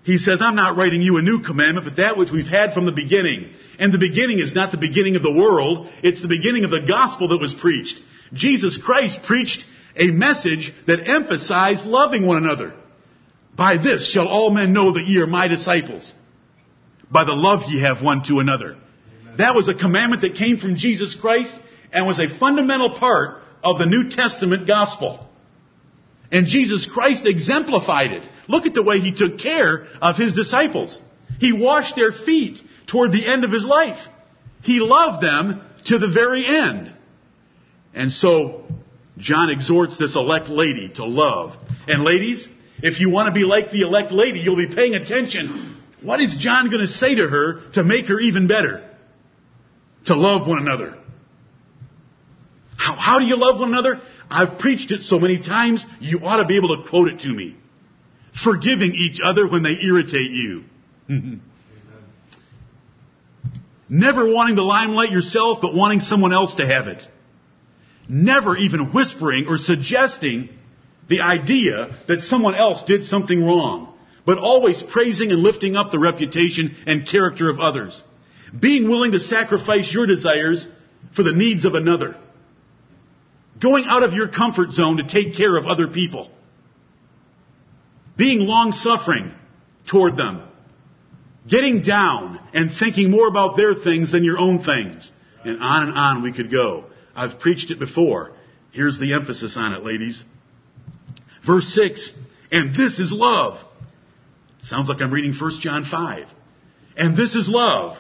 He 0.02 0.18
says, 0.18 0.40
I'm 0.40 0.56
not 0.56 0.76
writing 0.76 1.02
you 1.02 1.18
a 1.18 1.22
new 1.22 1.42
commandment, 1.42 1.86
but 1.86 1.96
that 1.96 2.16
which 2.16 2.30
we've 2.30 2.46
had 2.46 2.72
from 2.72 2.86
the 2.86 2.92
beginning. 2.92 3.52
And 3.78 3.92
the 3.92 3.98
beginning 3.98 4.38
is 4.38 4.54
not 4.54 4.70
the 4.70 4.78
beginning 4.78 5.16
of 5.16 5.22
the 5.22 5.32
world, 5.32 5.88
it's 6.02 6.22
the 6.22 6.28
beginning 6.28 6.64
of 6.64 6.70
the 6.70 6.80
gospel 6.86 7.28
that 7.28 7.40
was 7.40 7.54
preached. 7.54 8.00
Jesus 8.32 8.78
Christ 8.78 9.20
preached 9.24 9.64
a 9.96 10.06
message 10.06 10.72
that 10.86 11.08
emphasized 11.08 11.84
loving 11.84 12.26
one 12.26 12.38
another. 12.38 12.74
By 13.56 13.76
this 13.76 14.10
shall 14.10 14.28
all 14.28 14.50
men 14.50 14.72
know 14.72 14.92
that 14.92 15.06
ye 15.06 15.20
are 15.20 15.26
my 15.26 15.48
disciples, 15.48 16.14
by 17.10 17.24
the 17.24 17.32
love 17.32 17.64
ye 17.68 17.80
have 17.80 18.02
one 18.02 18.22
to 18.28 18.38
another. 18.38 18.76
That 19.36 19.54
was 19.54 19.68
a 19.68 19.74
commandment 19.74 20.22
that 20.22 20.36
came 20.36 20.58
from 20.58 20.76
Jesus 20.76 21.14
Christ 21.14 21.54
and 21.92 22.06
was 22.06 22.18
a 22.18 22.38
fundamental 22.38 22.98
part 22.98 23.42
of 23.62 23.78
the 23.78 23.86
New 23.86 24.08
Testament 24.08 24.66
gospel. 24.66 25.26
And 26.32 26.46
Jesus 26.46 26.86
Christ 26.86 27.26
exemplified 27.26 28.12
it. 28.12 28.28
Look 28.48 28.66
at 28.66 28.74
the 28.74 28.82
way 28.82 29.00
he 29.00 29.12
took 29.12 29.38
care 29.38 29.86
of 30.00 30.16
his 30.16 30.34
disciples. 30.34 31.00
He 31.38 31.52
washed 31.52 31.96
their 31.96 32.12
feet 32.12 32.60
toward 32.86 33.12
the 33.12 33.26
end 33.26 33.44
of 33.44 33.50
his 33.50 33.64
life. 33.64 33.98
He 34.62 34.80
loved 34.80 35.22
them 35.22 35.62
to 35.86 35.98
the 35.98 36.08
very 36.08 36.46
end. 36.46 36.92
And 37.94 38.12
so, 38.12 38.64
John 39.18 39.50
exhorts 39.50 39.98
this 39.98 40.14
elect 40.14 40.48
lady 40.48 40.90
to 40.94 41.04
love. 41.04 41.56
And 41.88 42.04
ladies, 42.04 42.48
if 42.82 43.00
you 43.00 43.10
want 43.10 43.26
to 43.28 43.32
be 43.32 43.44
like 43.44 43.70
the 43.72 43.82
elect 43.82 44.12
lady, 44.12 44.40
you'll 44.40 44.56
be 44.56 44.72
paying 44.72 44.94
attention. 44.94 45.76
What 46.02 46.20
is 46.20 46.36
John 46.36 46.70
going 46.70 46.82
to 46.82 46.88
say 46.88 47.16
to 47.16 47.28
her 47.28 47.70
to 47.72 47.84
make 47.84 48.06
her 48.06 48.20
even 48.20 48.46
better? 48.46 48.88
To 50.06 50.14
love 50.14 50.46
one 50.46 50.58
another. 50.58 50.96
How, 52.76 52.94
how 52.94 53.18
do 53.18 53.26
you 53.26 53.36
love 53.36 53.60
one 53.60 53.70
another? 53.70 54.00
I've 54.30 54.58
preached 54.58 54.92
it 54.92 55.02
so 55.02 55.18
many 55.18 55.42
times, 55.42 55.84
you 55.98 56.20
ought 56.20 56.36
to 56.40 56.46
be 56.46 56.56
able 56.56 56.76
to 56.76 56.88
quote 56.88 57.08
it 57.08 57.20
to 57.20 57.28
me. 57.28 57.56
Forgiving 58.44 58.94
each 58.94 59.18
other 59.22 59.48
when 59.48 59.64
they 59.64 59.76
irritate 59.82 60.30
you. 60.30 60.64
Never 63.88 64.32
wanting 64.32 64.54
the 64.54 64.62
limelight 64.62 65.10
yourself, 65.10 65.58
but 65.60 65.74
wanting 65.74 65.98
someone 65.98 66.32
else 66.32 66.54
to 66.54 66.66
have 66.66 66.86
it. 66.86 67.02
Never 68.08 68.56
even 68.56 68.92
whispering 68.92 69.46
or 69.48 69.58
suggesting 69.58 70.48
the 71.08 71.22
idea 71.22 71.98
that 72.06 72.20
someone 72.20 72.54
else 72.54 72.84
did 72.84 73.04
something 73.06 73.44
wrong, 73.44 73.92
but 74.24 74.38
always 74.38 74.80
praising 74.80 75.32
and 75.32 75.42
lifting 75.42 75.74
up 75.74 75.90
the 75.90 75.98
reputation 75.98 76.76
and 76.86 77.04
character 77.06 77.50
of 77.50 77.58
others. 77.58 78.00
Being 78.58 78.88
willing 78.88 79.10
to 79.12 79.20
sacrifice 79.20 79.92
your 79.92 80.06
desires 80.06 80.68
for 81.16 81.24
the 81.24 81.32
needs 81.32 81.64
of 81.64 81.74
another. 81.74 82.16
Going 83.60 83.84
out 83.86 84.02
of 84.02 84.12
your 84.12 84.28
comfort 84.28 84.72
zone 84.72 84.96
to 84.96 85.06
take 85.06 85.36
care 85.36 85.56
of 85.56 85.66
other 85.66 85.88
people. 85.88 86.30
Being 88.16 88.40
long 88.40 88.72
suffering 88.72 89.34
toward 89.88 90.16
them. 90.16 90.42
Getting 91.48 91.82
down 91.82 92.40
and 92.52 92.70
thinking 92.72 93.10
more 93.10 93.28
about 93.28 93.56
their 93.56 93.74
things 93.74 94.12
than 94.12 94.24
your 94.24 94.38
own 94.38 94.62
things. 94.62 95.10
And 95.44 95.62
on 95.62 95.88
and 95.88 95.96
on 95.96 96.22
we 96.22 96.32
could 96.32 96.50
go. 96.50 96.86
I've 97.14 97.40
preached 97.40 97.70
it 97.70 97.78
before. 97.78 98.32
Here's 98.72 98.98
the 98.98 99.14
emphasis 99.14 99.56
on 99.56 99.74
it, 99.74 99.82
ladies. 99.82 100.22
Verse 101.46 101.66
6. 101.74 102.12
And 102.52 102.74
this 102.74 102.98
is 102.98 103.12
love. 103.12 103.58
Sounds 104.62 104.88
like 104.88 105.00
I'm 105.00 105.12
reading 105.12 105.34
1 105.34 105.52
John 105.60 105.84
5. 105.84 106.26
And 106.96 107.16
this 107.16 107.34
is 107.34 107.48
love, 107.48 107.96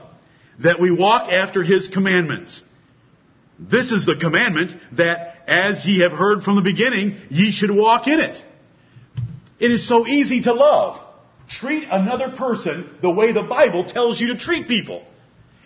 that 0.62 0.80
we 0.80 0.90
walk 0.90 1.30
after 1.30 1.62
his 1.62 1.88
commandments. 1.88 2.62
This 3.58 3.92
is 3.92 4.06
the 4.06 4.16
commandment 4.16 4.72
that 4.96 5.29
as 5.50 5.84
ye 5.84 6.00
have 6.00 6.12
heard 6.12 6.44
from 6.44 6.54
the 6.54 6.62
beginning, 6.62 7.16
ye 7.28 7.50
should 7.50 7.72
walk 7.72 8.06
in 8.06 8.20
it. 8.20 8.42
It 9.58 9.72
is 9.72 9.86
so 9.86 10.06
easy 10.06 10.42
to 10.42 10.54
love. 10.54 11.02
Treat 11.48 11.88
another 11.90 12.30
person 12.36 12.88
the 13.02 13.10
way 13.10 13.32
the 13.32 13.42
Bible 13.42 13.84
tells 13.84 14.20
you 14.20 14.28
to 14.28 14.38
treat 14.38 14.68
people. 14.68 15.04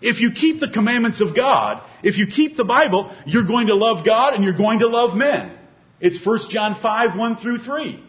If 0.01 0.21
you 0.21 0.33
keep 0.33 0.59
the 0.59 0.71
commandments 0.71 1.21
of 1.21 1.37
God, 1.37 1.83
if 2.03 2.17
you 2.17 2.27
keep 2.27 2.57
the 2.57 2.65
Bible, 2.65 3.15
you're 3.27 3.45
going 3.45 3.67
to 3.67 3.75
love 3.75 4.07
God 4.07 4.33
and 4.33 4.43
you're 4.43 4.57
going 4.57 4.79
to 4.79 4.89
love 4.89 5.15
men. 5.17 5.57
It's 6.01 6.25
1 6.25 6.39
John 6.49 6.81
5, 6.81 7.19
1 7.19 7.37
through 7.37 7.59
3. 7.59 8.03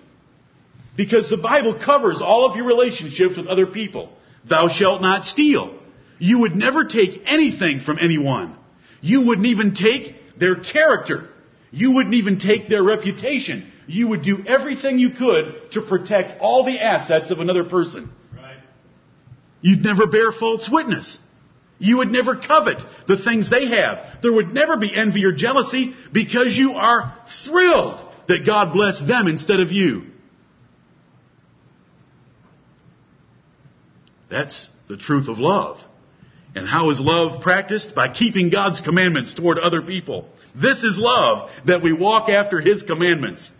Because 0.95 1.29
the 1.29 1.38
Bible 1.38 1.77
covers 1.77 2.21
all 2.21 2.49
of 2.49 2.55
your 2.55 2.65
relationships 2.65 3.35
with 3.35 3.47
other 3.47 3.67
people. 3.67 4.13
Thou 4.49 4.69
shalt 4.69 5.01
not 5.01 5.25
steal. 5.25 5.77
You 6.19 6.39
would 6.39 6.55
never 6.55 6.85
take 6.85 7.23
anything 7.25 7.81
from 7.81 7.99
anyone. 7.99 8.55
You 9.01 9.25
wouldn't 9.25 9.47
even 9.47 9.73
take 9.73 10.38
their 10.39 10.55
character. 10.55 11.29
You 11.75 11.91
wouldn't 11.91 12.15
even 12.15 12.39
take 12.39 12.69
their 12.69 12.81
reputation. 12.81 13.69
You 13.85 14.07
would 14.07 14.23
do 14.23 14.45
everything 14.47 14.97
you 14.97 15.09
could 15.09 15.71
to 15.73 15.81
protect 15.81 16.39
all 16.39 16.63
the 16.63 16.79
assets 16.79 17.31
of 17.31 17.41
another 17.41 17.65
person. 17.65 18.09
Right. 18.33 18.59
You'd 19.59 19.83
never 19.83 20.07
bear 20.07 20.31
false 20.31 20.69
witness. 20.71 21.19
You 21.77 21.97
would 21.97 22.11
never 22.11 22.38
covet 22.38 22.81
the 23.09 23.17
things 23.17 23.49
they 23.49 23.67
have. 23.67 24.21
There 24.21 24.31
would 24.31 24.53
never 24.53 24.77
be 24.77 24.95
envy 24.95 25.25
or 25.25 25.33
jealousy 25.33 25.93
because 26.13 26.57
you 26.57 26.75
are 26.75 27.13
thrilled 27.43 27.99
that 28.29 28.45
God 28.45 28.71
blessed 28.71 29.05
them 29.05 29.27
instead 29.27 29.59
of 29.59 29.73
you. 29.73 30.03
That's 34.29 34.69
the 34.88 34.95
truth 34.95 35.27
of 35.27 35.39
love. 35.39 35.81
And 36.55 36.69
how 36.69 36.89
is 36.91 37.01
love 37.01 37.41
practiced? 37.41 37.93
By 37.93 38.07
keeping 38.07 38.49
God's 38.49 38.79
commandments 38.79 39.33
toward 39.33 39.57
other 39.57 39.81
people. 39.81 40.29
This 40.56 40.84
is 40.84 40.98
love, 40.98 41.50
that 41.65 41.84
we 41.84 41.91
walk 41.94 42.30
after 42.30 42.62
His 42.62 42.84
commandments. 42.84 43.52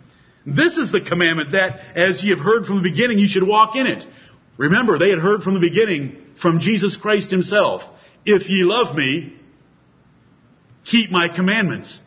This 0.46 0.76
is 0.76 0.92
the 0.92 1.00
commandment 1.00 1.52
that, 1.52 1.78
as 1.96 2.22
ye 2.22 2.30
have 2.30 2.38
heard 2.38 2.66
from 2.66 2.76
the 2.76 2.88
beginning, 2.88 3.18
you 3.18 3.28
should 3.28 3.46
walk 3.46 3.76
in 3.76 3.86
it. 3.86 4.06
Remember, 4.56 4.98
they 4.98 5.10
had 5.10 5.18
heard 5.18 5.42
from 5.42 5.54
the 5.54 5.60
beginning 5.60 6.16
from 6.40 6.60
Jesus 6.60 6.96
Christ 6.96 7.30
Himself. 7.30 7.82
If 8.24 8.48
ye 8.48 8.62
love 8.64 8.96
me, 8.96 9.34
keep 10.84 11.10
my 11.10 11.28
commandments. 11.28 12.00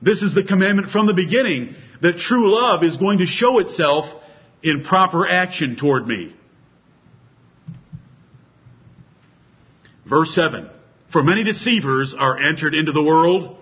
This 0.00 0.22
is 0.22 0.34
the 0.34 0.44
commandment 0.44 0.90
from 0.90 1.06
the 1.06 1.14
beginning 1.14 1.74
that 2.00 2.18
true 2.18 2.54
love 2.54 2.82
is 2.82 2.96
going 2.96 3.18
to 3.18 3.26
show 3.26 3.58
itself 3.58 4.06
in 4.62 4.82
proper 4.82 5.28
action 5.28 5.76
toward 5.76 6.06
me. 6.06 6.34
Verse 10.08 10.34
7. 10.34 10.70
For 11.12 11.22
many 11.22 11.44
deceivers 11.44 12.14
are 12.18 12.38
entered 12.38 12.74
into 12.74 12.92
the 12.92 13.02
world 13.02 13.58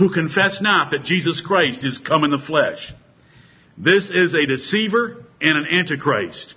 who 0.00 0.10
confess 0.10 0.62
not 0.62 0.92
that 0.92 1.04
Jesus 1.04 1.42
Christ 1.42 1.84
is 1.84 1.98
come 1.98 2.24
in 2.24 2.30
the 2.30 2.38
flesh. 2.38 2.90
This 3.76 4.08
is 4.08 4.32
a 4.32 4.46
deceiver 4.46 5.22
and 5.42 5.58
an 5.58 5.66
antichrist. 5.66 6.54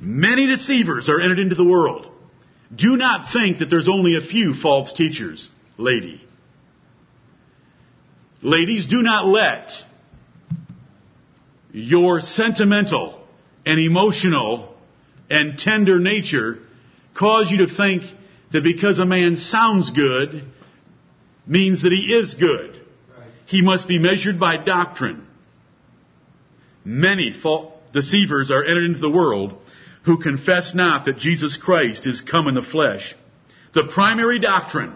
Many 0.00 0.46
deceivers 0.46 1.10
are 1.10 1.20
entered 1.20 1.38
into 1.38 1.54
the 1.54 1.66
world. 1.66 2.10
Do 2.74 2.96
not 2.96 3.30
think 3.30 3.58
that 3.58 3.68
there's 3.68 3.90
only 3.90 4.16
a 4.16 4.22
few 4.22 4.54
false 4.54 4.94
teachers, 4.94 5.50
lady. 5.76 6.26
Ladies, 8.40 8.86
do 8.86 9.02
not 9.02 9.26
let 9.26 9.70
your 11.72 12.22
sentimental 12.22 13.22
and 13.66 13.78
emotional 13.78 14.74
and 15.28 15.58
tender 15.58 16.00
nature 16.00 16.60
cause 17.14 17.50
you 17.50 17.66
to 17.66 17.76
think 17.76 18.04
that 18.52 18.62
because 18.62 18.98
a 18.98 19.06
man 19.06 19.36
sounds 19.36 19.90
good 19.90 20.44
means 21.46 21.82
that 21.82 21.92
he 21.92 22.14
is 22.14 22.34
good. 22.34 22.80
He 23.46 23.62
must 23.62 23.88
be 23.88 23.98
measured 23.98 24.38
by 24.38 24.56
doctrine. 24.56 25.26
Many 26.84 27.32
false 27.32 27.72
deceivers 27.92 28.50
are 28.50 28.64
entered 28.64 28.84
into 28.84 29.00
the 29.00 29.10
world 29.10 29.58
who 30.04 30.18
confess 30.18 30.74
not 30.74 31.04
that 31.04 31.18
Jesus 31.18 31.56
Christ 31.56 32.06
is 32.06 32.20
come 32.20 32.48
in 32.48 32.54
the 32.54 32.62
flesh. 32.62 33.14
The 33.74 33.84
primary 33.84 34.38
doctrine 34.38 34.94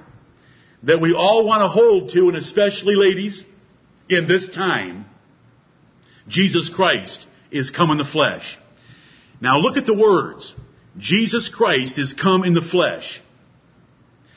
that 0.83 1.01
we 1.01 1.14
all 1.14 1.45
want 1.45 1.62
to 1.62 1.69
hold 1.69 2.12
to, 2.12 2.29
and 2.29 2.37
especially 2.37 2.95
ladies, 2.95 3.45
in 4.09 4.29
this 4.29 4.49
time, 4.49 5.07
Jesus 6.29 6.71
Christ 6.71 7.27
is 7.51 7.71
come 7.71 7.90
in 7.90 7.99
the 7.99 8.05
flesh. 8.05 8.59
Now 9.40 9.59
look 9.59 9.77
at 9.77 9.87
the 9.87 9.95
words. 9.95 10.55
Jesus 10.99 11.49
Christ 11.49 11.99
is 11.99 12.14
come 12.14 12.45
in 12.45 12.55
the 12.55 12.62
flesh. 12.62 13.21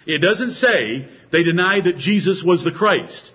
It 0.10 0.22
doesn't 0.22 0.54
say 0.54 1.08
they 1.32 1.43
denied 1.43 1.84
that 1.84 1.98
Jesus 1.98 2.41
was 2.43 2.63
the 2.63 2.72
Christ. 2.72 3.32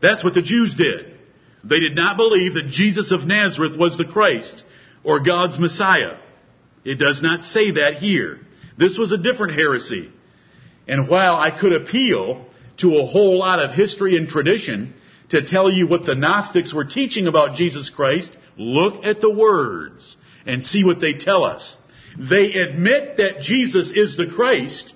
That's 0.00 0.24
what 0.24 0.32
the 0.32 0.40
Jews 0.40 0.74
did. 0.74 1.14
They 1.62 1.78
did 1.78 1.94
not 1.94 2.16
believe 2.16 2.54
that 2.54 2.70
Jesus 2.70 3.12
of 3.12 3.26
Nazareth 3.26 3.76
was 3.78 3.98
the 3.98 4.06
Christ 4.06 4.64
or 5.04 5.20
God's 5.20 5.58
Messiah. 5.58 6.16
It 6.86 6.94
does 6.94 7.20
not 7.20 7.44
say 7.44 7.72
that 7.72 7.96
here. 7.96 8.40
This 8.78 8.96
was 8.96 9.12
a 9.12 9.18
different 9.18 9.58
heresy. 9.58 10.10
And 10.88 11.06
while 11.06 11.34
I 11.34 11.50
could 11.50 11.74
appeal 11.74 12.46
to 12.78 12.96
a 12.96 13.04
whole 13.04 13.38
lot 13.38 13.60
of 13.60 13.72
history 13.72 14.16
and 14.16 14.28
tradition 14.28 14.94
to 15.28 15.44
tell 15.44 15.70
you 15.70 15.86
what 15.86 16.06
the 16.06 16.14
Gnostics 16.14 16.72
were 16.72 16.86
teaching 16.86 17.26
about 17.26 17.56
Jesus 17.56 17.90
Christ, 17.90 18.34
look 18.56 19.04
at 19.04 19.20
the 19.20 19.30
words 19.30 20.16
and 20.46 20.64
see 20.64 20.82
what 20.82 21.02
they 21.02 21.12
tell 21.12 21.44
us. 21.44 21.76
They 22.18 22.54
admit 22.54 23.18
that 23.18 23.40
Jesus 23.40 23.92
is 23.94 24.16
the 24.16 24.28
Christ, 24.34 24.94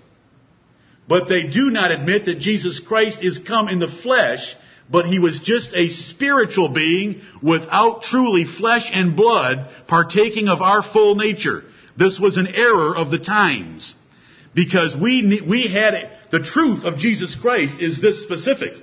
but 1.11 1.29
they 1.29 1.49
do 1.49 1.71
not 1.71 1.91
admit 1.91 2.27
that 2.27 2.39
Jesus 2.39 2.79
Christ 2.79 3.19
is 3.21 3.41
come 3.41 3.69
in 3.69 3.81
the 3.81 3.89
flesh, 3.89 4.55
but 4.89 5.07
he 5.07 5.19
was 5.19 5.41
just 5.41 5.73
a 5.75 5.89
spiritual 5.89 6.69
being 6.69 7.23
without 7.43 8.03
truly 8.03 8.45
flesh 8.45 8.89
and 8.93 9.17
blood 9.17 9.69
partaking 9.89 10.49
of 10.49 10.63
our 10.63 10.85
full 10.85 11.17
nature. 11.17 11.65
This 11.99 12.21
was 12.21 12.37
an 12.37 12.47
error 12.47 12.97
of 12.97 13.11
the 13.11 13.19
times. 13.19 13.93
Because 14.55 14.95
we, 14.97 15.43
we 15.45 15.67
had, 15.67 16.17
the 16.31 16.45
truth 16.45 16.85
of 16.85 16.99
Jesus 16.99 17.35
Christ 17.35 17.81
is 17.81 18.01
this 18.01 18.23
specific. 18.23 18.75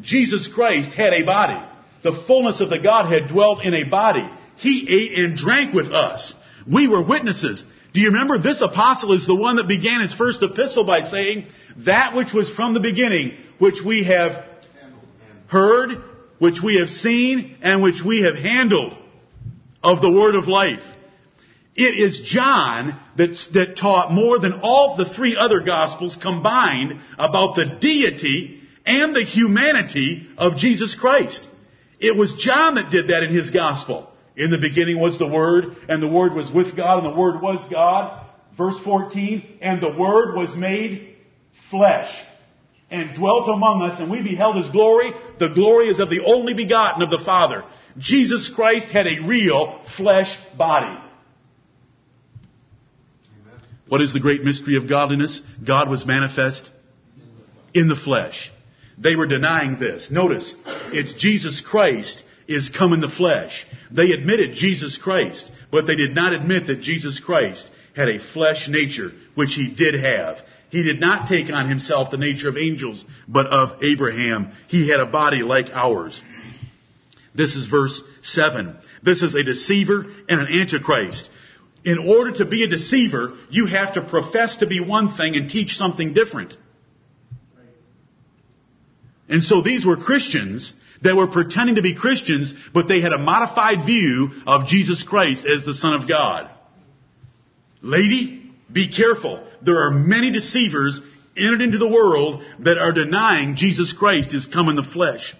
Jesus 0.00 0.48
Christ 0.48 0.88
had 0.88 1.12
a 1.12 1.22
body. 1.22 1.62
The 2.02 2.24
fullness 2.26 2.62
of 2.62 2.70
the 2.70 2.78
Godhead 2.78 3.28
dwelt 3.28 3.62
in 3.62 3.74
a 3.74 3.84
body. 3.84 4.26
He 4.56 4.86
ate 4.88 5.18
and 5.18 5.36
drank 5.36 5.74
with 5.74 5.92
us. 5.92 6.34
We 6.66 6.88
were 6.88 7.04
witnesses. 7.04 7.62
Do 7.92 8.00
you 8.00 8.08
remember 8.08 8.38
this 8.38 8.60
apostle 8.60 9.12
is 9.12 9.26
the 9.26 9.36
one 9.36 9.56
that 9.56 9.68
began 9.68 10.00
his 10.00 10.14
first 10.14 10.42
epistle 10.42 10.84
by 10.84 11.04
saying, 11.04 11.46
that 11.78 12.14
which 12.14 12.32
was 12.32 12.50
from 12.50 12.74
the 12.74 12.80
beginning, 12.80 13.36
which 13.58 13.80
we 13.84 14.04
have 14.04 14.44
heard, 15.46 16.02
which 16.38 16.60
we 16.62 16.76
have 16.78 16.88
seen, 16.88 17.56
and 17.62 17.82
which 17.82 18.02
we 18.04 18.22
have 18.22 18.36
handled 18.36 18.94
of 19.82 20.00
the 20.00 20.10
word 20.10 20.34
of 20.34 20.48
life. 20.48 20.80
It 21.74 21.98
is 21.98 22.20
John 22.24 23.00
that, 23.16 23.36
that 23.52 23.76
taught 23.76 24.12
more 24.12 24.38
than 24.38 24.60
all 24.62 24.96
the 24.96 25.12
three 25.14 25.36
other 25.36 25.60
gospels 25.60 26.16
combined 26.20 27.00
about 27.18 27.56
the 27.56 27.78
deity 27.80 28.62
and 28.86 29.14
the 29.14 29.24
humanity 29.24 30.28
of 30.38 30.56
Jesus 30.56 30.94
Christ. 30.94 31.48
It 31.98 32.16
was 32.16 32.34
John 32.38 32.76
that 32.76 32.90
did 32.90 33.08
that 33.08 33.24
in 33.24 33.34
his 33.34 33.50
gospel. 33.50 34.10
In 34.36 34.50
the 34.50 34.58
beginning 34.58 35.00
was 35.00 35.18
the 35.18 35.28
Word, 35.28 35.76
and 35.88 36.02
the 36.02 36.08
Word 36.08 36.34
was 36.34 36.50
with 36.50 36.76
God, 36.76 37.04
and 37.04 37.12
the 37.12 37.18
Word 37.18 37.40
was 37.40 37.64
God. 37.70 38.26
Verse 38.56 38.76
14, 38.84 39.58
and 39.60 39.80
the 39.80 39.96
Word 39.96 40.36
was 40.36 40.54
made 40.56 41.13
flesh 41.70 42.10
and 42.90 43.14
dwelt 43.16 43.48
among 43.48 43.82
us, 43.82 43.98
and 44.00 44.10
we 44.10 44.22
beheld 44.22 44.56
His 44.56 44.70
glory. 44.70 45.12
The 45.38 45.48
glory 45.48 45.88
is 45.88 45.98
of 45.98 46.10
the 46.10 46.24
only 46.24 46.54
begotten 46.54 47.02
of 47.02 47.10
the 47.10 47.24
Father. 47.24 47.64
Jesus 47.98 48.50
Christ 48.54 48.86
had 48.86 49.06
a 49.06 49.26
real 49.26 49.82
flesh 49.96 50.36
body. 50.56 51.00
What 53.88 54.00
is 54.00 54.12
the 54.12 54.20
great 54.20 54.42
mystery 54.42 54.76
of 54.76 54.88
godliness? 54.88 55.40
God 55.64 55.88
was 55.88 56.06
manifest 56.06 56.70
in 57.74 57.88
the 57.88 57.96
flesh. 57.96 58.50
They 58.98 59.16
were 59.16 59.26
denying 59.26 59.78
this. 59.78 60.10
Notice, 60.10 60.54
it's 60.92 61.14
Jesus 61.14 61.60
Christ 61.60 62.22
is 62.46 62.68
come 62.68 62.92
in 62.92 63.00
the 63.00 63.08
flesh. 63.08 63.66
They 63.90 64.12
admitted 64.12 64.54
Jesus 64.54 64.98
Christ, 64.98 65.50
but 65.70 65.86
they 65.86 65.96
did 65.96 66.14
not 66.14 66.32
admit 66.32 66.68
that 66.68 66.80
Jesus 66.80 67.20
Christ 67.20 67.68
had 67.96 68.08
a 68.08 68.18
flesh 68.32 68.68
nature, 68.68 69.12
which 69.34 69.54
he 69.54 69.68
did 69.68 69.94
have. 69.94 70.38
He 70.74 70.82
did 70.82 70.98
not 70.98 71.28
take 71.28 71.52
on 71.52 71.68
himself 71.68 72.10
the 72.10 72.16
nature 72.16 72.48
of 72.48 72.56
angels, 72.56 73.04
but 73.28 73.46
of 73.46 73.84
Abraham. 73.84 74.50
He 74.66 74.88
had 74.88 74.98
a 74.98 75.06
body 75.06 75.44
like 75.44 75.66
ours. 75.72 76.20
This 77.32 77.54
is 77.54 77.66
verse 77.66 78.02
7. 78.22 78.76
This 79.00 79.22
is 79.22 79.36
a 79.36 79.44
deceiver 79.44 80.04
and 80.28 80.40
an 80.40 80.48
antichrist. 80.48 81.30
In 81.84 81.98
order 81.98 82.32
to 82.38 82.44
be 82.44 82.64
a 82.64 82.68
deceiver, 82.68 83.36
you 83.50 83.66
have 83.66 83.94
to 83.94 84.02
profess 84.02 84.56
to 84.56 84.66
be 84.66 84.80
one 84.80 85.16
thing 85.16 85.36
and 85.36 85.48
teach 85.48 85.76
something 85.76 86.12
different. 86.12 86.56
And 89.28 89.44
so 89.44 89.62
these 89.62 89.86
were 89.86 89.96
Christians 89.96 90.72
that 91.02 91.14
were 91.14 91.28
pretending 91.28 91.76
to 91.76 91.82
be 91.82 91.94
Christians, 91.94 92.52
but 92.72 92.88
they 92.88 93.00
had 93.00 93.12
a 93.12 93.18
modified 93.18 93.86
view 93.86 94.42
of 94.44 94.66
Jesus 94.66 95.04
Christ 95.04 95.46
as 95.46 95.64
the 95.64 95.74
Son 95.74 95.94
of 95.94 96.08
God. 96.08 96.50
Lady, 97.80 98.50
be 98.72 98.88
careful. 98.88 99.46
There 99.64 99.86
are 99.86 99.90
many 99.90 100.30
deceivers 100.30 101.00
entered 101.36 101.62
into 101.62 101.78
the 101.78 101.88
world 101.88 102.42
that 102.60 102.78
are 102.78 102.92
denying 102.92 103.56
Jesus 103.56 103.92
Christ 103.92 104.34
is 104.34 104.46
come 104.46 104.68
in 104.68 104.76
the 104.76 104.82
flesh. 104.82 105.34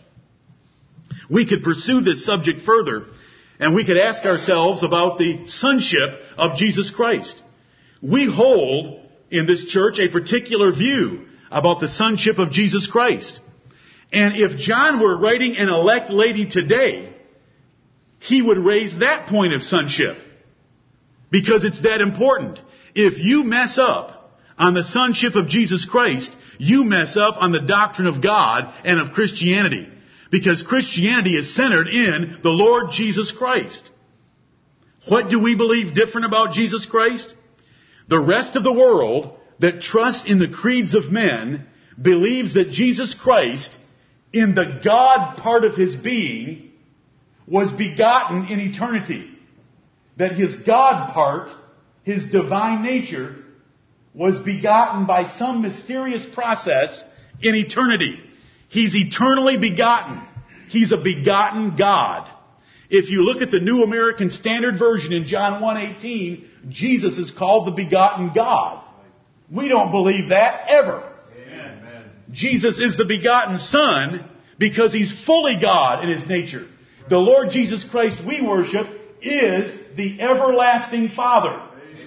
We 1.30 1.46
could 1.46 1.62
pursue 1.62 2.00
this 2.00 2.24
subject 2.24 2.62
further, 2.62 3.06
and 3.58 3.74
we 3.74 3.84
could 3.84 3.96
ask 3.96 4.24
ourselves 4.24 4.82
about 4.82 5.18
the 5.18 5.46
sonship 5.46 6.10
of 6.36 6.56
Jesus 6.56 6.90
Christ. 6.90 7.40
We 8.02 8.26
hold 8.26 9.00
in 9.30 9.46
this 9.46 9.64
church 9.66 9.98
a 9.98 10.08
particular 10.08 10.72
view 10.72 11.26
about 11.50 11.80
the 11.80 11.88
sonship 11.88 12.38
of 12.38 12.50
Jesus 12.50 12.86
Christ. 12.86 13.40
And 14.12 14.36
if 14.36 14.58
John 14.58 15.00
were 15.00 15.16
writing 15.16 15.56
an 15.56 15.68
elect 15.68 16.10
lady 16.10 16.48
today, 16.48 17.12
he 18.18 18.42
would 18.42 18.58
raise 18.58 18.98
that 18.98 19.26
point 19.28 19.54
of 19.54 19.62
sonship. 19.62 20.18
Because 21.30 21.64
it's 21.64 21.82
that 21.82 22.00
important. 22.00 22.60
If 22.94 23.18
you 23.18 23.44
mess 23.44 23.78
up 23.78 24.13
on 24.58 24.74
the 24.74 24.84
sonship 24.84 25.34
of 25.34 25.48
Jesus 25.48 25.84
Christ, 25.84 26.34
you 26.58 26.84
mess 26.84 27.16
up 27.16 27.36
on 27.38 27.52
the 27.52 27.62
doctrine 27.62 28.06
of 28.06 28.22
God 28.22 28.72
and 28.84 29.00
of 29.00 29.12
Christianity. 29.12 29.88
Because 30.30 30.62
Christianity 30.62 31.36
is 31.36 31.54
centered 31.54 31.88
in 31.88 32.40
the 32.42 32.50
Lord 32.50 32.90
Jesus 32.92 33.32
Christ. 33.32 33.88
What 35.08 35.28
do 35.28 35.38
we 35.40 35.56
believe 35.56 35.94
different 35.94 36.26
about 36.26 36.54
Jesus 36.54 36.86
Christ? 36.86 37.34
The 38.08 38.18
rest 38.18 38.56
of 38.56 38.64
the 38.64 38.72
world 38.72 39.36
that 39.60 39.80
trusts 39.80 40.28
in 40.28 40.38
the 40.38 40.48
creeds 40.48 40.94
of 40.94 41.12
men 41.12 41.66
believes 42.00 42.54
that 42.54 42.70
Jesus 42.70 43.14
Christ, 43.14 43.76
in 44.32 44.54
the 44.54 44.80
God 44.84 45.36
part 45.36 45.64
of 45.64 45.76
his 45.76 45.94
being, 45.94 46.72
was 47.46 47.70
begotten 47.72 48.46
in 48.46 48.60
eternity. 48.60 49.30
That 50.16 50.32
his 50.32 50.56
God 50.56 51.12
part, 51.12 51.50
his 52.02 52.26
divine 52.26 52.82
nature, 52.82 53.43
was 54.14 54.40
begotten 54.40 55.06
by 55.06 55.36
some 55.38 55.62
mysterious 55.62 56.24
process 56.34 57.02
in 57.42 57.54
eternity. 57.54 58.20
He's 58.68 58.94
eternally 58.94 59.58
begotten. 59.58 60.22
He's 60.68 60.92
a 60.92 60.96
begotten 60.96 61.76
God. 61.76 62.30
If 62.90 63.10
you 63.10 63.22
look 63.22 63.42
at 63.42 63.50
the 63.50 63.60
New 63.60 63.82
American 63.82 64.30
Standard 64.30 64.78
Version 64.78 65.12
in 65.12 65.26
John 65.26 65.60
1:18, 65.60 66.44
Jesus 66.68 67.18
is 67.18 67.30
called 67.30 67.66
the 67.66 67.72
begotten 67.72 68.30
God. 68.34 68.80
We 69.50 69.68
don't 69.68 69.90
believe 69.90 70.28
that 70.28 70.66
ever. 70.68 71.02
Amen. 71.36 72.04
Jesus 72.32 72.78
is 72.78 72.96
the 72.96 73.04
begotten 73.04 73.58
Son 73.58 74.24
because 74.58 74.92
he's 74.92 75.12
fully 75.24 75.56
God 75.60 76.04
in 76.04 76.10
his 76.10 76.28
nature. 76.28 76.66
The 77.08 77.18
Lord 77.18 77.50
Jesus 77.50 77.84
Christ 77.84 78.20
we 78.24 78.40
worship 78.40 78.86
is 79.20 79.74
the 79.96 80.20
everlasting 80.20 81.10
Father. 81.10 81.60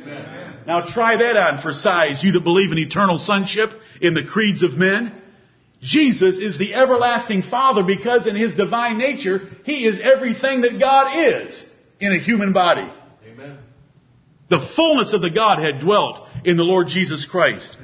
Amen. 0.03 0.36
Now 0.67 0.81
try 0.85 1.15
that 1.15 1.37
on 1.37 1.61
for 1.61 1.71
size, 1.71 2.21
you 2.21 2.33
that 2.33 2.43
believe 2.43 2.73
in 2.73 2.77
eternal 2.77 3.17
sonship 3.17 3.71
in 4.01 4.13
the 4.13 4.25
creeds 4.25 4.63
of 4.63 4.73
men. 4.73 5.13
Jesus 5.81 6.39
is 6.39 6.57
the 6.59 6.73
everlasting 6.73 7.43
Father 7.43 7.83
because 7.83 8.27
in 8.27 8.35
His 8.35 8.53
divine 8.53 8.97
nature, 8.97 9.49
He 9.63 9.87
is 9.87 10.01
everything 10.03 10.61
that 10.61 10.77
God 10.77 11.17
is 11.17 11.65
in 12.01 12.11
a 12.11 12.19
human 12.19 12.51
body. 12.51 12.91
Amen. 13.25 13.59
The 14.49 14.59
fullness 14.75 15.13
of 15.13 15.21
the 15.21 15.29
Godhead 15.29 15.79
dwelt 15.79 16.27
in 16.43 16.57
the 16.57 16.63
Lord 16.63 16.87
Jesus 16.87 17.25
Christ. 17.25 17.77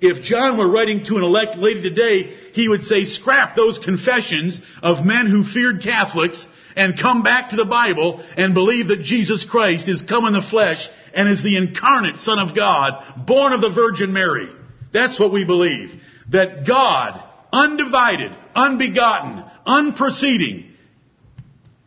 If 0.00 0.22
John 0.22 0.58
were 0.58 0.68
writing 0.68 1.04
to 1.04 1.16
an 1.16 1.22
elect 1.22 1.56
lady 1.58 1.82
today, 1.82 2.36
he 2.54 2.68
would 2.68 2.82
say, 2.82 3.04
scrap 3.04 3.54
those 3.54 3.78
confessions 3.78 4.60
of 4.82 5.04
men 5.04 5.26
who 5.26 5.44
feared 5.44 5.82
Catholics 5.82 6.46
and 6.76 6.98
come 6.98 7.22
back 7.22 7.50
to 7.50 7.56
the 7.56 7.64
Bible 7.64 8.24
and 8.36 8.54
believe 8.54 8.88
that 8.88 9.02
Jesus 9.02 9.44
Christ 9.44 9.88
is 9.88 10.02
come 10.02 10.26
in 10.26 10.32
the 10.32 10.42
flesh 10.42 10.88
and 11.18 11.28
is 11.28 11.42
the 11.42 11.56
incarnate 11.56 12.18
Son 12.18 12.38
of 12.38 12.54
God, 12.54 13.26
born 13.26 13.52
of 13.52 13.60
the 13.60 13.70
Virgin 13.70 14.12
Mary. 14.12 14.48
That's 14.92 15.18
what 15.18 15.32
we 15.32 15.44
believe. 15.44 15.90
That 16.30 16.64
God, 16.64 17.20
undivided, 17.52 18.30
unbegotten, 18.54 19.42
unproceeding, 19.66 20.70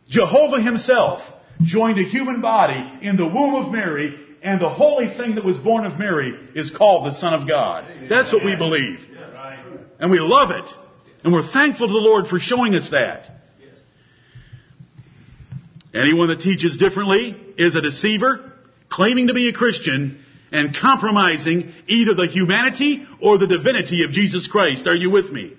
Jehovah 0.06 0.60
himself, 0.60 1.22
joined 1.62 1.98
a 1.98 2.02
human 2.02 2.42
body 2.42 2.98
in 3.00 3.16
the 3.16 3.24
womb 3.24 3.54
of 3.54 3.72
Mary 3.72 4.14
and 4.42 4.60
the 4.60 4.68
holy 4.68 5.06
thing 5.16 5.36
that 5.36 5.44
was 5.46 5.56
born 5.56 5.86
of 5.86 5.98
Mary 5.98 6.38
is 6.54 6.70
called 6.70 7.06
the 7.06 7.14
Son 7.14 7.32
of 7.32 7.48
God. 7.48 7.86
That's 8.10 8.30
what 8.34 8.44
we 8.44 8.54
believe. 8.54 8.98
And 9.98 10.10
we 10.10 10.20
love 10.20 10.50
it. 10.50 10.68
And 11.24 11.32
we're 11.32 11.50
thankful 11.50 11.86
to 11.86 11.92
the 11.92 11.98
Lord 11.98 12.26
for 12.26 12.38
showing 12.38 12.74
us 12.74 12.90
that. 12.90 13.30
Anyone 15.94 16.28
that 16.28 16.40
teaches 16.40 16.76
differently 16.76 17.34
is 17.56 17.76
a 17.76 17.80
deceiver, 17.80 18.51
claiming 18.92 19.28
to 19.28 19.34
be 19.34 19.48
a 19.48 19.52
Christian, 19.52 20.22
and 20.52 20.76
compromising 20.76 21.72
either 21.88 22.14
the 22.14 22.26
humanity 22.26 23.06
or 23.20 23.38
the 23.38 23.46
divinity 23.46 24.04
of 24.04 24.12
Jesus 24.12 24.46
Christ. 24.46 24.86
Are 24.86 24.94
you 24.94 25.10
with 25.10 25.32
me? 25.32 25.56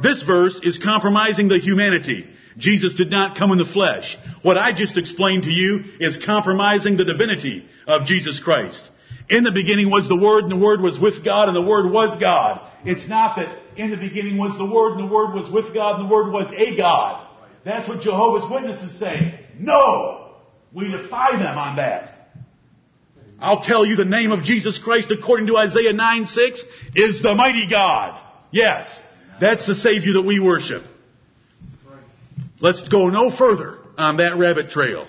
This 0.00 0.22
verse 0.22 0.60
is 0.62 0.78
compromising 0.78 1.48
the 1.48 1.58
humanity. 1.58 2.28
Jesus 2.58 2.94
did 2.94 3.10
not 3.10 3.38
come 3.38 3.52
in 3.52 3.58
the 3.58 3.64
flesh. 3.64 4.16
What 4.42 4.58
I 4.58 4.72
just 4.72 4.98
explained 4.98 5.44
to 5.44 5.50
you 5.50 5.84
is 5.98 6.22
compromising 6.24 6.96
the 6.96 7.04
divinity 7.04 7.66
of 7.86 8.04
Jesus 8.04 8.38
Christ. 8.40 8.90
In 9.30 9.44
the 9.44 9.52
beginning 9.52 9.90
was 9.90 10.08
the 10.08 10.16
Word, 10.16 10.44
and 10.44 10.52
the 10.52 10.56
Word 10.56 10.80
was 10.80 10.98
with 10.98 11.24
God, 11.24 11.48
and 11.48 11.56
the 11.56 11.62
Word 11.62 11.90
was 11.90 12.18
God. 12.20 12.60
It's 12.84 13.08
not 13.08 13.36
that 13.36 13.58
in 13.76 13.90
the 13.90 13.96
beginning 13.96 14.36
was 14.36 14.56
the 14.58 14.64
Word, 14.64 14.98
and 14.98 15.08
the 15.08 15.12
Word 15.12 15.34
was 15.34 15.50
with 15.50 15.74
God, 15.74 16.00
and 16.00 16.08
the 16.08 16.12
Word 16.14 16.32
was 16.32 16.52
a 16.56 16.76
God. 16.76 17.26
That's 17.64 17.88
what 17.88 18.02
Jehovah's 18.02 18.50
Witnesses 18.50 18.98
say. 18.98 19.46
No! 19.58 20.34
We 20.72 20.90
defy 20.90 21.32
them 21.32 21.58
on 21.58 21.76
that. 21.76 22.17
I'll 23.40 23.62
tell 23.62 23.86
you 23.86 23.96
the 23.96 24.04
name 24.04 24.32
of 24.32 24.42
Jesus 24.42 24.78
Christ 24.78 25.10
according 25.10 25.46
to 25.46 25.56
Isaiah 25.56 25.92
9 25.92 26.24
6 26.24 26.64
is 26.96 27.22
the 27.22 27.34
mighty 27.34 27.68
God. 27.68 28.20
Yes. 28.50 29.00
That's 29.40 29.66
the 29.66 29.74
Savior 29.74 30.14
that 30.14 30.22
we 30.22 30.40
worship. 30.40 30.82
Let's 32.60 32.88
go 32.88 33.08
no 33.08 33.30
further 33.30 33.78
on 33.96 34.16
that 34.16 34.36
rabbit 34.36 34.70
trail. 34.70 35.06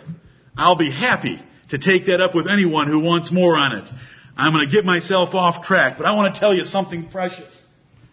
I'll 0.56 0.76
be 0.76 0.92
happy 0.92 1.42
to 1.70 1.80
take 1.80 2.06
that 2.06 2.22
up 2.22 2.36
with 2.36 2.48
anyone 2.48 2.88
who 2.88 3.00
wants 3.00 3.32
more 3.32 3.58
on 3.58 3.78
it. 3.78 3.90
I'm 4.38 4.54
going 4.54 4.68
to 4.68 4.72
get 4.72 4.86
myself 4.86 5.34
off 5.34 5.66
track, 5.66 5.98
but 5.98 6.06
I 6.06 6.16
want 6.16 6.34
to 6.34 6.40
tell 6.40 6.54
you 6.54 6.64
something 6.64 7.10
precious. 7.10 7.54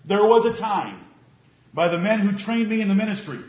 There 0.06 0.24
was 0.24 0.46
a 0.46 0.58
time 0.58 1.04
by 1.74 1.88
the 1.88 1.98
men 1.98 2.20
who 2.20 2.38
trained 2.38 2.68
me 2.68 2.80
in 2.80 2.88
the 2.88 2.94
ministry 2.94 3.40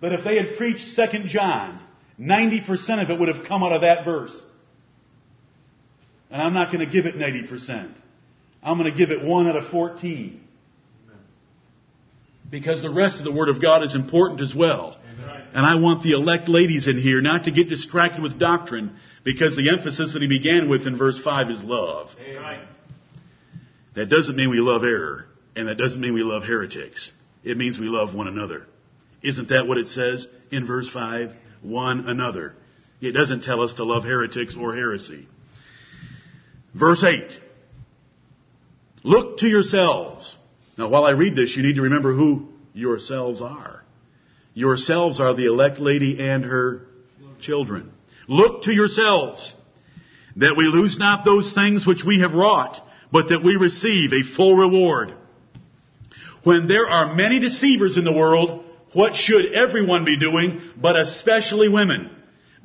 that 0.00 0.12
if 0.12 0.24
they 0.24 0.36
had 0.36 0.56
preached 0.58 0.96
2 0.96 1.24
John, 1.24 1.80
90% 2.20 3.02
of 3.02 3.10
it 3.10 3.18
would 3.18 3.34
have 3.34 3.46
come 3.46 3.62
out 3.62 3.72
of 3.72 3.80
that 3.80 4.04
verse. 4.04 4.40
And 6.32 6.40
I'm 6.40 6.54
not 6.54 6.72
going 6.72 6.84
to 6.84 6.90
give 6.90 7.04
it 7.04 7.16
90%. 7.16 7.92
I'm 8.62 8.78
going 8.78 8.90
to 8.90 8.96
give 8.96 9.10
it 9.10 9.22
1 9.22 9.48
out 9.48 9.56
of 9.56 9.70
14. 9.70 10.40
Because 12.50 12.80
the 12.80 12.90
rest 12.90 13.18
of 13.18 13.24
the 13.24 13.32
Word 13.32 13.50
of 13.50 13.60
God 13.60 13.82
is 13.82 13.94
important 13.94 14.40
as 14.40 14.54
well. 14.54 14.96
And 15.54 15.66
I 15.66 15.74
want 15.74 16.02
the 16.02 16.12
elect 16.12 16.48
ladies 16.48 16.88
in 16.88 16.98
here 16.98 17.20
not 17.20 17.44
to 17.44 17.50
get 17.50 17.68
distracted 17.68 18.22
with 18.22 18.38
doctrine 18.38 18.96
because 19.24 19.54
the 19.56 19.70
emphasis 19.70 20.14
that 20.14 20.22
he 20.22 20.28
began 20.28 20.70
with 20.70 20.86
in 20.86 20.96
verse 20.96 21.20
5 21.22 21.50
is 21.50 21.62
love. 21.62 22.08
That 23.94 24.08
doesn't 24.08 24.34
mean 24.34 24.48
we 24.48 24.60
love 24.60 24.84
error, 24.84 25.26
and 25.54 25.68
that 25.68 25.76
doesn't 25.76 26.00
mean 26.00 26.14
we 26.14 26.22
love 26.22 26.44
heretics. 26.44 27.12
It 27.44 27.58
means 27.58 27.78
we 27.78 27.86
love 27.86 28.14
one 28.14 28.26
another. 28.26 28.66
Isn't 29.22 29.50
that 29.50 29.66
what 29.66 29.76
it 29.76 29.88
says 29.88 30.26
in 30.50 30.66
verse 30.66 30.88
5? 30.88 31.32
One 31.60 32.08
another. 32.08 32.54
It 33.02 33.12
doesn't 33.12 33.42
tell 33.42 33.60
us 33.60 33.74
to 33.74 33.84
love 33.84 34.04
heretics 34.04 34.56
or 34.58 34.74
heresy. 34.74 35.28
Verse 36.74 37.04
8. 37.04 37.38
Look 39.04 39.38
to 39.38 39.48
yourselves. 39.48 40.36
Now 40.78 40.88
while 40.88 41.04
I 41.04 41.10
read 41.10 41.36
this, 41.36 41.56
you 41.56 41.62
need 41.62 41.76
to 41.76 41.82
remember 41.82 42.14
who 42.14 42.48
yourselves 42.72 43.42
are. 43.42 43.82
Yourselves 44.54 45.20
are 45.20 45.34
the 45.34 45.46
elect 45.46 45.78
lady 45.78 46.18
and 46.20 46.44
her 46.44 46.86
children. 47.40 47.92
Look 48.28 48.62
to 48.64 48.72
yourselves 48.72 49.54
that 50.36 50.54
we 50.56 50.64
lose 50.64 50.98
not 50.98 51.24
those 51.24 51.52
things 51.52 51.86
which 51.86 52.04
we 52.04 52.20
have 52.20 52.32
wrought, 52.32 52.80
but 53.10 53.28
that 53.28 53.44
we 53.44 53.56
receive 53.56 54.12
a 54.12 54.22
full 54.22 54.56
reward. 54.56 55.14
When 56.44 56.66
there 56.66 56.88
are 56.88 57.14
many 57.14 57.38
deceivers 57.38 57.98
in 57.98 58.04
the 58.04 58.12
world, 58.12 58.64
what 58.94 59.14
should 59.14 59.52
everyone 59.52 60.04
be 60.04 60.18
doing, 60.18 60.60
but 60.76 60.96
especially 60.96 61.68
women? 61.68 62.10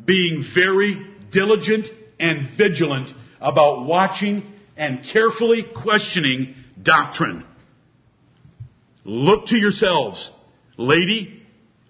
Being 0.03 0.45
very 0.53 0.95
diligent 1.31 1.87
and 2.19 2.49
vigilant 2.57 3.13
about 3.39 3.85
watching 3.85 4.43
and 4.75 5.03
carefully 5.03 5.63
questioning 5.63 6.55
doctrine. 6.81 7.43
Look 9.03 9.47
to 9.47 9.57
yourselves, 9.57 10.31
lady, 10.77 11.41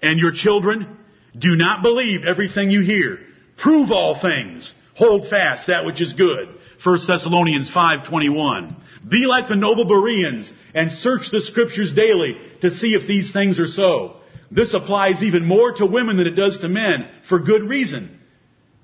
and 0.02 0.20
your 0.20 0.32
children. 0.32 0.98
Do 1.38 1.56
not 1.56 1.82
believe 1.82 2.24
everything 2.24 2.72
you 2.72 2.82
hear. 2.82 3.20
Prove 3.58 3.92
all 3.92 4.20
things. 4.20 4.74
Hold 4.96 5.30
fast 5.30 5.68
that 5.68 5.86
which 5.86 6.02
is 6.02 6.14
good. 6.14 6.50
1 6.84 7.08
Thessalonians 7.08 7.70
5:21. 7.70 8.76
Be 9.08 9.26
like 9.26 9.48
the 9.48 9.56
noble 9.56 9.86
Bereans 9.86 10.52
and 10.74 10.92
search 10.92 11.32
the 11.32 11.42
scriptures 11.42 11.92
daily 11.92 12.38
to 12.62 12.72
see 12.72 12.94
if 12.94 13.08
these 13.08 13.32
things 13.32 13.60
are 13.60 13.68
so. 13.68 14.18
This 14.52 14.74
applies 14.74 15.24
even 15.24 15.46
more 15.46 15.74
to 15.74 15.86
women 15.86 16.18
than 16.18 16.28
it 16.28 16.36
does 16.36 16.60
to 16.60 16.70
men 16.70 17.08
for 17.28 17.40
good 17.40 17.70
reason. 17.70 18.20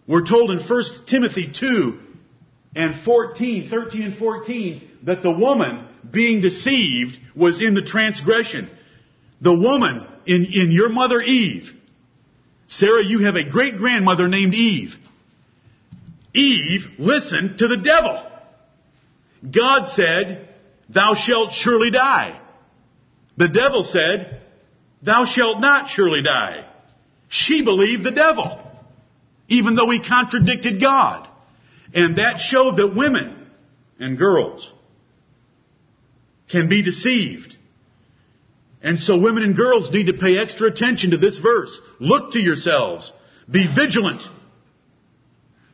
We're 0.07 0.25
told 0.25 0.51
in 0.51 0.59
1 0.59 0.83
Timothy 1.05 1.47
2 1.47 1.99
and 2.75 3.03
14, 3.03 3.69
13 3.69 4.01
and 4.01 4.17
14 4.17 4.89
that 5.03 5.21
the 5.21 5.31
woman 5.31 5.87
being 6.09 6.41
deceived 6.41 7.19
was 7.35 7.61
in 7.61 7.73
the 7.73 7.83
transgression. 7.83 8.69
The 9.41 9.53
woman 9.53 10.07
in, 10.25 10.45
in 10.45 10.71
your 10.71 10.89
mother 10.89 11.21
Eve. 11.21 11.71
Sarah, 12.67 13.03
you 13.03 13.19
have 13.19 13.35
a 13.35 13.49
great 13.49 13.77
grandmother 13.77 14.27
named 14.27 14.53
Eve. 14.53 14.95
Eve 16.33 16.85
listened 16.97 17.59
to 17.59 17.67
the 17.67 17.77
devil. 17.77 18.25
God 19.49 19.89
said, 19.89 20.49
thou 20.89 21.13
shalt 21.13 21.53
surely 21.53 21.91
die. 21.91 22.39
The 23.37 23.49
devil 23.49 23.83
said, 23.83 24.41
thou 25.01 25.25
shalt 25.25 25.59
not 25.59 25.89
surely 25.89 26.23
die. 26.23 26.65
She 27.29 27.63
believed 27.63 28.03
the 28.03 28.11
devil, 28.11 28.61
even 29.47 29.75
though 29.75 29.89
he 29.89 29.99
contradicted 29.99 30.79
God. 30.79 31.27
And 31.93 32.17
that 32.17 32.39
showed 32.39 32.77
that 32.77 32.95
women 32.95 33.47
and 33.99 34.17
girls 34.17 34.71
can 36.49 36.69
be 36.69 36.81
deceived. 36.81 37.55
And 38.81 38.99
so 38.99 39.17
women 39.17 39.43
and 39.43 39.55
girls 39.55 39.91
need 39.91 40.07
to 40.07 40.13
pay 40.13 40.37
extra 40.37 40.67
attention 40.67 41.11
to 41.11 41.17
this 41.17 41.37
verse. 41.37 41.79
Look 41.99 42.33
to 42.33 42.39
yourselves. 42.39 43.11
Be 43.49 43.67
vigilant. 43.73 44.21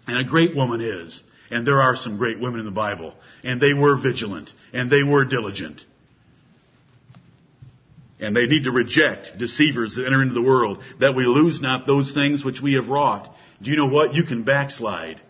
And 0.07 0.17
a 0.17 0.23
great 0.23 0.55
woman 0.55 0.81
is. 0.81 1.23
And 1.49 1.65
there 1.65 1.81
are 1.81 1.95
some 1.95 2.17
great 2.17 2.39
women 2.39 2.59
in 2.59 2.65
the 2.65 2.71
Bible. 2.71 3.15
And 3.43 3.59
they 3.59 3.73
were 3.73 3.97
vigilant. 3.97 4.51
And 4.73 4.91
they 4.91 5.03
were 5.03 5.25
diligent. 5.25 5.81
And 8.19 8.35
they 8.35 8.45
need 8.45 8.65
to 8.65 8.71
reject 8.71 9.37
deceivers 9.37 9.95
that 9.95 10.05
enter 10.05 10.21
into 10.21 10.33
the 10.33 10.41
world, 10.41 10.83
that 10.99 11.15
we 11.15 11.25
lose 11.25 11.61
not 11.61 11.87
those 11.87 12.11
things 12.11 12.43
which 12.43 12.61
we 12.61 12.73
have 12.73 12.89
wrought. 12.89 13.33
Do 13.61 13.71
you 13.71 13.77
know 13.77 13.87
what? 13.87 14.13
You 14.13 14.23
can 14.23 14.43
backslide. 14.43 15.21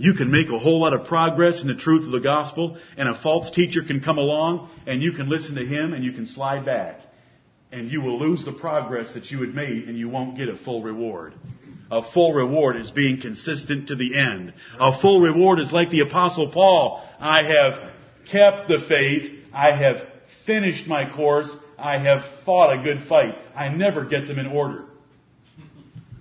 You 0.00 0.14
can 0.14 0.30
make 0.30 0.48
a 0.48 0.58
whole 0.60 0.80
lot 0.80 0.94
of 0.94 1.06
progress 1.08 1.60
in 1.60 1.66
the 1.66 1.74
truth 1.74 2.06
of 2.06 2.12
the 2.12 2.20
gospel, 2.20 2.78
and 2.96 3.08
a 3.08 3.20
false 3.20 3.50
teacher 3.50 3.82
can 3.82 4.00
come 4.00 4.16
along, 4.16 4.70
and 4.86 5.02
you 5.02 5.10
can 5.10 5.28
listen 5.28 5.56
to 5.56 5.66
him, 5.66 5.92
and 5.92 6.04
you 6.04 6.12
can 6.12 6.26
slide 6.26 6.64
back. 6.64 7.00
And 7.72 7.90
you 7.90 8.00
will 8.00 8.18
lose 8.18 8.44
the 8.44 8.52
progress 8.52 9.12
that 9.14 9.32
you 9.32 9.40
had 9.40 9.52
made, 9.54 9.88
and 9.88 9.98
you 9.98 10.08
won't 10.08 10.36
get 10.36 10.48
a 10.48 10.56
full 10.56 10.84
reward. 10.84 11.34
A 11.90 12.12
full 12.12 12.32
reward 12.32 12.76
is 12.76 12.92
being 12.92 13.20
consistent 13.20 13.88
to 13.88 13.96
the 13.96 14.16
end. 14.16 14.54
A 14.78 15.00
full 15.00 15.20
reward 15.20 15.58
is 15.58 15.72
like 15.72 15.90
the 15.90 16.00
apostle 16.00 16.52
Paul. 16.52 17.04
I 17.18 17.42
have 17.42 17.92
kept 18.30 18.68
the 18.68 18.78
faith. 18.88 19.32
I 19.52 19.72
have 19.72 20.06
finished 20.46 20.86
my 20.86 21.10
course. 21.12 21.54
I 21.76 21.98
have 21.98 22.22
fought 22.44 22.78
a 22.78 22.82
good 22.84 23.08
fight. 23.08 23.34
I 23.54 23.68
never 23.68 24.04
get 24.04 24.28
them 24.28 24.38
in 24.38 24.46
order. 24.46 24.84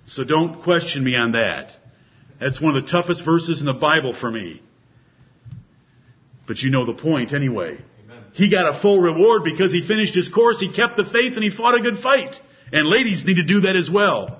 So 0.07 0.23
don't 0.23 0.63
question 0.63 1.03
me 1.03 1.15
on 1.15 1.33
that. 1.33 1.71
That's 2.39 2.61
one 2.61 2.75
of 2.75 2.85
the 2.85 2.91
toughest 2.91 3.25
verses 3.25 3.59
in 3.59 3.65
the 3.65 3.73
Bible 3.73 4.13
for 4.13 4.29
me. 4.29 4.61
But 6.47 6.59
you 6.59 6.69
know 6.69 6.85
the 6.85 6.93
point 6.93 7.33
anyway. 7.33 7.79
Amen. 8.05 8.23
He 8.33 8.49
got 8.49 8.75
a 8.75 8.79
full 8.81 9.01
reward 9.01 9.43
because 9.43 9.73
he 9.73 9.85
finished 9.85 10.15
his 10.15 10.29
course, 10.29 10.59
he 10.59 10.71
kept 10.71 10.95
the 10.95 11.05
faith, 11.05 11.33
and 11.33 11.43
he 11.43 11.49
fought 11.49 11.75
a 11.75 11.81
good 11.81 11.99
fight. 11.99 12.39
And 12.71 12.87
ladies 12.87 13.23
need 13.25 13.35
to 13.35 13.45
do 13.45 13.61
that 13.61 13.75
as 13.75 13.89
well. 13.89 14.39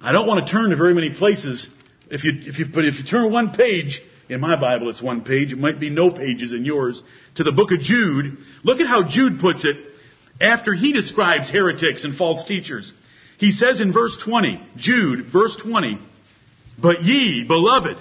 I 0.00 0.12
don't 0.12 0.26
want 0.26 0.46
to 0.46 0.52
turn 0.52 0.70
to 0.70 0.76
very 0.76 0.94
many 0.94 1.10
places. 1.10 1.68
If 2.10 2.24
you, 2.24 2.32
if 2.34 2.58
you, 2.58 2.66
but 2.66 2.84
if 2.84 2.98
you 2.98 3.04
turn 3.04 3.32
one 3.32 3.52
page, 3.52 4.02
in 4.28 4.40
my 4.40 4.58
Bible 4.60 4.90
it's 4.90 5.02
one 5.02 5.22
page, 5.22 5.52
it 5.52 5.58
might 5.58 5.80
be 5.80 5.90
no 5.90 6.10
pages 6.10 6.52
in 6.52 6.64
yours, 6.64 7.02
to 7.36 7.44
the 7.44 7.52
book 7.52 7.70
of 7.70 7.80
Jude, 7.80 8.38
look 8.64 8.80
at 8.80 8.86
how 8.86 9.08
Jude 9.08 9.40
puts 9.40 9.64
it 9.64 9.76
after 10.40 10.74
he 10.74 10.92
describes 10.92 11.50
heretics 11.50 12.04
and 12.04 12.16
false 12.16 12.46
teachers. 12.46 12.92
He 13.38 13.52
says 13.52 13.80
in 13.80 13.92
verse 13.92 14.16
20, 14.22 14.60
Jude, 14.76 15.26
verse 15.32 15.56
20, 15.56 15.98
but 16.80 17.02
ye, 17.02 17.44
beloved, 17.46 17.96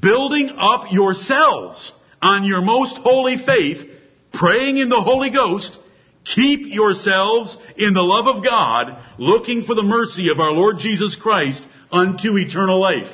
building 0.00 0.50
up 0.56 0.92
yourselves 0.92 1.92
on 2.20 2.44
your 2.44 2.62
most 2.62 2.98
holy 2.98 3.36
faith, 3.38 3.88
praying 4.32 4.78
in 4.78 4.88
the 4.88 5.00
Holy 5.00 5.30
Ghost, 5.30 5.78
keep 6.24 6.72
yourselves 6.72 7.56
in 7.76 7.94
the 7.94 8.02
love 8.02 8.34
of 8.34 8.44
God, 8.44 8.96
looking 9.18 9.64
for 9.64 9.74
the 9.74 9.82
mercy 9.82 10.30
of 10.30 10.40
our 10.40 10.52
Lord 10.52 10.78
Jesus 10.78 11.16
Christ 11.16 11.66
unto 11.90 12.36
eternal 12.38 12.80
life. 12.80 13.10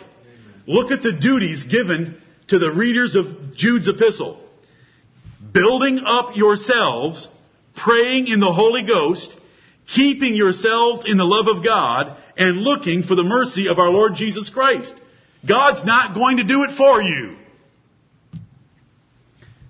Look 0.67 0.91
at 0.91 1.03
the 1.03 1.13
duties 1.13 1.65
given 1.65 2.21
to 2.49 2.59
the 2.59 2.71
readers 2.71 3.15
of 3.15 3.55
Jude's 3.55 3.89
epistle. 3.89 4.43
Building 5.53 6.01
up 6.05 6.37
yourselves, 6.37 7.29
praying 7.75 8.29
in 8.29 8.41
the 8.41 8.53
Holy 8.53 8.83
Ghost, 8.83 9.35
keeping 9.95 10.35
yourselves 10.35 11.05
in 11.07 11.17
the 11.17 11.25
love 11.25 11.49
of 11.49 11.65
God, 11.65 12.19
and 12.39 12.59
looking 12.59 13.03
for 13.03 13.17
the 13.17 13.25
mercy 13.25 13.69
of 13.69 13.79
our 13.79 13.91
Lord 13.91 14.15
Jesus 14.15 14.49
Christ. 14.49 14.95
God's 15.47 15.85
not 15.85 16.15
going 16.15 16.39
to 16.39 16.45
do 16.45 16.63
it 16.63 16.77
for 16.77 17.03
you. 17.03 17.37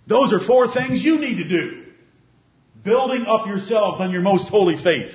Those 0.06 0.32
are 0.32 0.44
four 0.44 0.72
things 0.72 1.04
you 1.04 1.18
need 1.18 1.38
to 1.38 1.48
do. 1.48 1.84
Building 2.84 3.26
up 3.26 3.46
yourselves 3.46 4.00
on 4.00 4.10
your 4.10 4.22
most 4.22 4.48
holy 4.48 4.82
faith. 4.82 5.12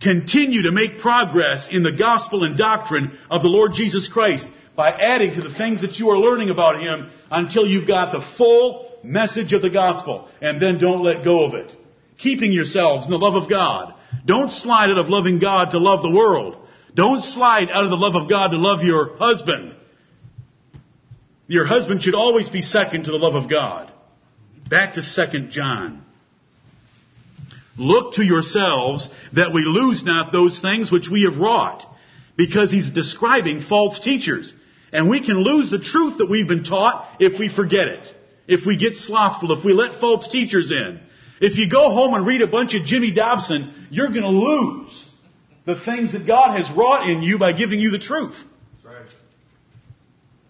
Continue 0.00 0.62
to 0.62 0.72
make 0.72 0.98
progress 0.98 1.68
in 1.70 1.82
the 1.82 1.92
gospel 1.92 2.44
and 2.44 2.56
doctrine 2.56 3.18
of 3.30 3.42
the 3.42 3.48
Lord 3.48 3.72
Jesus 3.74 4.08
Christ 4.08 4.46
by 4.76 4.90
adding 4.90 5.34
to 5.34 5.42
the 5.42 5.54
things 5.54 5.82
that 5.82 5.98
you 5.98 6.10
are 6.10 6.18
learning 6.18 6.50
about 6.50 6.80
Him 6.80 7.10
until 7.30 7.66
you've 7.66 7.86
got 7.86 8.12
the 8.12 8.24
full 8.36 8.92
message 9.02 9.52
of 9.52 9.62
the 9.62 9.70
gospel. 9.70 10.28
And 10.40 10.60
then 10.60 10.78
don't 10.78 11.02
let 11.02 11.24
go 11.24 11.44
of 11.44 11.54
it. 11.54 11.72
Keeping 12.18 12.52
yourselves 12.52 13.06
in 13.06 13.10
the 13.10 13.18
love 13.18 13.40
of 13.40 13.48
God. 13.48 13.94
Don't 14.24 14.50
slide 14.50 14.90
out 14.90 14.98
of 14.98 15.08
loving 15.08 15.38
God 15.38 15.70
to 15.70 15.78
love 15.78 16.02
the 16.02 16.10
world. 16.10 16.63
Don't 16.94 17.22
slide 17.22 17.70
out 17.70 17.84
of 17.84 17.90
the 17.90 17.96
love 17.96 18.14
of 18.14 18.28
God 18.28 18.48
to 18.48 18.56
love 18.56 18.84
your 18.84 19.16
husband. 19.16 19.74
Your 21.46 21.66
husband 21.66 22.02
should 22.02 22.14
always 22.14 22.48
be 22.48 22.62
second 22.62 23.04
to 23.04 23.10
the 23.10 23.18
love 23.18 23.34
of 23.34 23.50
God. 23.50 23.92
Back 24.68 24.94
to 24.94 25.02
2 25.02 25.48
John. 25.48 26.04
Look 27.76 28.14
to 28.14 28.24
yourselves 28.24 29.08
that 29.32 29.52
we 29.52 29.62
lose 29.64 30.04
not 30.04 30.32
those 30.32 30.60
things 30.60 30.92
which 30.92 31.08
we 31.08 31.24
have 31.24 31.38
wrought. 31.38 31.84
Because 32.36 32.70
he's 32.70 32.90
describing 32.90 33.60
false 33.60 33.98
teachers. 34.00 34.54
And 34.92 35.08
we 35.08 35.24
can 35.24 35.38
lose 35.38 35.70
the 35.70 35.80
truth 35.80 36.18
that 36.18 36.30
we've 36.30 36.48
been 36.48 36.64
taught 36.64 37.16
if 37.18 37.38
we 37.38 37.48
forget 37.48 37.88
it. 37.88 38.08
If 38.46 38.64
we 38.64 38.76
get 38.76 38.94
slothful, 38.94 39.52
if 39.52 39.64
we 39.64 39.72
let 39.72 40.00
false 40.00 40.28
teachers 40.28 40.70
in. 40.70 41.00
If 41.40 41.58
you 41.58 41.68
go 41.68 41.90
home 41.90 42.14
and 42.14 42.26
read 42.26 42.42
a 42.42 42.46
bunch 42.46 42.74
of 42.74 42.84
Jimmy 42.84 43.12
Dobson, 43.12 43.88
you're 43.90 44.08
going 44.08 44.22
to 44.22 44.28
lose 44.28 45.04
the 45.64 45.80
things 45.84 46.12
that 46.12 46.26
God 46.26 46.56
has 46.56 46.70
wrought 46.76 47.08
in 47.08 47.22
you 47.22 47.38
by 47.38 47.52
giving 47.52 47.80
you 47.80 47.90
the 47.90 47.98
truth. 47.98 48.36
Right. 48.84 49.06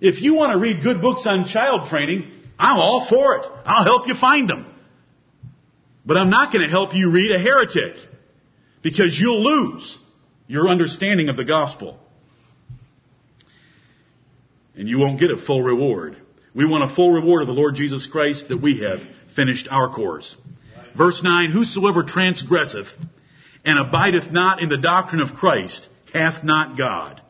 If 0.00 0.20
you 0.20 0.34
want 0.34 0.52
to 0.52 0.58
read 0.58 0.82
good 0.82 1.00
books 1.00 1.26
on 1.26 1.46
child 1.46 1.88
training, 1.88 2.30
I'm 2.58 2.78
all 2.78 3.06
for 3.08 3.36
it. 3.36 3.46
I'll 3.64 3.84
help 3.84 4.08
you 4.08 4.14
find 4.14 4.48
them. 4.48 4.66
But 6.04 6.16
I'm 6.16 6.30
not 6.30 6.52
going 6.52 6.64
to 6.64 6.70
help 6.70 6.94
you 6.94 7.10
read 7.10 7.30
a 7.30 7.38
heretic 7.38 7.96
because 8.82 9.18
you'll 9.18 9.42
lose 9.42 9.98
your 10.46 10.68
understanding 10.68 11.28
of 11.28 11.36
the 11.36 11.44
gospel. 11.44 11.98
And 14.76 14.88
you 14.88 14.98
won't 14.98 15.20
get 15.20 15.30
a 15.30 15.38
full 15.38 15.62
reward. 15.62 16.16
We 16.54 16.66
want 16.66 16.90
a 16.90 16.94
full 16.94 17.12
reward 17.12 17.42
of 17.42 17.48
the 17.48 17.54
Lord 17.54 17.76
Jesus 17.76 18.06
Christ 18.06 18.48
that 18.48 18.60
we 18.60 18.80
have 18.80 19.00
finished 19.34 19.68
our 19.70 19.88
course. 19.92 20.36
Verse 20.96 21.22
9, 21.22 21.50
Whosoever 21.50 22.02
transgresseth 22.02 22.86
and 23.64 23.78
abideth 23.78 24.30
not 24.30 24.62
in 24.62 24.68
the 24.68 24.78
doctrine 24.78 25.20
of 25.20 25.34
Christ 25.34 25.88
hath 26.12 26.44
not 26.44 26.78
God. 26.78 27.20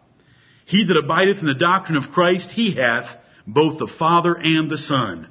He 0.66 0.84
that 0.86 0.96
abideth 0.96 1.38
in 1.38 1.46
the 1.46 1.54
doctrine 1.54 1.96
of 1.96 2.12
Christ, 2.12 2.50
he 2.50 2.74
hath 2.74 3.06
both 3.46 3.78
the 3.78 3.92
Father 3.98 4.34
and 4.34 4.70
the 4.70 4.78
Son. 4.78 5.28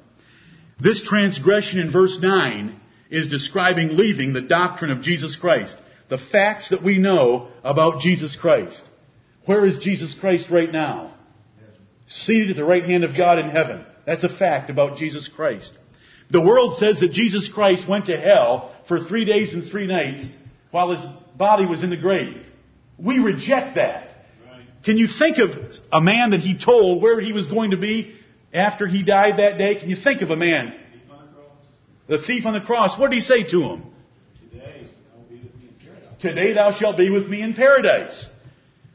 This 0.80 1.02
transgression 1.02 1.78
in 1.78 1.90
verse 1.90 2.18
9 2.20 2.80
is 3.10 3.28
describing 3.28 3.96
leaving 3.96 4.32
the 4.32 4.40
doctrine 4.40 4.90
of 4.90 5.02
Jesus 5.02 5.36
Christ. 5.36 5.76
The 6.08 6.18
facts 6.18 6.70
that 6.70 6.82
we 6.82 6.98
know 6.98 7.48
about 7.62 8.00
Jesus 8.00 8.36
Christ. 8.36 8.82
Where 9.46 9.66
is 9.66 9.78
Jesus 9.78 10.14
Christ 10.14 10.50
right 10.50 10.70
now? 10.70 11.14
Seated 12.06 12.50
at 12.50 12.56
the 12.56 12.64
right 12.64 12.84
hand 12.84 13.04
of 13.04 13.16
God 13.16 13.38
in 13.38 13.50
heaven. 13.50 13.84
That's 14.06 14.24
a 14.24 14.36
fact 14.36 14.70
about 14.70 14.98
Jesus 14.98 15.28
Christ. 15.28 15.72
The 16.30 16.40
world 16.40 16.78
says 16.78 17.00
that 17.00 17.12
Jesus 17.12 17.48
Christ 17.48 17.88
went 17.88 18.06
to 18.06 18.20
hell 18.20 18.74
for 18.88 19.04
three 19.04 19.24
days 19.24 19.54
and 19.54 19.64
three 19.64 19.86
nights 19.86 20.26
while 20.74 20.90
his 20.90 21.06
body 21.36 21.66
was 21.66 21.84
in 21.84 21.90
the 21.90 21.96
grave. 21.96 22.44
We 22.98 23.20
reject 23.20 23.76
that. 23.76 24.08
Can 24.84 24.98
you 24.98 25.06
think 25.06 25.38
of 25.38 25.50
a 25.92 26.00
man 26.00 26.30
that 26.30 26.40
he 26.40 26.58
told 26.58 27.00
where 27.00 27.20
he 27.20 27.32
was 27.32 27.46
going 27.46 27.70
to 27.70 27.76
be 27.76 28.16
after 28.52 28.88
he 28.88 29.04
died 29.04 29.38
that 29.38 29.56
day? 29.56 29.76
Can 29.76 29.88
you 29.88 29.94
think 29.94 30.20
of 30.20 30.30
a 30.30 30.36
man? 30.36 30.74
The 32.08 32.18
thief 32.18 32.44
on 32.44 32.54
the 32.54 32.60
cross. 32.60 32.98
What 32.98 33.12
did 33.12 33.20
he 33.20 33.22
say 33.22 33.44
to 33.52 33.62
him? 33.62 33.84
Today 36.18 36.54
thou 36.54 36.72
shalt 36.72 36.96
be 36.96 37.08
with 37.08 37.28
me 37.28 37.40
in 37.40 37.54
paradise. 37.54 38.28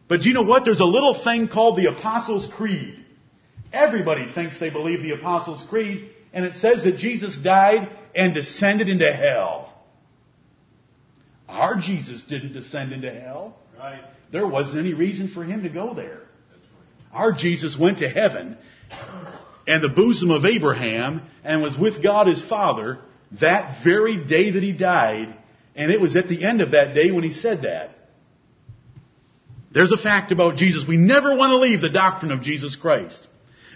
But 0.09 0.19
do 0.19 0.27
you 0.27 0.34
know 0.34 0.43
what? 0.43 0.65
There's 0.65 0.82
a 0.82 0.84
little 0.84 1.23
thing 1.23 1.47
called 1.47 1.77
the 1.77 1.86
Apostles' 1.86 2.49
Creed. 2.57 3.05
Everybody 3.71 4.30
thinks 4.30 4.59
they 4.59 4.69
believe 4.69 5.01
the 5.01 5.11
Apostles' 5.11 5.63
Creed, 5.69 6.09
and 6.34 6.43
it 6.43 6.57
says 6.57 6.84
that 6.84 6.97
Jesus 6.97 7.38
died 7.38 7.89
and 8.13 8.34
descended 8.34 8.89
into 8.89 9.09
hell. 9.13 9.68
Our 11.60 11.76
Jesus 11.76 12.24
didn't 12.24 12.53
descend 12.53 12.93
into 12.93 13.12
hell. 13.12 13.57
Right. 13.78 14.01
There 14.32 14.47
wasn't 14.47 14.78
any 14.78 14.93
reason 14.93 15.30
for 15.30 15.43
him 15.43 15.64
to 15.64 15.70
go 15.70 15.93
there. 15.93 16.20
Right. 16.20 17.14
Our 17.14 17.32
Jesus 17.34 17.78
went 17.78 17.99
to 17.99 18.10
heaven 18.10 18.57
and 19.68 19.84
the 19.84 19.89
bosom 19.89 20.32
of 20.32 20.45
Abraham 20.45 21.22
and 21.43 21.62
was 21.62 21.78
with 21.78 22.01
God 22.01 22.28
his 22.28 22.43
Father 22.43 22.99
that 23.39 23.84
very 23.84 24.26
day 24.26 24.51
that 24.51 24.64
he 24.64 24.72
died. 24.74 25.36
And 25.76 25.91
it 25.91 26.01
was 26.01 26.16
at 26.16 26.28
the 26.28 26.43
end 26.43 26.62
of 26.62 26.72
that 26.72 26.93
day 26.93 27.12
when 27.12 27.24
he 27.24 27.34
said 27.34 27.64
that. 27.64 27.91
There's 29.72 29.91
a 29.91 29.97
fact 29.97 30.32
about 30.32 30.55
Jesus. 30.55 30.86
We 30.88 30.97
never 30.97 31.36
want 31.36 31.51
to 31.51 31.57
leave 31.57 31.82
the 31.82 31.89
doctrine 31.89 32.32
of 32.32 32.41
Jesus 32.41 32.76
Christ. 32.76 33.26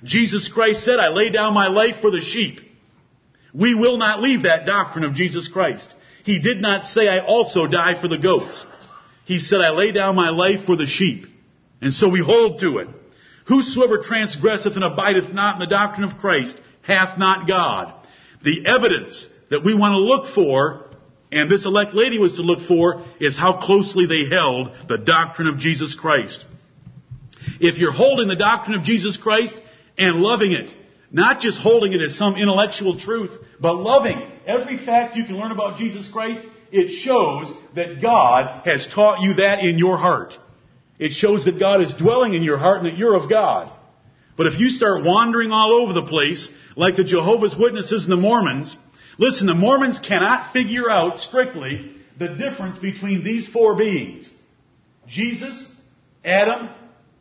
Jesus 0.03 0.49
Christ 0.49 0.83
said, 0.83 0.99
I 0.99 1.09
lay 1.09 1.31
down 1.31 1.53
my 1.53 1.67
life 1.67 2.01
for 2.01 2.11
the 2.11 2.21
sheep. 2.21 2.59
We 3.53 3.75
will 3.75 3.97
not 3.97 4.21
leave 4.21 4.43
that 4.43 4.65
doctrine 4.65 5.05
of 5.05 5.13
Jesus 5.13 5.47
Christ. 5.47 5.93
He 6.23 6.39
did 6.39 6.61
not 6.61 6.85
say, 6.85 7.07
I 7.07 7.19
also 7.19 7.67
die 7.67 7.99
for 7.99 8.07
the 8.07 8.17
goats. 8.17 8.65
He 9.25 9.39
said, 9.39 9.61
I 9.61 9.71
lay 9.71 9.91
down 9.91 10.15
my 10.15 10.29
life 10.29 10.65
for 10.65 10.75
the 10.75 10.85
sheep. 10.85 11.25
And 11.81 11.93
so 11.93 12.09
we 12.09 12.21
hold 12.21 12.61
to 12.61 12.77
it. 12.79 12.87
Whosoever 13.47 14.01
transgresseth 14.01 14.75
and 14.75 14.83
abideth 14.83 15.33
not 15.33 15.55
in 15.55 15.59
the 15.59 15.67
doctrine 15.67 16.09
of 16.09 16.17
Christ 16.19 16.57
hath 16.81 17.17
not 17.17 17.47
God. 17.47 17.93
The 18.41 18.65
evidence 18.65 19.27
that 19.49 19.65
we 19.65 19.75
want 19.75 19.93
to 19.93 19.99
look 19.99 20.33
for, 20.33 20.89
and 21.31 21.51
this 21.51 21.65
elect 21.65 21.93
lady 21.93 22.19
was 22.19 22.35
to 22.35 22.41
look 22.41 22.67
for, 22.67 23.05
is 23.19 23.37
how 23.37 23.61
closely 23.65 24.05
they 24.05 24.33
held 24.33 24.71
the 24.87 24.97
doctrine 24.97 25.47
of 25.47 25.57
Jesus 25.57 25.95
Christ. 25.95 26.45
If 27.59 27.77
you're 27.79 27.91
holding 27.91 28.29
the 28.29 28.37
doctrine 28.37 28.79
of 28.79 28.85
Jesus 28.85 29.17
Christ 29.17 29.59
and 29.97 30.21
loving 30.21 30.53
it, 30.53 30.73
not 31.11 31.41
just 31.41 31.57
holding 31.57 31.91
it 31.91 32.01
as 32.01 32.17
some 32.17 32.35
intellectual 32.35 32.97
truth, 32.97 33.31
but 33.59 33.73
loving 33.73 34.32
every 34.45 34.77
fact 34.77 35.15
you 35.15 35.25
can 35.25 35.37
learn 35.37 35.51
about 35.51 35.77
Jesus 35.77 36.07
Christ, 36.07 36.41
it 36.71 36.91
shows 36.91 37.53
that 37.75 38.01
God 38.01 38.65
has 38.65 38.87
taught 38.87 39.21
you 39.21 39.35
that 39.35 39.59
in 39.59 39.77
your 39.77 39.97
heart. 39.97 40.33
It 40.99 41.11
shows 41.11 41.45
that 41.45 41.59
God 41.59 41.81
is 41.81 41.93
dwelling 41.93 42.33
in 42.33 42.43
your 42.43 42.57
heart 42.57 42.79
and 42.79 42.87
that 42.87 42.97
you're 42.97 43.15
of 43.15 43.29
God. 43.29 43.71
But 44.35 44.47
if 44.47 44.59
you 44.59 44.69
start 44.69 45.03
wandering 45.03 45.51
all 45.51 45.73
over 45.73 45.93
the 45.93 46.05
place, 46.05 46.49
like 46.75 46.95
the 46.95 47.03
Jehovah's 47.03 47.55
Witnesses 47.55 48.03
and 48.03 48.11
the 48.11 48.17
Mormons, 48.17 48.77
listen, 49.17 49.47
the 49.47 49.53
Mormons 49.53 49.99
cannot 49.99 50.53
figure 50.53 50.89
out 50.89 51.19
strictly 51.19 51.95
the 52.17 52.29
difference 52.29 52.77
between 52.77 53.23
these 53.23 53.47
four 53.47 53.75
beings. 53.75 54.31
Jesus, 55.07 55.67
Adam, 56.23 56.69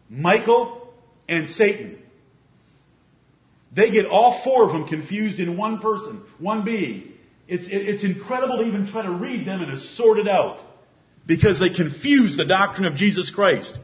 Michael, 0.09 0.93
and 1.29 1.49
Satan. 1.49 1.99
They 3.75 3.91
get 3.91 4.07
all 4.07 4.43
four 4.45 4.64
of 4.64 4.73
them 4.73 4.87
confused 4.87 5.39
in 5.39 5.57
one 5.57 5.79
person, 5.79 6.23
one 6.39 6.64
being. 6.64 7.12
It's, 7.53 7.68
it's 7.68 8.03
incredible 8.03 8.57
to 8.59 8.64
even 8.64 8.86
try 8.86 9.03
to 9.03 9.11
read 9.11 9.46
them 9.46 9.61
and 9.61 9.72
to 9.72 9.78
sort 9.78 10.18
it 10.18 10.26
out. 10.26 10.64
Because 11.26 11.61
they 11.61 11.68
confuse 11.68 12.36
the 12.36 12.46
doctrine 12.46 12.86
of 12.86 12.94
Jesus 12.94 13.30
Christ. 13.30 13.76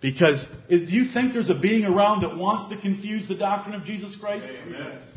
Because 0.00 0.46
is, 0.70 0.88
do 0.88 0.96
you 0.96 1.12
think 1.12 1.34
there's 1.34 1.50
a 1.50 1.54
being 1.54 1.84
around 1.84 2.22
that 2.22 2.38
wants 2.38 2.74
to 2.74 2.80
confuse 2.80 3.28
the 3.28 3.34
doctrine 3.34 3.74
of 3.74 3.84
Jesus 3.84 4.16
Christ? 4.16 4.48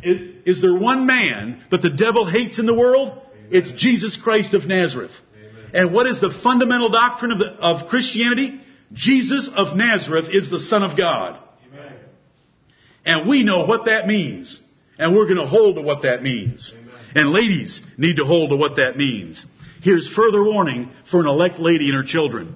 Is, 0.04 0.36
is, 0.46 0.62
there 0.62 0.76
one 0.76 1.06
man 1.06 1.64
that 1.72 1.82
the 1.82 1.92
devil 1.92 2.30
hates 2.30 2.60
in 2.60 2.66
the 2.66 2.74
world? 2.74 3.10
Amen. 3.12 3.48
It's 3.52 3.72
Jesus 3.72 4.18
Christ 4.22 4.54
of 4.54 4.66
Nazareth. 4.66 5.12
Amen. 5.38 5.72
And 5.74 5.94
what 5.94 6.06
is 6.06 6.20
the 6.20 6.38
fundamental 6.44 6.90
doctrine 6.90 7.32
of, 7.32 7.40
the, 7.40 7.46
of 7.46 7.88
Christianity? 7.88 8.60
Jesus 8.92 9.50
of 9.56 9.78
Nazareth 9.78 10.26
is 10.30 10.50
the 10.50 10.60
Son 10.60 10.84
of 10.84 10.98
God. 10.98 11.40
Amen. 11.72 11.94
And 13.06 13.30
we 13.30 13.44
know 13.44 13.66
what 13.66 13.86
that 13.86 14.06
means. 14.08 14.60
And 15.00 15.16
we're 15.16 15.26
going 15.26 15.38
to 15.38 15.48
hold 15.48 15.78
to 15.78 15.82
what 15.82 16.02
that 16.02 16.22
means. 16.22 16.74
And 17.16 17.32
ladies 17.32 17.82
need 17.98 18.18
to 18.18 18.26
hold 18.26 18.50
to 18.50 18.56
what 18.56 18.78
that 18.78 18.98
means. 18.98 19.46
Here's 19.82 20.08
further 20.08 20.44
warning 20.44 20.92
for 21.12 21.20
an 21.20 21.28
elect 21.28 21.60
lady 21.60 21.90
and 21.90 21.96
her 21.96 22.04
children. 22.04 22.56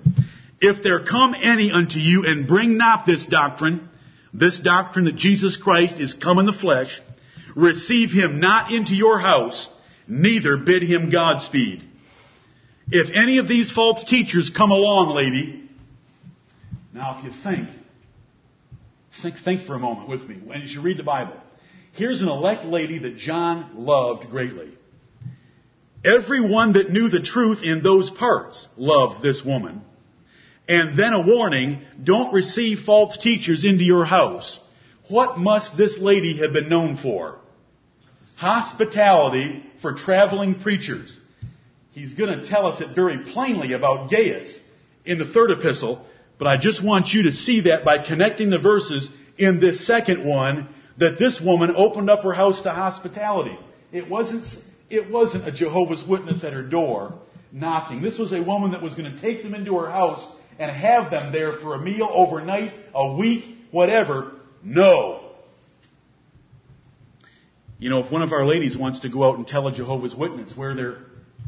If 0.59 0.81
there 0.81 1.05
come 1.05 1.35
any 1.35 1.71
unto 1.71 1.99
you 1.99 2.25
and 2.25 2.47
bring 2.47 2.77
not 2.77 3.05
this 3.05 3.25
doctrine, 3.25 3.89
this 4.33 4.59
doctrine 4.59 5.05
that 5.05 5.15
Jesus 5.15 5.57
Christ 5.57 5.99
is 5.99 6.13
come 6.13 6.39
in 6.39 6.45
the 6.45 6.53
flesh, 6.53 7.01
receive 7.55 8.11
him 8.11 8.39
not 8.39 8.71
into 8.71 8.93
your 8.93 9.19
house, 9.19 9.69
neither 10.07 10.57
bid 10.57 10.83
him 10.83 11.11
Godspeed. 11.11 11.83
If 12.89 13.13
any 13.13 13.39
of 13.39 13.47
these 13.47 13.71
false 13.71 14.03
teachers 14.05 14.49
come 14.55 14.71
along, 14.71 15.13
lady, 15.13 15.69
now 16.93 17.19
if 17.19 17.25
you 17.25 17.31
think, 17.43 17.69
think, 19.21 19.35
think 19.43 19.61
for 19.67 19.75
a 19.75 19.79
moment 19.79 20.07
with 20.07 20.23
me, 20.23 20.35
when 20.35 20.61
you 20.65 20.81
read 20.81 20.97
the 20.97 21.03
Bible. 21.03 21.35
Here's 21.97 22.21
an 22.21 22.29
elect 22.29 22.63
lady 22.63 22.99
that 22.99 23.17
John 23.17 23.71
loved 23.73 24.29
greatly. 24.29 24.69
Everyone 26.05 26.73
that 26.73 26.91
knew 26.91 27.09
the 27.09 27.23
truth 27.23 27.63
in 27.63 27.81
those 27.81 28.11
parts 28.11 28.67
loved 28.77 29.23
this 29.23 29.43
woman. 29.43 29.81
And 30.67 30.95
then 30.97 31.13
a 31.13 31.25
warning, 31.25 31.81
don't 32.03 32.33
receive 32.33 32.81
false 32.81 33.17
teachers 33.17 33.65
into 33.65 33.83
your 33.83 34.05
house. 34.05 34.59
What 35.09 35.39
must 35.39 35.75
this 35.75 35.97
lady 35.97 36.37
have 36.37 36.53
been 36.53 36.69
known 36.69 36.97
for? 36.97 37.39
Hospitality 38.35 39.65
for 39.81 39.93
traveling 39.93 40.59
preachers. 40.59 41.19
He's 41.93 42.13
going 42.13 42.39
to 42.39 42.47
tell 42.47 42.67
us 42.67 42.79
it 42.79 42.93
very 42.93 43.31
plainly 43.31 43.73
about 43.73 44.11
Gaius 44.11 44.55
in 45.03 45.17
the 45.17 45.25
third 45.25 45.49
epistle, 45.49 46.05
but 46.37 46.47
I 46.47 46.57
just 46.57 46.83
want 46.83 47.07
you 47.07 47.23
to 47.23 47.31
see 47.31 47.61
that 47.61 47.83
by 47.83 48.05
connecting 48.05 48.51
the 48.51 48.59
verses 48.59 49.09
in 49.39 49.59
this 49.59 49.87
second 49.87 50.23
one, 50.23 50.75
that 50.97 51.19
this 51.19 51.39
woman 51.39 51.73
opened 51.75 52.09
up 52.09 52.23
her 52.23 52.33
house 52.33 52.61
to 52.63 52.71
hospitality. 52.71 53.57
It 53.91 54.09
wasn't, 54.09 54.45
it 54.89 55.09
wasn't 55.09 55.47
a 55.47 55.51
Jehovah's 55.51 56.03
Witness 56.07 56.43
at 56.43 56.53
her 56.53 56.63
door 56.63 57.19
knocking. 57.51 58.01
This 58.01 58.17
was 58.17 58.33
a 58.33 58.41
woman 58.41 58.71
that 58.71 58.81
was 58.81 58.93
going 58.95 59.11
to 59.13 59.21
take 59.21 59.43
them 59.43 59.53
into 59.53 59.77
her 59.77 59.89
house 59.89 60.25
and 60.59 60.71
have 60.71 61.11
them 61.11 61.31
there 61.31 61.53
for 61.53 61.75
a 61.75 61.79
meal 61.79 62.09
overnight, 62.11 62.73
a 62.93 63.13
week, 63.13 63.43
whatever. 63.71 64.31
No. 64.63 65.23
You 67.79 67.89
know, 67.89 68.03
if 68.03 68.11
one 68.11 68.23
of 68.23 68.31
our 68.31 68.45
ladies 68.45 68.75
wants 68.75 69.01
to 69.01 69.09
go 69.09 69.23
out 69.23 69.37
and 69.37 69.45
tell 69.45 69.67
a 69.67 69.71
Jehovah's 69.71 70.15
Witness 70.15 70.53
where 70.55 70.73
they're, 70.73 70.97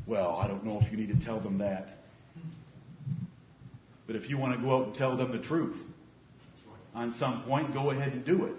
well, 0.06 0.36
I 0.36 0.48
don't 0.48 0.64
know 0.64 0.80
if 0.82 0.92
you 0.92 0.98
need 0.98 1.10
to 1.20 1.26
tell 1.26 1.40
them 1.40 1.58
that. 1.58 1.88
But 4.06 4.16
if 4.16 4.30
you 4.30 4.38
want 4.38 4.56
to 4.56 4.62
go 4.64 4.78
out 4.78 4.88
and 4.88 4.96
tell 4.96 5.18
them 5.18 5.32
the 5.32 5.40
truth 5.40 5.76
on 6.94 7.14
some 7.16 7.44
point, 7.44 7.74
go 7.74 7.92
ahead 7.92 8.14
and 8.14 8.26
do 8.26 8.46
it. 8.46 8.56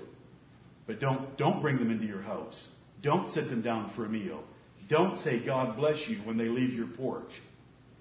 But 0.90 0.98
don't, 0.98 1.38
don't 1.38 1.62
bring 1.62 1.78
them 1.78 1.92
into 1.92 2.04
your 2.04 2.20
house. 2.20 2.66
Don't 3.00 3.32
sit 3.32 3.48
them 3.48 3.62
down 3.62 3.92
for 3.94 4.04
a 4.04 4.08
meal. 4.08 4.42
Don't 4.88 5.16
say, 5.18 5.38
God 5.38 5.76
bless 5.76 6.08
you 6.08 6.16
when 6.24 6.36
they 6.36 6.48
leave 6.48 6.74
your 6.74 6.88
porch 6.88 7.30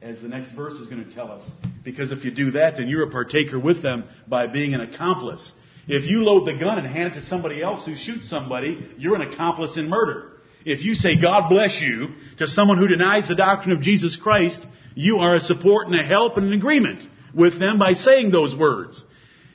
as 0.01 0.19
the 0.23 0.27
next 0.27 0.49
verse 0.53 0.73
is 0.73 0.87
going 0.87 1.05
to 1.05 1.13
tell 1.13 1.31
us. 1.31 1.47
Because 1.83 2.11
if 2.11 2.25
you 2.25 2.31
do 2.31 2.49
that, 2.53 2.77
then 2.77 2.87
you're 2.87 3.07
a 3.07 3.11
partaker 3.11 3.59
with 3.59 3.83
them 3.83 4.05
by 4.27 4.47
being 4.47 4.73
an 4.73 4.81
accomplice. 4.81 5.53
If 5.87 6.09
you 6.09 6.23
load 6.23 6.47
the 6.47 6.57
gun 6.57 6.79
and 6.79 6.87
hand 6.87 7.13
it 7.13 7.19
to 7.19 7.25
somebody 7.27 7.61
else 7.61 7.85
who 7.85 7.95
shoots 7.95 8.27
somebody, 8.27 8.89
you're 8.97 9.21
an 9.21 9.33
accomplice 9.33 9.77
in 9.77 9.87
murder. 9.87 10.31
If 10.65 10.81
you 10.81 10.95
say 10.95 11.21
God 11.21 11.47
bless 11.47 11.79
you 11.79 12.15
to 12.39 12.47
someone 12.47 12.79
who 12.79 12.87
denies 12.87 13.27
the 13.27 13.35
doctrine 13.35 13.77
of 13.77 13.83
Jesus 13.83 14.17
Christ, 14.17 14.65
you 14.95 15.17
are 15.17 15.35
a 15.35 15.39
support 15.39 15.85
and 15.85 15.95
a 15.95 16.01
help 16.01 16.37
and 16.37 16.47
an 16.47 16.53
agreement 16.53 17.07
with 17.35 17.59
them 17.59 17.77
by 17.77 17.93
saying 17.93 18.31
those 18.31 18.57
words. 18.57 19.05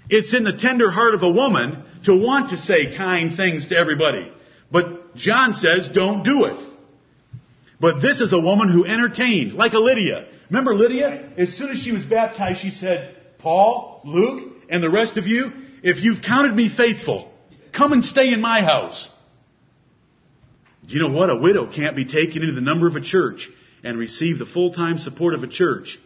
It's 0.08 0.34
in 0.34 0.44
the 0.44 0.56
tender 0.56 0.88
heart 0.88 1.14
of 1.14 1.24
a 1.24 1.30
woman 1.30 1.82
to 2.04 2.14
want 2.14 2.50
to 2.50 2.56
say 2.56 2.96
kind 2.96 3.36
things 3.36 3.68
to 3.68 3.76
everybody. 3.76 4.30
But 4.70 5.16
John 5.16 5.54
says 5.54 5.88
don't 5.88 6.22
do 6.22 6.44
it. 6.44 6.70
But 7.80 8.00
this 8.00 8.20
is 8.20 8.32
a 8.32 8.40
woman 8.40 8.70
who 8.70 8.84
entertained, 8.84 9.54
like 9.54 9.72
a 9.72 9.78
Lydia. 9.78 10.26
Remember 10.48 10.74
Lydia? 10.74 11.32
As 11.36 11.56
soon 11.56 11.70
as 11.70 11.78
she 11.78 11.92
was 11.92 12.04
baptized, 12.04 12.60
she 12.60 12.70
said, 12.70 13.16
Paul, 13.38 14.00
Luke, 14.04 14.52
and 14.70 14.82
the 14.82 14.90
rest 14.90 15.16
of 15.16 15.26
you, 15.26 15.52
if 15.82 16.02
you've 16.02 16.22
counted 16.22 16.54
me 16.54 16.74
faithful, 16.74 17.32
come 17.72 17.92
and 17.92 18.04
stay 18.04 18.32
in 18.32 18.40
my 18.40 18.62
house. 18.62 19.10
You 20.86 21.00
know 21.00 21.14
what? 21.14 21.30
A 21.30 21.36
widow 21.36 21.70
can't 21.70 21.96
be 21.96 22.04
taken 22.04 22.42
into 22.42 22.52
the 22.54 22.60
number 22.60 22.86
of 22.86 22.96
a 22.96 23.00
church 23.00 23.50
and 23.82 23.98
receive 23.98 24.38
the 24.38 24.46
full-time 24.46 24.98
support 24.98 25.34
of 25.34 25.42
a 25.42 25.48
church 25.48 25.98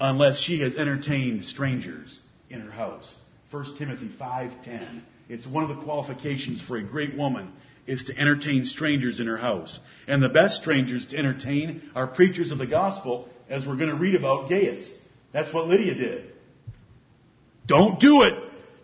unless 0.00 0.40
she 0.40 0.60
has 0.60 0.76
entertained 0.76 1.44
strangers 1.44 2.18
in 2.50 2.60
her 2.60 2.70
house. 2.70 3.14
1 3.50 3.76
Timothy 3.78 4.10
5:10. 4.20 5.02
It's 5.28 5.46
one 5.46 5.62
of 5.62 5.76
the 5.76 5.82
qualifications 5.82 6.62
for 6.62 6.76
a 6.76 6.82
great 6.82 7.16
woman 7.16 7.52
is 7.86 8.04
to 8.04 8.18
entertain 8.18 8.64
strangers 8.64 9.20
in 9.20 9.26
her 9.26 9.36
house. 9.36 9.80
And 10.06 10.22
the 10.22 10.28
best 10.28 10.60
strangers 10.60 11.06
to 11.08 11.16
entertain 11.16 11.82
are 11.94 12.06
preachers 12.06 12.50
of 12.50 12.58
the 12.58 12.66
gospel 12.66 13.28
as 13.48 13.66
we're 13.66 13.76
going 13.76 13.90
to 13.90 13.96
read 13.96 14.14
about 14.14 14.48
Gaius. 14.48 14.90
That's 15.32 15.52
what 15.52 15.66
Lydia 15.66 15.94
did. 15.94 16.32
Don't 17.66 18.00
do 18.00 18.22
it 18.22 18.34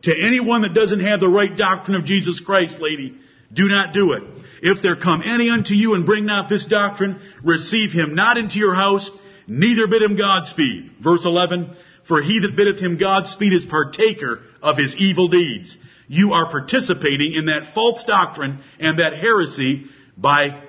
to 0.03 0.15
anyone 0.15 0.63
that 0.63 0.75
doesn't 0.75 1.01
have 1.01 1.21
the 1.21 1.29
right 1.29 1.55
doctrine 1.55 1.97
of 1.97 2.05
Jesus 2.05 2.41
Christ, 2.41 2.79
lady. 2.79 3.17
Do 3.53 3.69
not 3.69 3.95
do 3.95 4.13
it. 4.13 4.23
If 4.63 4.83
there 4.83 4.97
come 4.97 5.23
any 5.25 5.49
unto 5.49 5.75
you 5.75 5.95
and 5.95 6.05
bring 6.05 6.27
not 6.27 6.49
this 6.49 6.67
doctrine, 6.67 7.21
receive 7.43 7.93
him 7.93 8.15
not 8.15 8.37
into 8.37 8.59
your 8.59 8.75
house, 8.75 9.11
neither 9.47 9.87
bid 9.87 10.03
him 10.03 10.17
Godspeed. 10.17 10.91
Verse 11.03 11.25
11, 11.25 11.75
for 12.07 12.21
he 12.21 12.41
that 12.41 12.57
biddeth 12.57 12.79
him 12.79 12.99
Godspeed 12.99 13.53
is 13.53 13.65
partaker 13.65 14.43
of 14.63 14.77
his 14.77 14.95
evil 14.97 15.29
deeds. 15.29 15.77
You 16.07 16.33
are 16.33 16.51
participating 16.51 17.33
in 17.35 17.47
that 17.47 17.75
false 17.75 18.05
doctrine 18.05 18.61
and 18.79 18.99
that 18.99 19.15
heresy 19.15 19.87
by 20.17 20.63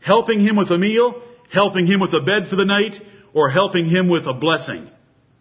helping 0.00 0.40
him 0.40 0.56
with 0.56 0.70
a 0.70 0.78
meal, 0.78 1.22
helping 1.50 1.86
him 1.86 2.00
with 2.00 2.12
a 2.14 2.20
bed 2.20 2.48
for 2.48 2.56
the 2.56 2.64
night, 2.64 2.94
or 3.34 3.50
helping 3.50 3.86
him 3.86 4.08
with 4.08 4.26
a 4.26 4.34
blessing. 4.34 4.88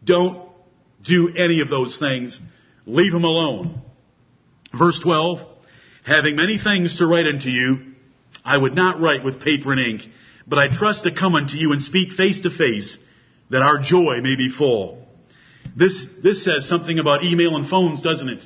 Don't 0.03 0.49
do 1.03 1.33
any 1.35 1.61
of 1.61 1.69
those 1.69 1.97
things. 1.97 2.39
Leave 2.85 3.13
him 3.13 3.23
alone. 3.23 3.81
Verse 4.77 4.99
12, 4.99 5.39
having 6.05 6.35
many 6.35 6.57
things 6.57 6.97
to 6.97 7.07
write 7.07 7.25
unto 7.25 7.49
you, 7.49 7.93
I 8.43 8.57
would 8.57 8.75
not 8.75 8.99
write 8.99 9.23
with 9.23 9.41
paper 9.41 9.71
and 9.71 9.81
ink, 9.81 10.01
but 10.45 10.59
I 10.59 10.67
trust 10.67 11.03
to 11.03 11.13
come 11.13 11.35
unto 11.35 11.55
you 11.57 11.71
and 11.73 11.81
speak 11.81 12.13
face 12.13 12.41
to 12.41 12.49
face, 12.49 12.97
that 13.49 13.61
our 13.61 13.79
joy 13.79 14.21
may 14.21 14.35
be 14.35 14.49
full. 14.49 15.05
This, 15.75 16.05
this 16.23 16.43
says 16.43 16.67
something 16.67 16.99
about 16.99 17.23
email 17.23 17.55
and 17.55 17.69
phones, 17.69 18.01
doesn't 18.01 18.29
it? 18.29 18.45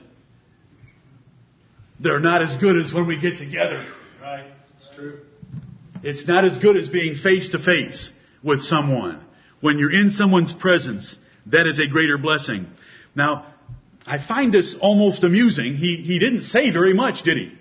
They're 2.02 2.20
not 2.20 2.42
as 2.42 2.58
good 2.58 2.84
as 2.84 2.92
when 2.92 3.06
we 3.06 3.20
get 3.20 3.38
together. 3.38 3.86
Right. 4.20 4.48
It's 4.78 4.96
true. 4.96 5.20
It's 6.04 6.28
not 6.28 6.46
as 6.46 6.58
good 6.58 6.76
as 6.76 6.90
being 6.90 7.16
face 7.16 7.52
to 7.52 7.60
face 7.60 8.12
with 8.44 8.64
someone. 8.64 9.24
When 9.60 9.78
you're 9.78 9.92
in 9.92 10.10
someone's 10.10 10.52
presence, 10.52 11.16
that 11.48 11.68
is 11.68 11.80
a 11.80 11.88
greater 11.88 12.18
blessing. 12.18 12.66
Now, 13.16 13.46
I 14.08 14.18
find 14.18 14.52
this 14.52 14.76
almost 14.82 15.24
amusing. 15.24 15.76
He, 15.76 15.98
he 15.98 16.18
didn't 16.18 16.44
say 16.44 16.72
very 16.72 16.94
much, 16.94 17.22
did 17.22 17.38
he? 17.38 17.56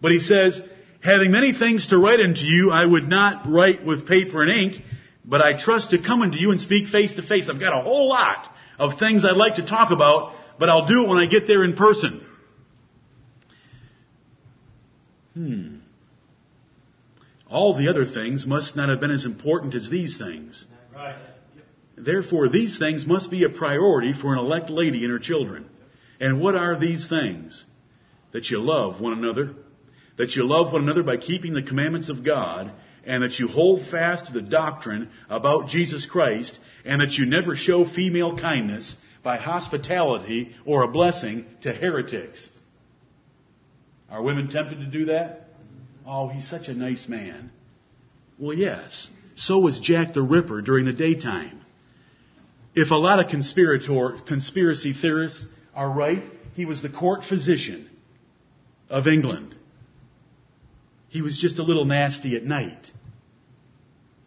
But 0.00 0.12
he 0.12 0.20
says, 0.20 0.62
having 1.02 1.30
many 1.30 1.52
things 1.52 1.88
to 1.88 1.98
write 1.98 2.20
unto 2.20 2.40
you, 2.40 2.70
I 2.70 2.86
would 2.86 3.08
not 3.08 3.46
write 3.46 3.84
with 3.84 4.08
paper 4.08 4.42
and 4.42 4.50
ink, 4.50 4.82
but 5.22 5.42
I 5.42 5.62
trust 5.62 5.90
to 5.90 5.98
come 5.98 6.22
unto 6.22 6.38
you 6.38 6.50
and 6.50 6.60
speak 6.60 6.88
face 6.88 7.14
to 7.16 7.22
face. 7.22 7.50
I've 7.50 7.60
got 7.60 7.78
a 7.78 7.82
whole 7.82 8.08
lot 8.08 8.50
of 8.78 8.98
things 8.98 9.22
I'd 9.26 9.36
like 9.36 9.56
to 9.56 9.66
talk 9.66 9.90
about, 9.90 10.32
but 10.58 10.70
I'll 10.70 10.86
do 10.86 11.04
it 11.04 11.08
when 11.08 11.18
I 11.18 11.26
get 11.26 11.46
there 11.46 11.62
in 11.62 11.76
person. 11.76 12.26
Hmm. 15.34 15.76
All 17.48 17.76
the 17.76 17.88
other 17.88 18.06
things 18.06 18.46
must 18.46 18.76
not 18.76 18.88
have 18.88 19.00
been 19.00 19.10
as 19.10 19.24
important 19.24 19.74
as 19.74 19.88
these 19.90 20.18
things. 20.18 20.64
Right. 20.94 21.16
Therefore, 21.96 22.48
these 22.48 22.78
things 22.78 23.06
must 23.06 23.30
be 23.30 23.44
a 23.44 23.50
priority 23.50 24.12
for 24.12 24.32
an 24.32 24.38
elect 24.38 24.70
lady 24.70 25.02
and 25.04 25.12
her 25.12 25.18
children. 25.18 25.68
And 26.20 26.40
what 26.40 26.54
are 26.54 26.78
these 26.78 27.08
things? 27.08 27.64
That 28.32 28.50
you 28.50 28.58
love 28.58 29.00
one 29.00 29.12
another, 29.12 29.54
that 30.16 30.36
you 30.36 30.44
love 30.44 30.72
one 30.72 30.82
another 30.82 31.02
by 31.02 31.16
keeping 31.16 31.52
the 31.52 31.62
commandments 31.62 32.08
of 32.08 32.24
God, 32.24 32.70
and 33.04 33.22
that 33.22 33.38
you 33.38 33.48
hold 33.48 33.86
fast 33.90 34.26
to 34.26 34.32
the 34.32 34.42
doctrine 34.42 35.10
about 35.28 35.68
Jesus 35.68 36.06
Christ, 36.06 36.58
and 36.84 37.00
that 37.00 37.12
you 37.12 37.26
never 37.26 37.56
show 37.56 37.84
female 37.86 38.38
kindness 38.38 38.96
by 39.22 39.36
hospitality 39.36 40.54
or 40.64 40.82
a 40.82 40.88
blessing 40.88 41.46
to 41.62 41.72
heretics. 41.72 42.48
Are 44.10 44.22
women 44.22 44.48
tempted 44.48 44.80
to 44.80 44.86
do 44.86 45.06
that? 45.06 45.48
Oh, 46.06 46.28
he's 46.28 46.48
such 46.48 46.68
a 46.68 46.74
nice 46.74 47.08
man. 47.08 47.50
Well, 48.38 48.56
yes. 48.56 49.08
So 49.36 49.58
was 49.58 49.78
Jack 49.78 50.14
the 50.14 50.22
Ripper 50.22 50.62
during 50.62 50.84
the 50.84 50.92
daytime. 50.92 51.60
If 52.74 52.90
a 52.90 52.94
lot 52.94 53.24
of 53.24 53.30
conspirator, 53.30 54.18
conspiracy 54.26 54.92
theorists 54.92 55.44
are 55.74 55.90
right, 55.90 56.22
he 56.54 56.64
was 56.64 56.82
the 56.82 56.88
court 56.88 57.24
physician 57.28 57.88
of 58.88 59.06
England. 59.06 59.54
He 61.08 61.22
was 61.22 61.38
just 61.40 61.58
a 61.58 61.62
little 61.62 61.84
nasty 61.84 62.36
at 62.36 62.44
night. 62.44 62.90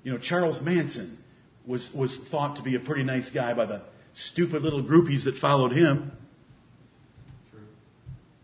You 0.03 0.11
know, 0.11 0.17
Charles 0.17 0.61
Manson 0.61 1.17
was, 1.65 1.89
was 1.93 2.17
thought 2.29 2.57
to 2.57 2.61
be 2.61 2.75
a 2.75 2.79
pretty 2.79 3.03
nice 3.03 3.29
guy 3.29 3.53
by 3.53 3.65
the 3.65 3.81
stupid 4.13 4.61
little 4.61 4.83
groupies 4.83 5.23
that 5.23 5.37
followed 5.37 5.71
him. 5.71 6.11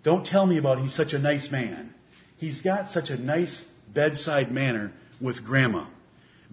Don't 0.09 0.25
tell 0.25 0.43
me 0.43 0.57
about 0.57 0.79
he's 0.79 0.95
such 0.95 1.13
a 1.13 1.19
nice 1.19 1.51
man. 1.51 1.93
He's 2.37 2.63
got 2.63 2.89
such 2.89 3.11
a 3.11 3.15
nice 3.15 3.63
bedside 3.93 4.51
manner 4.51 4.91
with 5.21 5.45
grandma. 5.45 5.85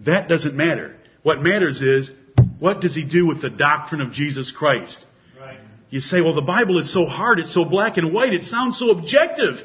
That 0.05 0.29
doesn't 0.29 0.55
matter. 0.55 0.95
What 1.23 1.41
matters 1.41 1.81
is, 1.81 2.11
what 2.59 2.81
does 2.81 2.93
he 2.93 3.03
do 3.03 3.25
with 3.25 3.41
the 3.41 3.49
doctrine 3.49 3.99
of 3.99 4.11
Jesus 4.11 4.51
Christ? 4.51 5.03
Right. 5.39 5.57
You 5.89 6.01
say, 6.01 6.21
well, 6.21 6.35
the 6.35 6.43
Bible 6.43 6.77
is 6.77 6.93
so 6.93 7.07
hard, 7.07 7.39
it's 7.39 7.51
so 7.51 7.65
black 7.65 7.97
and 7.97 8.13
white, 8.13 8.31
it 8.31 8.43
sounds 8.43 8.77
so 8.77 8.91
objective. 8.91 9.55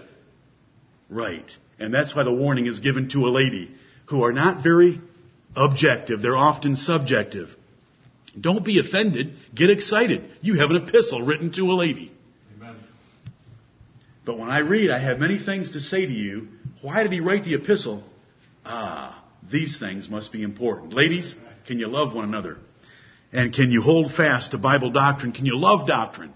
Right. 1.10 1.50
And 1.78 1.92
that's 1.92 2.16
why 2.16 2.22
the 2.22 2.32
warning 2.32 2.64
is 2.64 2.80
given 2.80 3.10
to 3.10 3.26
a 3.26 3.28
lady 3.28 3.74
who 4.06 4.24
are 4.24 4.32
not 4.32 4.62
very 4.62 5.02
objective. 5.54 6.22
They're 6.22 6.34
often 6.34 6.76
subjective. 6.76 7.54
Don't 8.40 8.64
be 8.64 8.78
offended. 8.78 9.34
Get 9.54 9.68
excited. 9.68 10.30
You 10.40 10.60
have 10.60 10.70
an 10.70 10.76
epistle 10.76 11.26
written 11.26 11.52
to 11.56 11.64
a 11.64 11.76
lady. 11.76 12.10
But 14.24 14.38
when 14.38 14.50
I 14.50 14.60
read, 14.60 14.90
I 14.90 14.98
have 14.98 15.18
many 15.18 15.38
things 15.38 15.72
to 15.72 15.80
say 15.80 16.06
to 16.06 16.12
you. 16.12 16.48
Why 16.80 17.02
did 17.02 17.12
he 17.12 17.20
write 17.20 17.44
the 17.44 17.54
epistle? 17.54 18.04
Ah, 18.64 19.24
these 19.50 19.78
things 19.78 20.08
must 20.08 20.32
be 20.32 20.42
important. 20.42 20.94
Ladies, 20.94 21.34
can 21.66 21.78
you 21.78 21.88
love 21.88 22.14
one 22.14 22.24
another? 22.24 22.58
And 23.32 23.52
can 23.52 23.70
you 23.70 23.82
hold 23.82 24.12
fast 24.12 24.50
to 24.50 24.58
Bible 24.58 24.90
doctrine? 24.90 25.32
Can 25.32 25.46
you 25.46 25.56
love 25.56 25.86
doctrine? 25.86 26.32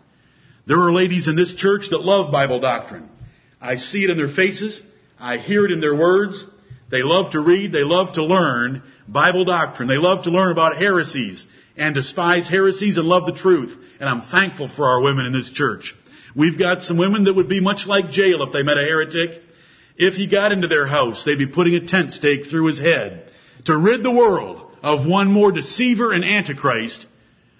There 0.66 0.80
are 0.80 0.92
ladies 0.92 1.28
in 1.28 1.36
this 1.36 1.54
church 1.54 1.90
that 1.90 2.00
love 2.00 2.32
Bible 2.32 2.58
doctrine. 2.58 3.08
I 3.60 3.76
see 3.76 4.02
it 4.02 4.10
in 4.10 4.16
their 4.16 4.34
faces. 4.34 4.82
I 5.18 5.36
hear 5.36 5.64
it 5.64 5.70
in 5.70 5.80
their 5.80 5.94
words. 5.94 6.44
They 6.90 7.02
love 7.02 7.32
to 7.32 7.40
read. 7.40 7.72
They 7.72 7.84
love 7.84 8.14
to 8.14 8.24
learn 8.24 8.82
Bible 9.06 9.44
doctrine. 9.44 9.88
They 9.88 9.96
love 9.96 10.24
to 10.24 10.30
learn 10.30 10.50
about 10.50 10.76
heresies 10.76 11.46
and 11.76 11.94
despise 11.94 12.48
heresies 12.48 12.96
and 12.96 13.06
love 13.06 13.26
the 13.26 13.34
truth. 13.34 13.76
And 14.00 14.08
I'm 14.08 14.22
thankful 14.22 14.68
for 14.68 14.88
our 14.88 15.02
women 15.02 15.26
in 15.26 15.32
this 15.32 15.50
church. 15.50 15.94
We've 16.36 16.58
got 16.58 16.82
some 16.82 16.98
women 16.98 17.24
that 17.24 17.34
would 17.34 17.48
be 17.48 17.60
much 17.60 17.86
like 17.86 18.14
Jael 18.14 18.42
if 18.42 18.52
they 18.52 18.62
met 18.62 18.76
a 18.76 18.84
heretic. 18.84 19.42
If 19.96 20.14
he 20.14 20.26
got 20.28 20.52
into 20.52 20.68
their 20.68 20.86
house, 20.86 21.24
they'd 21.24 21.38
be 21.38 21.46
putting 21.46 21.74
a 21.74 21.86
tent 21.86 22.12
stake 22.12 22.46
through 22.46 22.66
his 22.66 22.78
head 22.78 23.30
to 23.64 23.76
rid 23.76 24.02
the 24.02 24.10
world 24.10 24.70
of 24.82 25.06
one 25.06 25.32
more 25.32 25.50
deceiver 25.50 26.12
and 26.12 26.24
antichrist 26.24 27.06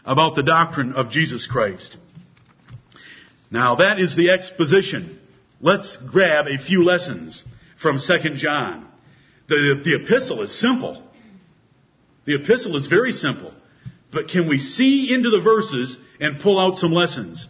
about 0.05 0.35
the 0.35 0.43
doctrine 0.43 0.93
of 0.93 1.11
Jesus 1.11 1.47
Christ. 1.47 1.97
Now 3.51 3.77
that 3.77 3.99
is 3.99 4.15
the 4.15 4.31
exposition. 4.31 5.19
Let's 5.61 5.97
grab 5.97 6.47
a 6.47 6.59
few 6.59 6.85
lessons 6.85 7.43
from 7.81 7.99
2 7.99 8.35
John. 8.35 8.87
The, 9.49 9.81
the 9.83 10.05
epistle 10.05 10.43
is 10.43 10.61
simple. 10.61 11.03
The 12.27 12.35
epistle 12.35 12.77
is 12.77 12.89
very 12.89 13.13
simple. 13.13 13.55
But 14.13 14.29
can 14.29 14.49
we 14.49 14.59
see 14.59 15.15
into 15.15 15.31
the 15.31 15.41
verses 15.41 15.97
and 16.21 16.41
pull 16.41 16.59
out 16.59 16.77
some 16.77 16.93
lessons? 16.93 17.49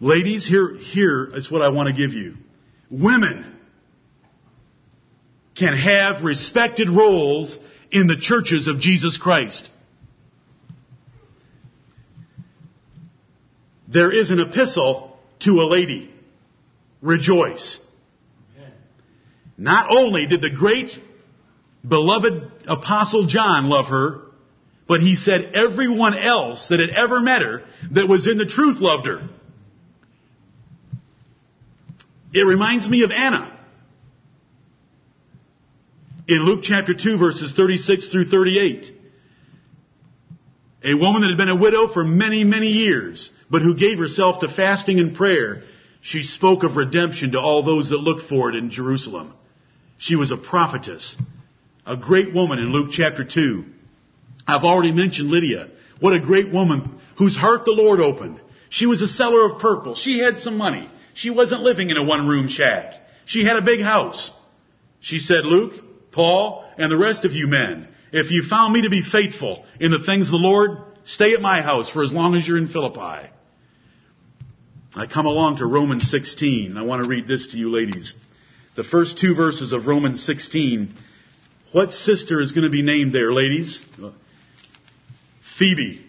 Ladies, 0.00 0.46
here, 0.46 0.76
here 0.76 1.28
is 1.34 1.50
what 1.50 1.62
I 1.62 1.70
want 1.70 1.88
to 1.88 1.94
give 1.94 2.12
you. 2.12 2.34
Women 2.90 3.56
can 5.56 5.76
have 5.76 6.22
respected 6.22 6.88
roles 6.88 7.58
in 7.90 8.06
the 8.06 8.16
churches 8.16 8.68
of 8.68 8.78
Jesus 8.78 9.18
Christ. 9.18 9.68
There 13.88 14.12
is 14.12 14.30
an 14.30 14.38
epistle 14.38 15.18
to 15.40 15.60
a 15.60 15.66
lady. 15.66 16.12
Rejoice. 17.00 17.78
Not 19.56 19.90
only 19.90 20.26
did 20.26 20.40
the 20.40 20.50
great 20.50 20.90
beloved 21.86 22.52
apostle 22.68 23.26
John 23.26 23.68
love 23.68 23.86
her, 23.86 24.20
but 24.86 25.00
he 25.00 25.16
said 25.16 25.52
everyone 25.54 26.16
else 26.16 26.68
that 26.68 26.78
had 26.78 26.90
ever 26.90 27.20
met 27.20 27.42
her 27.42 27.64
that 27.92 28.08
was 28.08 28.28
in 28.28 28.38
the 28.38 28.46
truth 28.46 28.78
loved 28.78 29.06
her. 29.06 29.28
It 32.32 32.46
reminds 32.46 32.88
me 32.88 33.02
of 33.04 33.10
Anna. 33.10 33.54
In 36.26 36.44
Luke 36.44 36.60
chapter 36.62 36.92
2 36.92 37.16
verses 37.16 37.52
36 37.52 38.12
through 38.12 38.26
38. 38.26 38.92
A 40.84 40.94
woman 40.94 41.22
that 41.22 41.28
had 41.28 41.38
been 41.38 41.48
a 41.48 41.56
widow 41.56 41.88
for 41.88 42.04
many, 42.04 42.44
many 42.44 42.68
years, 42.68 43.32
but 43.50 43.62
who 43.62 43.74
gave 43.74 43.98
herself 43.98 44.40
to 44.40 44.48
fasting 44.48 45.00
and 45.00 45.16
prayer. 45.16 45.62
She 46.02 46.22
spoke 46.22 46.62
of 46.62 46.76
redemption 46.76 47.32
to 47.32 47.40
all 47.40 47.64
those 47.64 47.90
that 47.90 47.96
looked 47.96 48.28
for 48.28 48.50
it 48.50 48.56
in 48.56 48.70
Jerusalem. 48.70 49.34
She 49.96 50.14
was 50.14 50.30
a 50.30 50.36
prophetess. 50.36 51.16
A 51.84 51.96
great 51.96 52.32
woman 52.32 52.58
in 52.58 52.72
Luke 52.72 52.90
chapter 52.92 53.24
2. 53.24 53.64
I've 54.46 54.64
already 54.64 54.92
mentioned 54.92 55.30
Lydia. 55.30 55.68
What 55.98 56.14
a 56.14 56.20
great 56.20 56.52
woman 56.52 57.00
whose 57.16 57.36
heart 57.36 57.64
the 57.64 57.72
Lord 57.72 58.00
opened. 58.00 58.40
She 58.70 58.86
was 58.86 59.02
a 59.02 59.08
seller 59.08 59.46
of 59.46 59.60
purple. 59.60 59.96
She 59.96 60.18
had 60.20 60.38
some 60.38 60.56
money. 60.56 60.88
She 61.18 61.30
wasn't 61.30 61.62
living 61.62 61.90
in 61.90 61.96
a 61.96 62.04
one 62.04 62.28
room 62.28 62.46
shack. 62.46 62.94
She 63.26 63.44
had 63.44 63.56
a 63.56 63.62
big 63.62 63.80
house. 63.80 64.30
She 65.00 65.18
said, 65.18 65.44
Luke, 65.44 65.74
Paul, 66.12 66.64
and 66.78 66.92
the 66.92 66.96
rest 66.96 67.24
of 67.24 67.32
you 67.32 67.48
men, 67.48 67.88
if 68.12 68.30
you 68.30 68.44
found 68.48 68.72
me 68.72 68.82
to 68.82 68.88
be 68.88 69.02
faithful 69.02 69.64
in 69.80 69.90
the 69.90 69.98
things 69.98 70.28
of 70.28 70.30
the 70.30 70.36
Lord, 70.36 70.78
stay 71.02 71.34
at 71.34 71.40
my 71.40 71.60
house 71.60 71.90
for 71.90 72.04
as 72.04 72.12
long 72.12 72.36
as 72.36 72.46
you're 72.46 72.56
in 72.56 72.68
Philippi. 72.68 73.30
I 74.94 75.06
come 75.12 75.26
along 75.26 75.56
to 75.56 75.66
Romans 75.66 76.08
16. 76.08 76.76
I 76.76 76.82
want 76.82 77.02
to 77.02 77.08
read 77.08 77.26
this 77.26 77.48
to 77.48 77.56
you 77.56 77.68
ladies. 77.68 78.14
The 78.76 78.84
first 78.84 79.18
two 79.18 79.34
verses 79.34 79.72
of 79.72 79.88
Romans 79.88 80.24
16. 80.24 80.94
What 81.72 81.90
sister 81.90 82.40
is 82.40 82.52
going 82.52 82.64
to 82.64 82.70
be 82.70 82.82
named 82.82 83.12
there, 83.12 83.32
ladies? 83.32 83.84
Phoebe. 85.58 86.07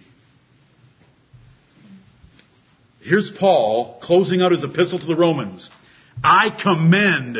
Here's 3.01 3.31
Paul 3.31 3.97
closing 4.01 4.41
out 4.41 4.51
his 4.51 4.63
epistle 4.63 4.99
to 4.99 5.05
the 5.05 5.15
Romans. 5.15 5.69
I 6.21 6.49
commend 6.49 7.37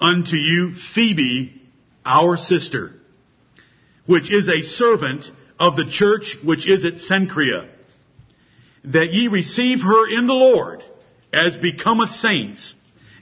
unto 0.00 0.36
you 0.36 0.74
Phoebe, 0.94 1.62
our 2.04 2.36
sister, 2.36 2.92
which 4.06 4.32
is 4.32 4.48
a 4.48 4.62
servant 4.62 5.24
of 5.60 5.76
the 5.76 5.86
church 5.86 6.36
which 6.44 6.68
is 6.68 6.84
at 6.84 7.00
Cenchrea, 7.00 7.68
that 8.84 9.12
ye 9.12 9.28
receive 9.28 9.80
her 9.80 10.18
in 10.18 10.26
the 10.26 10.34
Lord 10.34 10.82
as 11.32 11.56
becometh 11.56 12.14
saints, 12.16 12.74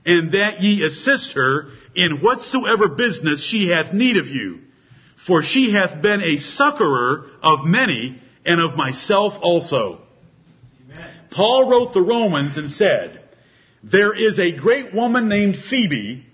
and 0.07 0.33
that 0.33 0.63
ye 0.63 0.85
assist 0.85 1.33
her 1.33 1.71
in 1.95 2.21
whatsoever 2.21 2.89
business 2.89 3.47
she 3.47 3.69
hath 3.69 3.93
need 3.93 4.17
of 4.17 4.27
you. 4.27 4.61
For 5.27 5.43
she 5.43 5.73
hath 5.73 6.03
been 6.03 6.23
a 6.23 6.39
succorer 6.39 7.27
of 7.43 7.65
many 7.65 8.21
and 8.45 8.61
of 8.61 8.77
myself 8.77 9.35
also. 9.41 10.04
Paul 11.35 11.69
wrote 11.69 11.93
the 11.93 12.03
Romans 12.03 12.57
and 12.57 12.71
said, 12.71 13.21
there 13.83 14.15
is 14.15 14.39
a 14.39 14.57
great 14.57 14.95
woman 14.95 15.29
named 15.29 15.57
Phoebe 15.69 16.25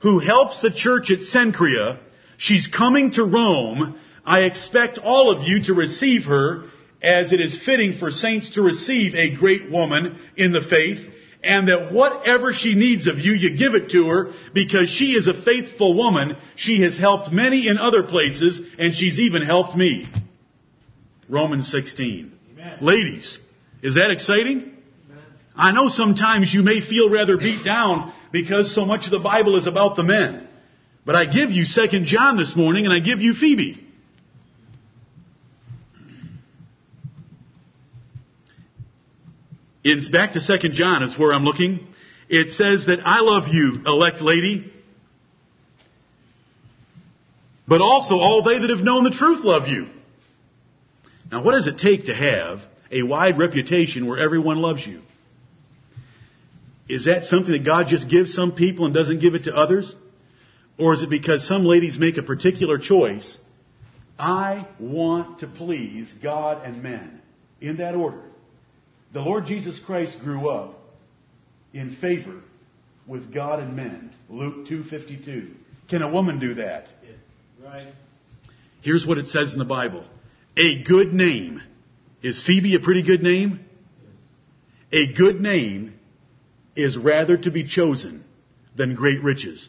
who 0.00 0.18
helps 0.18 0.60
the 0.60 0.72
church 0.72 1.10
at 1.12 1.20
Cenchrea. 1.20 2.00
She's 2.38 2.66
coming 2.66 3.12
to 3.12 3.24
Rome. 3.24 3.98
I 4.24 4.40
expect 4.40 4.98
all 4.98 5.30
of 5.30 5.46
you 5.46 5.64
to 5.64 5.74
receive 5.74 6.24
her 6.24 6.70
as 7.00 7.32
it 7.32 7.40
is 7.40 7.64
fitting 7.64 7.98
for 7.98 8.10
saints 8.10 8.50
to 8.54 8.62
receive 8.62 9.14
a 9.14 9.36
great 9.36 9.70
woman 9.70 10.18
in 10.36 10.50
the 10.50 10.62
faith, 10.62 11.06
and 11.44 11.68
that 11.68 11.92
whatever 11.92 12.52
she 12.52 12.74
needs 12.74 13.06
of 13.06 13.18
you, 13.18 13.32
you 13.32 13.56
give 13.56 13.74
it 13.74 13.90
to 13.90 14.08
her, 14.08 14.32
because 14.52 14.88
she 14.90 15.12
is 15.12 15.28
a 15.28 15.42
faithful 15.42 15.96
woman. 15.96 16.36
She 16.56 16.82
has 16.82 16.98
helped 16.98 17.30
many 17.30 17.68
in 17.68 17.78
other 17.78 18.02
places, 18.02 18.60
and 18.78 18.92
she's 18.92 19.20
even 19.20 19.42
helped 19.42 19.76
me. 19.76 20.08
Romans 21.28 21.70
16. 21.70 22.32
Amen. 22.54 22.78
Ladies, 22.80 23.38
is 23.82 23.94
that 23.94 24.10
exciting? 24.10 24.72
I 25.56 25.72
know 25.72 25.88
sometimes 25.88 26.52
you 26.54 26.62
may 26.62 26.80
feel 26.80 27.10
rather 27.10 27.36
beat 27.36 27.64
down 27.64 28.12
because 28.32 28.74
so 28.74 28.84
much 28.84 29.06
of 29.06 29.10
the 29.10 29.18
Bible 29.18 29.56
is 29.56 29.66
about 29.66 29.96
the 29.96 30.04
men. 30.04 30.46
But 31.04 31.16
I 31.16 31.24
give 31.24 31.50
you 31.50 31.64
2 31.64 32.04
John 32.04 32.36
this 32.36 32.54
morning 32.54 32.84
and 32.84 32.92
I 32.92 33.00
give 33.00 33.20
you 33.20 33.34
Phoebe. 33.34 33.84
It's 39.82 40.08
back 40.08 40.32
to 40.32 40.40
2 40.40 40.68
John, 40.70 41.02
it's 41.02 41.18
where 41.18 41.32
I'm 41.32 41.44
looking. 41.44 41.86
It 42.28 42.52
says 42.52 42.86
that 42.86 43.00
I 43.04 43.20
love 43.20 43.48
you, 43.48 43.80
elect 43.86 44.20
lady. 44.20 44.70
But 47.66 47.80
also 47.80 48.18
all 48.18 48.42
they 48.42 48.58
that 48.58 48.70
have 48.70 48.80
known 48.80 49.04
the 49.04 49.10
truth 49.10 49.44
love 49.44 49.66
you. 49.66 49.86
Now 51.32 51.42
what 51.42 51.52
does 51.52 51.66
it 51.66 51.78
take 51.78 52.06
to 52.06 52.14
have 52.14 52.60
a 52.90 53.02
wide 53.02 53.38
reputation 53.38 54.06
where 54.06 54.18
everyone 54.18 54.58
loves 54.58 54.86
you? 54.86 55.02
Is 56.88 57.04
that 57.04 57.24
something 57.24 57.52
that 57.52 57.64
God 57.64 57.88
just 57.88 58.08
gives 58.08 58.32
some 58.32 58.52
people 58.52 58.86
and 58.86 58.94
doesn't 58.94 59.20
give 59.20 59.34
it 59.34 59.44
to 59.44 59.54
others? 59.54 59.94
Or 60.78 60.94
is 60.94 61.02
it 61.02 61.10
because 61.10 61.46
some 61.46 61.64
ladies 61.64 61.98
make 61.98 62.16
a 62.16 62.22
particular 62.22 62.78
choice? 62.78 63.38
I 64.18 64.66
want 64.78 65.40
to 65.40 65.46
please 65.46 66.12
God 66.22 66.64
and 66.64 66.82
men. 66.82 67.20
In 67.60 67.78
that 67.78 67.94
order. 67.94 68.22
The 69.12 69.20
Lord 69.20 69.46
Jesus 69.46 69.78
Christ 69.84 70.18
grew 70.20 70.48
up 70.48 70.78
in 71.72 71.96
favor 71.96 72.40
with 73.06 73.32
God 73.32 73.60
and 73.60 73.74
men. 73.74 74.10
Luke 74.28 74.66
2:52. 74.66 75.50
Can 75.88 76.02
a 76.02 76.10
woman 76.10 76.38
do 76.38 76.54
that? 76.54 76.86
Yeah. 77.02 77.66
Right. 77.68 77.88
Here's 78.82 79.06
what 79.06 79.18
it 79.18 79.26
says 79.26 79.52
in 79.52 79.58
the 79.58 79.64
Bible. 79.64 80.04
A 80.56 80.82
good 80.82 81.12
name. 81.12 81.62
Is 82.22 82.42
Phoebe 82.42 82.74
a 82.74 82.80
pretty 82.80 83.02
good 83.02 83.22
name? 83.22 83.60
A 84.92 85.12
good 85.12 85.40
name 85.40 85.94
is 86.74 86.96
rather 86.96 87.36
to 87.36 87.50
be 87.50 87.64
chosen 87.64 88.24
than 88.76 88.94
great 88.94 89.22
riches. 89.22 89.68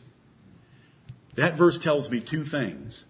That 1.36 1.58
verse 1.58 1.78
tells 1.80 2.10
me 2.10 2.22
two 2.22 2.46
things. 2.46 3.04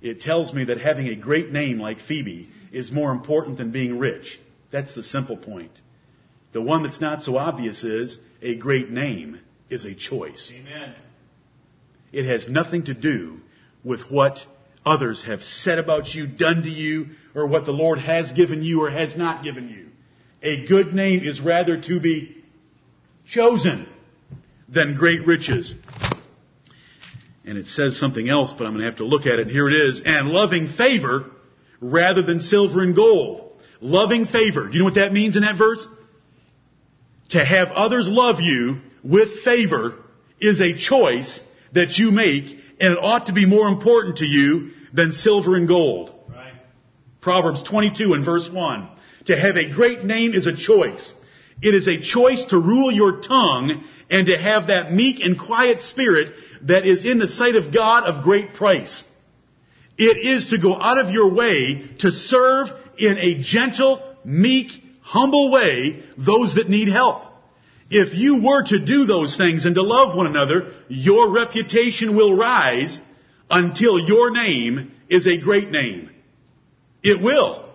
It 0.00 0.20
tells 0.20 0.52
me 0.52 0.64
that 0.66 0.78
having 0.78 1.08
a 1.08 1.16
great 1.16 1.50
name 1.50 1.78
like 1.78 2.00
Phoebe 2.00 2.48
is 2.72 2.90
more 2.90 3.12
important 3.12 3.58
than 3.58 3.72
being 3.72 3.98
rich. 3.98 4.40
That's 4.70 4.94
the 4.94 5.02
simple 5.02 5.36
point. 5.36 5.72
The 6.52 6.62
one 6.62 6.82
that's 6.82 7.00
not 7.00 7.22
so 7.22 7.36
obvious 7.36 7.82
is 7.82 8.18
a 8.40 8.56
great 8.56 8.90
name 8.90 9.40
is 9.70 9.84
a 9.84 9.94
choice. 9.94 10.52
Amen. 10.54 10.94
It 12.12 12.26
has 12.26 12.48
nothing 12.48 12.84
to 12.84 12.94
do 12.94 13.40
with 13.84 14.10
what 14.10 14.38
others 14.84 15.22
have 15.24 15.42
said 15.42 15.78
about 15.78 16.14
you, 16.14 16.26
done 16.26 16.62
to 16.62 16.70
you, 16.70 17.10
or 17.34 17.46
what 17.46 17.64
the 17.64 17.72
Lord 17.72 17.98
has 17.98 18.32
given 18.32 18.62
you 18.62 18.82
or 18.82 18.90
has 18.90 19.16
not 19.16 19.44
given 19.44 19.68
you. 19.68 19.88
A 20.42 20.66
good 20.66 20.92
name 20.94 21.22
is 21.22 21.40
rather 21.40 21.80
to 21.80 22.00
be 22.00 22.42
chosen 23.28 23.86
than 24.68 24.96
great 24.96 25.26
riches. 25.26 25.74
And 27.44 27.58
it 27.58 27.66
says 27.66 27.98
something 27.98 28.28
else, 28.28 28.52
but 28.52 28.66
I'm 28.66 28.72
going 28.72 28.80
to 28.80 28.86
have 28.86 28.96
to 28.96 29.04
look 29.04 29.26
at 29.26 29.38
it. 29.38 29.48
Here 29.48 29.68
it 29.68 29.74
is. 29.74 30.02
And 30.04 30.28
loving 30.28 30.68
favor 30.72 31.30
rather 31.80 32.22
than 32.22 32.40
silver 32.40 32.82
and 32.82 32.94
gold. 32.94 33.52
Loving 33.80 34.26
favor. 34.26 34.68
Do 34.68 34.72
you 34.74 34.78
know 34.80 34.84
what 34.84 34.94
that 34.94 35.12
means 35.12 35.36
in 35.36 35.42
that 35.42 35.58
verse? 35.58 35.86
To 37.30 37.44
have 37.44 37.68
others 37.68 38.06
love 38.08 38.40
you 38.40 38.80
with 39.02 39.42
favor 39.42 39.96
is 40.40 40.60
a 40.60 40.76
choice 40.76 41.40
that 41.72 41.98
you 41.98 42.10
make 42.10 42.58
and 42.82 42.94
it 42.94 42.98
ought 42.98 43.26
to 43.26 43.32
be 43.32 43.46
more 43.46 43.68
important 43.68 44.16
to 44.16 44.26
you 44.26 44.72
than 44.92 45.12
silver 45.12 45.54
and 45.54 45.68
gold. 45.68 46.10
Right. 46.28 46.52
Proverbs 47.20 47.62
22 47.62 48.12
and 48.12 48.24
verse 48.24 48.50
1. 48.50 48.88
To 49.26 49.38
have 49.38 49.56
a 49.56 49.72
great 49.72 50.02
name 50.02 50.34
is 50.34 50.48
a 50.48 50.56
choice. 50.56 51.14
It 51.62 51.76
is 51.76 51.86
a 51.86 52.00
choice 52.00 52.44
to 52.46 52.58
rule 52.58 52.90
your 52.90 53.20
tongue 53.20 53.84
and 54.10 54.26
to 54.26 54.36
have 54.36 54.66
that 54.66 54.92
meek 54.92 55.20
and 55.20 55.38
quiet 55.38 55.80
spirit 55.80 56.34
that 56.62 56.84
is 56.84 57.04
in 57.04 57.20
the 57.20 57.28
sight 57.28 57.54
of 57.54 57.72
God 57.72 58.02
of 58.02 58.24
great 58.24 58.52
price. 58.54 59.04
It 59.96 60.26
is 60.26 60.48
to 60.48 60.58
go 60.58 60.74
out 60.74 60.98
of 60.98 61.10
your 61.10 61.32
way 61.32 61.88
to 62.00 62.10
serve 62.10 62.66
in 62.98 63.16
a 63.16 63.40
gentle, 63.40 64.02
meek, 64.24 64.72
humble 65.02 65.52
way 65.52 66.02
those 66.18 66.56
that 66.56 66.68
need 66.68 66.88
help. 66.88 67.26
If 67.94 68.14
you 68.14 68.42
were 68.42 68.62
to 68.68 68.78
do 68.78 69.04
those 69.04 69.36
things 69.36 69.66
and 69.66 69.74
to 69.74 69.82
love 69.82 70.16
one 70.16 70.26
another, 70.26 70.72
your 70.88 71.30
reputation 71.30 72.16
will 72.16 72.34
rise 72.34 72.98
until 73.50 73.98
your 73.98 74.30
name 74.30 74.92
is 75.10 75.26
a 75.26 75.36
great 75.36 75.70
name. 75.70 76.08
It 77.02 77.22
will. 77.22 77.68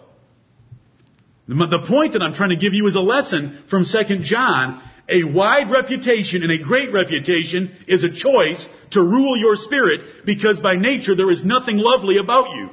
The 1.48 1.86
point 1.88 2.14
that 2.14 2.24
I'm 2.24 2.34
trying 2.34 2.50
to 2.50 2.56
give 2.56 2.74
you 2.74 2.88
is 2.88 2.96
a 2.96 3.00
lesson 3.00 3.64
from 3.70 3.86
2 3.86 4.24
John 4.24 4.82
a 5.08 5.24
wide 5.24 5.70
reputation 5.70 6.42
and 6.42 6.52
a 6.52 6.58
great 6.58 6.92
reputation 6.92 7.78
is 7.88 8.04
a 8.04 8.12
choice 8.12 8.68
to 8.92 9.02
rule 9.02 9.38
your 9.38 9.56
spirit 9.56 10.26
because 10.26 10.60
by 10.60 10.78
nature 10.78 11.16
there 11.16 11.30
is 11.30 11.46
nothing 11.46 11.78
lovely 11.78 12.18
about 12.18 12.56
you. 12.56 12.70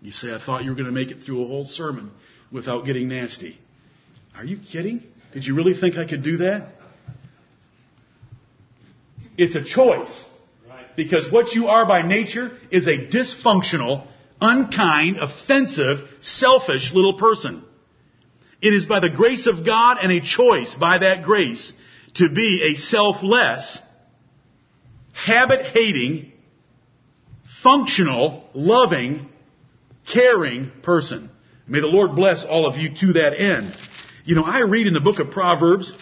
You 0.00 0.12
say, 0.12 0.32
I 0.32 0.38
thought 0.38 0.62
you 0.62 0.70
were 0.70 0.76
going 0.76 0.86
to 0.86 0.92
make 0.92 1.10
it 1.10 1.24
through 1.24 1.42
a 1.42 1.48
whole 1.48 1.64
sermon 1.64 2.12
without 2.52 2.84
getting 2.84 3.08
nasty. 3.08 3.58
Are 4.34 4.44
you 4.44 4.58
kidding? 4.70 5.02
Did 5.32 5.44
you 5.44 5.54
really 5.54 5.78
think 5.78 5.96
I 5.96 6.06
could 6.06 6.22
do 6.22 6.38
that? 6.38 6.68
It's 9.36 9.54
a 9.54 9.64
choice. 9.64 10.24
Because 10.96 11.30
what 11.30 11.52
you 11.52 11.68
are 11.68 11.86
by 11.86 12.02
nature 12.02 12.58
is 12.70 12.86
a 12.86 12.96
dysfunctional, 12.96 14.06
unkind, 14.40 15.18
offensive, 15.18 16.08
selfish 16.20 16.92
little 16.94 17.18
person. 17.18 17.62
It 18.62 18.72
is 18.72 18.86
by 18.86 19.00
the 19.00 19.10
grace 19.10 19.46
of 19.46 19.66
God 19.66 19.98
and 20.00 20.10
a 20.10 20.20
choice 20.20 20.74
by 20.74 20.98
that 20.98 21.24
grace 21.24 21.72
to 22.14 22.30
be 22.30 22.72
a 22.72 22.78
selfless, 22.78 23.78
habit-hating, 25.12 26.32
functional, 27.62 28.48
loving, 28.54 29.28
caring 30.10 30.70
person. 30.82 31.30
May 31.66 31.80
the 31.80 31.86
Lord 31.86 32.14
bless 32.14 32.44
all 32.44 32.66
of 32.66 32.76
you 32.76 32.94
to 33.00 33.12
that 33.14 33.38
end. 33.38 33.76
You 34.24 34.34
know, 34.34 34.44
I 34.44 34.60
read 34.60 34.86
in 34.86 34.94
the 34.94 35.00
book 35.00 35.18
of 35.18 35.30
Proverbs, 35.30 35.92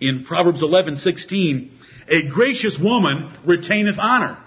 in 0.00 0.24
Proverbs 0.24 0.62
11:16, 0.62 1.70
a 2.08 2.28
gracious 2.28 2.78
woman 2.78 3.32
retaineth 3.44 3.98
honor. 3.98 4.38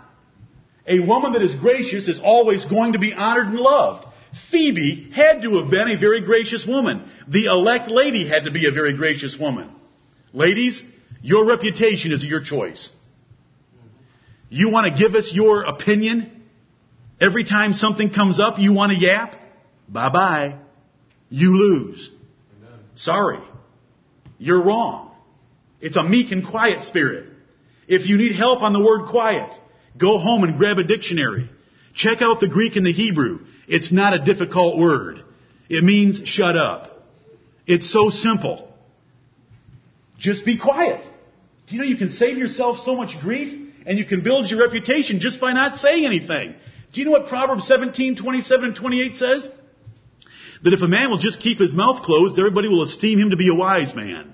A 0.85 0.99
woman 0.99 1.33
that 1.33 1.41
is 1.41 1.55
gracious 1.55 2.07
is 2.07 2.19
always 2.19 2.65
going 2.65 2.93
to 2.93 2.99
be 2.99 3.13
honored 3.13 3.47
and 3.47 3.59
loved. 3.59 4.05
Phoebe 4.51 5.09
had 5.13 5.41
to 5.41 5.57
have 5.57 5.69
been 5.69 5.89
a 5.89 5.97
very 5.97 6.21
gracious 6.21 6.65
woman. 6.65 7.09
The 7.27 7.45
elect 7.45 7.89
lady 7.89 8.27
had 8.27 8.45
to 8.45 8.51
be 8.51 8.67
a 8.67 8.71
very 8.71 8.93
gracious 8.93 9.37
woman. 9.37 9.69
Ladies, 10.33 10.83
your 11.21 11.45
reputation 11.45 12.11
is 12.11 12.23
your 12.23 12.41
choice. 12.41 12.89
You 14.49 14.69
want 14.69 14.87
to 14.87 14.97
give 14.97 15.15
us 15.15 15.31
your 15.33 15.63
opinion? 15.63 16.31
Every 17.19 17.43
time 17.43 17.73
something 17.73 18.13
comes 18.13 18.39
up, 18.39 18.59
you 18.59 18.73
want 18.73 18.91
to 18.91 18.97
yap? 18.97 19.35
Bye 19.87 20.09
bye. 20.09 20.55
You 21.29 21.55
lose. 21.57 22.11
Sorry. 22.95 23.39
You're 24.37 24.63
wrong. 24.63 25.11
It's 25.81 25.95
a 25.95 26.03
meek 26.03 26.31
and 26.31 26.45
quiet 26.45 26.83
spirit. 26.83 27.27
If 27.87 28.07
you 28.07 28.17
need 28.17 28.35
help 28.35 28.61
on 28.61 28.73
the 28.73 28.83
word 28.83 29.07
quiet, 29.09 29.49
go 29.97 30.17
home 30.17 30.43
and 30.43 30.57
grab 30.57 30.77
a 30.77 30.83
dictionary. 30.83 31.49
Check 31.93 32.21
out 32.21 32.39
the 32.39 32.47
Greek 32.47 32.75
and 32.75 32.85
the 32.85 32.91
Hebrew. 32.91 33.39
It's 33.67 33.91
not 33.91 34.13
a 34.13 34.19
difficult 34.23 34.77
word. 34.77 35.23
It 35.69 35.83
means 35.83 36.27
shut 36.27 36.55
up. 36.55 37.05
It's 37.65 37.91
so 37.91 38.09
simple. 38.09 38.71
Just 40.17 40.45
be 40.45 40.57
quiet. 40.57 41.03
Do 41.67 41.75
you 41.75 41.81
know 41.81 41.87
you 41.87 41.97
can 41.97 42.11
save 42.11 42.37
yourself 42.37 42.83
so 42.83 42.95
much 42.95 43.19
grief 43.21 43.73
and 43.85 43.99
you 43.99 44.05
can 44.05 44.23
build 44.23 44.49
your 44.49 44.59
reputation 44.59 45.19
just 45.19 45.39
by 45.39 45.53
not 45.53 45.77
saying 45.77 46.05
anything? 46.05 46.55
Do 46.93 47.01
you 47.01 47.05
know 47.05 47.11
what 47.11 47.27
Proverbs 47.27 47.67
17, 47.67 48.15
27 48.15 48.65
and 48.65 48.75
28 48.75 49.15
says? 49.15 49.49
That 50.63 50.73
if 50.73 50.81
a 50.81 50.87
man 50.87 51.09
will 51.09 51.19
just 51.19 51.39
keep 51.39 51.59
his 51.59 51.73
mouth 51.73 52.03
closed, 52.03 52.37
everybody 52.37 52.67
will 52.67 52.83
esteem 52.83 53.19
him 53.19 53.29
to 53.29 53.37
be 53.37 53.49
a 53.49 53.53
wise 53.55 53.93
man. 53.93 54.33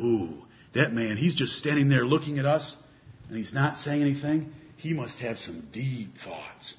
Ooh, 0.00 0.42
that 0.74 0.92
man, 0.92 1.16
he's 1.16 1.34
just 1.34 1.52
standing 1.58 1.88
there 1.88 2.04
looking 2.04 2.38
at 2.38 2.46
us 2.46 2.76
and 3.28 3.36
he's 3.36 3.52
not 3.52 3.76
saying 3.76 4.02
anything. 4.02 4.52
He 4.76 4.92
must 4.92 5.18
have 5.20 5.38
some 5.38 5.68
deep 5.72 6.10
thoughts. 6.24 6.74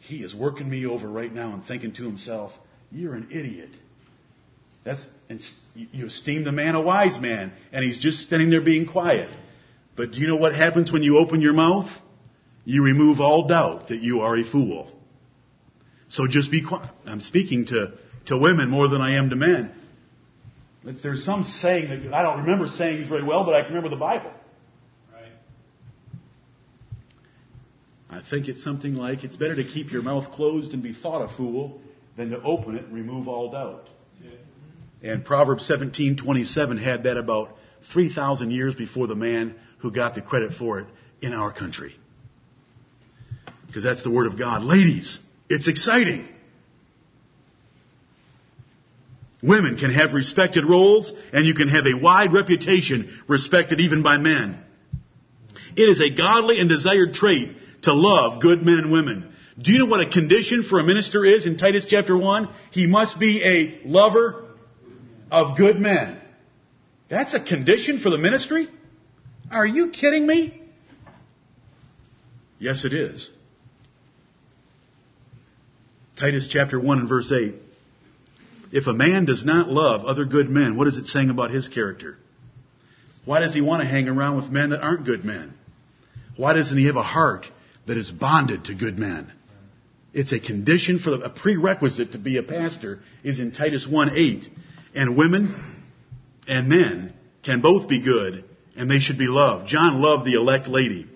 He 0.00 0.22
is 0.22 0.34
working 0.34 0.68
me 0.68 0.86
over 0.86 1.08
right 1.08 1.32
now 1.32 1.54
and 1.54 1.64
thinking 1.64 1.92
to 1.94 2.04
himself, 2.04 2.52
You're 2.90 3.14
an 3.14 3.28
idiot. 3.30 3.70
That's, 4.84 5.00
and 5.30 5.40
you 5.74 6.06
esteem 6.06 6.44
the 6.44 6.52
man 6.52 6.74
a 6.74 6.80
wise 6.80 7.18
man, 7.18 7.52
and 7.72 7.82
he's 7.82 7.98
just 7.98 8.18
standing 8.18 8.50
there 8.50 8.60
being 8.60 8.86
quiet. 8.86 9.30
But 9.96 10.10
do 10.10 10.18
you 10.18 10.26
know 10.26 10.36
what 10.36 10.54
happens 10.54 10.92
when 10.92 11.02
you 11.02 11.16
open 11.16 11.40
your 11.40 11.54
mouth? 11.54 11.88
you 12.64 12.82
remove 12.82 13.20
all 13.20 13.46
doubt 13.46 13.88
that 13.88 13.98
you 13.98 14.20
are 14.20 14.36
a 14.36 14.50
fool. 14.50 14.90
So 16.14 16.28
just 16.28 16.48
be 16.52 16.62
quiet. 16.62 16.88
I'm 17.06 17.20
speaking 17.20 17.66
to, 17.66 17.92
to 18.26 18.38
women 18.38 18.70
more 18.70 18.86
than 18.86 19.00
I 19.00 19.16
am 19.16 19.30
to 19.30 19.36
men. 19.36 19.72
But 20.84 21.02
there's 21.02 21.24
some 21.24 21.42
saying 21.42 21.88
that 21.88 22.14
I 22.14 22.22
don't 22.22 22.42
remember 22.42 22.68
sayings 22.68 23.08
very 23.08 23.24
well, 23.24 23.44
but 23.44 23.52
I 23.54 23.62
can 23.62 23.70
remember 23.70 23.88
the 23.88 23.96
Bible. 23.96 24.30
Right. 25.12 25.32
I 28.10 28.22
think 28.30 28.46
it's 28.46 28.62
something 28.62 28.94
like 28.94 29.24
it's 29.24 29.36
better 29.36 29.56
to 29.56 29.64
keep 29.64 29.90
your 29.90 30.02
mouth 30.02 30.30
closed 30.30 30.72
and 30.72 30.84
be 30.84 30.94
thought 30.94 31.20
a 31.20 31.36
fool 31.36 31.80
than 32.16 32.30
to 32.30 32.40
open 32.42 32.76
it 32.76 32.84
and 32.84 32.94
remove 32.94 33.26
all 33.26 33.50
doubt. 33.50 33.88
And 35.02 35.24
Proverbs 35.24 35.68
17:27 35.68 36.80
had 36.80 37.02
that 37.02 37.16
about 37.16 37.56
3,000 37.92 38.52
years 38.52 38.76
before 38.76 39.08
the 39.08 39.16
man 39.16 39.56
who 39.78 39.90
got 39.90 40.14
the 40.14 40.22
credit 40.22 40.52
for 40.54 40.78
it 40.78 40.86
in 41.20 41.34
our 41.34 41.52
country. 41.52 41.96
Because 43.66 43.82
that's 43.82 44.02
the 44.02 44.10
word 44.10 44.28
of 44.28 44.38
God. 44.38 44.62
Ladies, 44.62 45.18
it's 45.48 45.68
exciting. 45.68 46.28
Women 49.42 49.76
can 49.76 49.92
have 49.92 50.14
respected 50.14 50.64
roles 50.64 51.12
and 51.32 51.44
you 51.44 51.54
can 51.54 51.68
have 51.68 51.86
a 51.86 51.94
wide 51.94 52.32
reputation 52.32 53.20
respected 53.28 53.80
even 53.80 54.02
by 54.02 54.16
men. 54.16 54.58
It 55.76 55.82
is 55.82 56.00
a 56.00 56.16
godly 56.16 56.60
and 56.60 56.68
desired 56.68 57.12
trait 57.12 57.56
to 57.82 57.92
love 57.92 58.40
good 58.40 58.62
men 58.62 58.78
and 58.78 58.92
women. 58.92 59.34
Do 59.60 59.70
you 59.70 59.80
know 59.80 59.86
what 59.86 60.00
a 60.00 60.08
condition 60.08 60.62
for 60.62 60.80
a 60.80 60.82
minister 60.82 61.24
is 61.24 61.46
in 61.46 61.58
Titus 61.58 61.86
chapter 61.88 62.16
1? 62.16 62.48
He 62.70 62.86
must 62.86 63.20
be 63.20 63.42
a 63.44 63.86
lover 63.86 64.44
of 65.30 65.56
good 65.56 65.76
men. 65.76 66.20
That's 67.08 67.34
a 67.34 67.40
condition 67.40 68.00
for 68.00 68.10
the 68.10 68.18
ministry? 68.18 68.68
Are 69.50 69.66
you 69.66 69.90
kidding 69.90 70.26
me? 70.26 70.60
Yes, 72.58 72.84
it 72.84 72.94
is. 72.94 73.28
Titus 76.18 76.46
chapter 76.48 76.78
1 76.78 77.00
and 77.00 77.08
verse 77.08 77.32
8. 77.32 77.54
If 78.70 78.86
a 78.86 78.92
man 78.92 79.24
does 79.24 79.44
not 79.44 79.68
love 79.68 80.04
other 80.04 80.24
good 80.24 80.48
men, 80.48 80.76
what 80.76 80.86
is 80.86 80.96
it 80.96 81.06
saying 81.06 81.30
about 81.30 81.50
his 81.50 81.68
character? 81.68 82.16
Why 83.24 83.40
does 83.40 83.54
he 83.54 83.60
want 83.60 83.82
to 83.82 83.88
hang 83.88 84.08
around 84.08 84.36
with 84.36 84.50
men 84.50 84.70
that 84.70 84.80
aren't 84.80 85.06
good 85.06 85.24
men? 85.24 85.54
Why 86.36 86.52
doesn't 86.52 86.76
he 86.76 86.86
have 86.86 86.96
a 86.96 87.02
heart 87.02 87.46
that 87.86 87.96
is 87.96 88.10
bonded 88.10 88.66
to 88.66 88.74
good 88.74 88.98
men? 88.98 89.32
It's 90.12 90.32
a 90.32 90.38
condition 90.38 91.00
for 91.00 91.10
the, 91.10 91.24
a 91.24 91.30
prerequisite 91.30 92.12
to 92.12 92.18
be 92.18 92.36
a 92.36 92.42
pastor 92.42 93.00
is 93.24 93.40
in 93.40 93.50
Titus 93.50 93.86
1 93.86 94.16
8. 94.16 94.48
And 94.94 95.16
women 95.16 95.82
and 96.46 96.68
men 96.68 97.12
can 97.42 97.60
both 97.60 97.88
be 97.88 98.00
good 98.00 98.44
and 98.76 98.88
they 98.88 99.00
should 99.00 99.18
be 99.18 99.26
loved. 99.26 99.66
John 99.66 100.00
loved 100.00 100.24
the 100.24 100.34
elect 100.34 100.68
lady. 100.68 101.08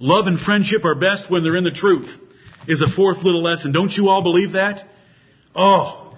Love 0.00 0.26
and 0.26 0.40
friendship 0.40 0.84
are 0.84 0.96
best 0.96 1.30
when 1.30 1.44
they're 1.44 1.56
in 1.56 1.64
the 1.64 1.70
truth 1.70 2.08
is 2.66 2.82
a 2.82 2.90
fourth 2.90 3.18
little 3.18 3.42
lesson. 3.42 3.72
Don't 3.72 3.96
you 3.96 4.08
all 4.08 4.22
believe 4.22 4.52
that? 4.52 4.84
Oh, 5.54 6.16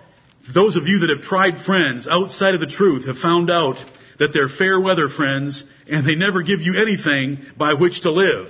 those 0.53 0.77
of 0.77 0.89
you 0.89 1.01
that 1.01 1.11
have 1.11 1.23
tried 1.23 1.65
friends 1.65 2.07
outside 2.07 2.55
of 2.55 2.61
the 2.61 2.67
truth 2.67 3.07
have 3.07 3.19
found 3.19 3.51
out 3.51 3.77
that 4.19 4.33
they're 4.33 4.49
fair 4.49 4.81
weather 4.81 5.09
friends 5.09 5.65
and 5.89 6.07
they 6.07 6.15
never 6.15 6.43
give 6.43 6.61
you 6.61 6.77
anything 6.77 7.39
by 7.57 7.75
which 7.75 8.03
to 8.03 8.11
live. 8.11 8.49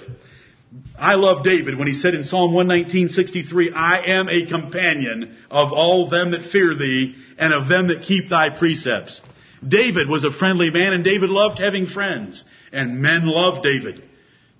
I 0.98 1.14
love 1.14 1.44
David 1.44 1.78
when 1.78 1.88
he 1.88 1.94
said 1.94 2.14
in 2.14 2.24
Psalm 2.24 2.52
119:63, 2.52 3.72
I 3.74 4.02
am 4.06 4.28
a 4.28 4.46
companion 4.46 5.36
of 5.50 5.72
all 5.72 6.08
them 6.08 6.32
that 6.32 6.50
fear 6.50 6.74
thee 6.74 7.16
and 7.38 7.52
of 7.52 7.68
them 7.68 7.88
that 7.88 8.02
keep 8.02 8.28
thy 8.28 8.50
precepts. 8.50 9.22
David 9.66 10.08
was 10.08 10.24
a 10.24 10.30
friendly 10.30 10.70
man 10.70 10.92
and 10.92 11.04
David 11.04 11.30
loved 11.30 11.58
having 11.58 11.86
friends 11.86 12.44
and 12.72 13.00
men 13.00 13.26
loved 13.26 13.62
David. 13.62 14.02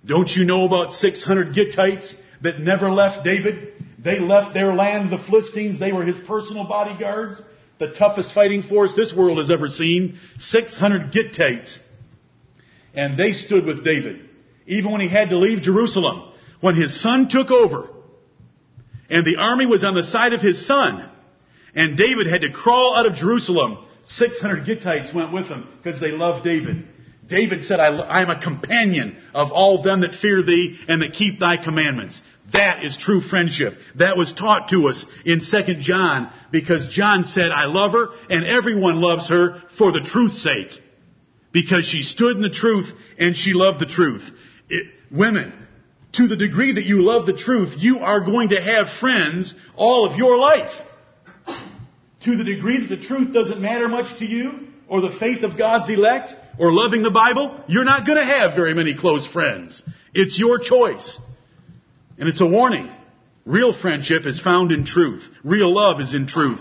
Don't 0.04 0.30
you 0.34 0.44
know 0.44 0.64
about 0.64 0.94
600 0.94 1.54
Gittites 1.54 2.14
that 2.42 2.60
never 2.60 2.90
left 2.90 3.24
David? 3.24 3.74
They 4.02 4.18
left 4.18 4.54
their 4.54 4.72
land, 4.74 5.10
the 5.10 5.18
Philistines. 5.18 5.78
They 5.80 5.92
were 5.92 6.04
his 6.04 6.18
personal 6.26 6.64
bodyguards, 6.64 7.40
the 7.78 7.92
toughest 7.92 8.32
fighting 8.32 8.62
force 8.62 8.94
this 8.94 9.14
world 9.14 9.38
has 9.38 9.50
ever 9.50 9.68
seen. 9.68 10.18
600 10.38 11.12
Gittites. 11.12 11.78
And 12.94 13.18
they 13.18 13.32
stood 13.32 13.64
with 13.64 13.84
David 13.84 14.28
even 14.68 14.92
when 14.92 15.00
he 15.00 15.08
had 15.08 15.30
to 15.30 15.38
leave 15.38 15.62
Jerusalem, 15.62 16.30
when 16.60 16.76
his 16.76 17.00
son 17.00 17.28
took 17.28 17.50
over, 17.50 17.88
and 19.10 19.26
the 19.26 19.36
army 19.36 19.66
was 19.66 19.82
on 19.82 19.94
the 19.94 20.04
side 20.04 20.34
of 20.34 20.40
his 20.40 20.66
son, 20.66 21.10
and 21.74 21.96
David 21.96 22.26
had 22.26 22.42
to 22.42 22.52
crawl 22.52 22.94
out 22.96 23.06
of 23.06 23.14
Jerusalem, 23.14 23.78
600 24.04 24.66
Gittites 24.66 25.14
went 25.14 25.32
with 25.32 25.46
him 25.46 25.66
because 25.82 26.00
they 26.00 26.10
loved 26.10 26.44
David. 26.44 26.86
David 27.28 27.64
said, 27.64 27.78
I, 27.78 28.22
am 28.22 28.30
a 28.30 28.40
companion 28.40 29.16
of 29.34 29.52
all 29.52 29.82
them 29.82 30.00
that 30.00 30.14
fear 30.14 30.42
thee 30.42 30.78
and 30.88 31.02
that 31.02 31.12
keep 31.12 31.38
thy 31.38 31.56
commandments. 31.56 32.22
That 32.52 32.84
is 32.84 32.96
true 32.96 33.20
friendship. 33.20 33.74
That 33.96 34.16
was 34.16 34.32
taught 34.32 34.68
to 34.70 34.88
us 34.88 35.04
in 35.26 35.40
2 35.40 35.74
John 35.80 36.32
because 36.50 36.88
John 36.88 37.24
said, 37.24 37.50
I 37.50 37.66
love 37.66 37.92
her 37.92 38.08
and 38.30 38.46
everyone 38.46 39.00
loves 39.00 39.28
her 39.28 39.62
for 39.76 39.92
the 39.92 40.00
truth's 40.00 40.42
sake. 40.42 40.70
Because 41.52 41.84
she 41.84 42.02
stood 42.02 42.36
in 42.36 42.42
the 42.42 42.50
truth 42.50 42.90
and 43.18 43.36
she 43.36 43.52
loved 43.52 43.80
the 43.80 43.86
truth. 43.86 44.22
It, 44.70 44.86
women, 45.10 45.52
to 46.12 46.26
the 46.26 46.36
degree 46.36 46.74
that 46.74 46.84
you 46.84 47.02
love 47.02 47.26
the 47.26 47.36
truth, 47.36 47.74
you 47.76 47.98
are 47.98 48.20
going 48.20 48.50
to 48.50 48.60
have 48.60 48.86
friends 49.00 49.54
all 49.76 50.06
of 50.06 50.16
your 50.16 50.38
life. 50.38 50.72
To 52.24 52.36
the 52.36 52.44
degree 52.44 52.80
that 52.80 52.94
the 52.94 53.02
truth 53.02 53.32
doesn't 53.32 53.60
matter 53.60 53.88
much 53.88 54.18
to 54.18 54.26
you, 54.26 54.68
or 54.88 55.00
the 55.00 55.16
faith 55.18 55.42
of 55.42 55.56
God's 55.56 55.90
elect, 55.90 56.34
or 56.58 56.72
loving 56.72 57.02
the 57.02 57.10
Bible, 57.10 57.62
you're 57.68 57.84
not 57.84 58.06
going 58.06 58.18
to 58.18 58.24
have 58.24 58.54
very 58.54 58.74
many 58.74 58.96
close 58.96 59.26
friends. 59.26 59.82
It's 60.14 60.38
your 60.38 60.58
choice. 60.58 61.18
And 62.18 62.28
it's 62.28 62.40
a 62.40 62.46
warning. 62.46 62.90
Real 63.44 63.72
friendship 63.72 64.26
is 64.26 64.40
found 64.40 64.72
in 64.72 64.84
truth. 64.84 65.22
Real 65.44 65.72
love 65.72 66.00
is 66.00 66.14
in 66.14 66.26
truth. 66.26 66.60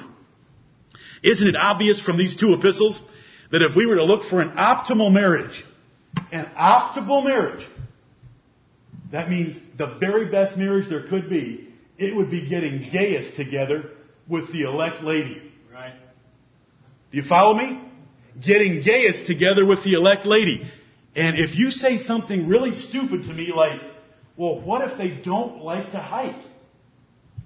Isn't 1.23 1.47
it 1.47 1.55
obvious 1.55 1.99
from 1.99 2.17
these 2.17 2.35
two 2.35 2.53
epistles 2.53 3.01
that 3.51 3.61
if 3.61 3.75
we 3.75 3.85
were 3.85 3.95
to 3.95 4.03
look 4.03 4.29
for 4.29 4.39
an 4.39 4.51
optimal 4.51 5.11
marriage, 5.11 5.63
an 6.31 6.45
optimal 6.57 7.25
marriage, 7.25 7.65
that 9.11 9.29
means 9.29 9.57
the 9.77 9.95
very 9.99 10.29
best 10.29 10.57
marriage 10.57 10.89
there 10.89 11.07
could 11.07 11.29
be, 11.29 11.67
it 11.97 12.15
would 12.15 12.29
be 12.29 12.47
getting 12.47 12.89
Gaius 12.91 13.35
together 13.35 13.89
with 14.27 14.51
the 14.51 14.63
elect 14.63 15.01
lady. 15.01 15.41
Right. 15.73 15.93
Do 17.11 17.17
you 17.17 17.23
follow 17.23 17.55
me? 17.55 17.81
Getting 18.45 18.83
Gaius 18.83 19.25
together 19.25 19.65
with 19.65 19.83
the 19.83 19.93
elect 19.93 20.25
lady. 20.25 20.69
And 21.15 21.37
if 21.37 21.55
you 21.55 21.71
say 21.71 21.97
something 21.97 22.47
really 22.47 22.73
stupid 22.73 23.23
to 23.23 23.33
me 23.33 23.51
like, 23.53 23.81
well, 24.35 24.61
what 24.61 24.87
if 24.87 24.97
they 24.97 25.09
don't 25.23 25.63
like 25.63 25.91
to 25.91 25.99
hike? 25.99 26.43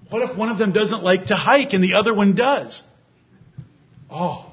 What 0.10 0.30
if 0.30 0.38
one 0.38 0.50
of 0.50 0.58
them 0.58 0.74
doesn't 0.74 1.04
like 1.04 1.28
to 1.28 1.36
hike 1.36 1.74
and 1.74 1.82
the 1.84 1.94
other 1.94 2.14
one 2.14 2.36
does? 2.36 2.84
Oh. 4.10 4.52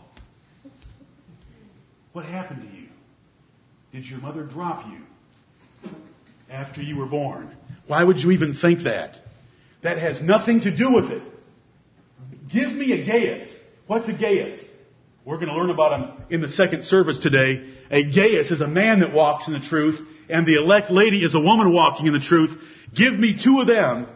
What 2.12 2.24
happened 2.24 2.62
to 2.62 2.76
you? 2.76 2.88
Did 3.92 4.06
your 4.06 4.20
mother 4.20 4.44
drop 4.44 4.86
you? 4.86 5.00
after 6.50 6.82
you 6.82 6.96
were 6.96 7.06
born. 7.06 7.54
Why 7.86 8.02
would 8.04 8.18
you 8.18 8.30
even 8.32 8.54
think 8.54 8.84
that? 8.84 9.16
That 9.82 9.98
has 9.98 10.20
nothing 10.20 10.60
to 10.62 10.76
do 10.76 10.92
with 10.92 11.06
it. 11.06 11.22
Give 12.52 12.72
me 12.72 12.92
a 12.92 13.06
Gaius. 13.06 13.48
What's 13.86 14.08
a 14.08 14.12
Gaius? 14.12 14.60
We're 15.28 15.36
going 15.36 15.48
to 15.48 15.56
learn 15.56 15.68
about 15.68 16.00
him 16.00 16.24
in 16.30 16.40
the 16.40 16.48
second 16.48 16.84
service 16.84 17.18
today. 17.18 17.62
A 17.90 18.02
Gaius 18.02 18.50
is 18.50 18.62
a 18.62 18.66
man 18.66 19.00
that 19.00 19.12
walks 19.12 19.46
in 19.46 19.52
the 19.52 19.60
truth, 19.60 20.00
and 20.30 20.46
the 20.46 20.54
elect 20.54 20.90
lady 20.90 21.22
is 21.22 21.34
a 21.34 21.38
woman 21.38 21.70
walking 21.70 22.06
in 22.06 22.14
the 22.14 22.18
truth. 22.18 22.58
Give 22.94 23.12
me 23.12 23.38
two 23.38 23.60
of 23.60 23.66
them 23.66 24.08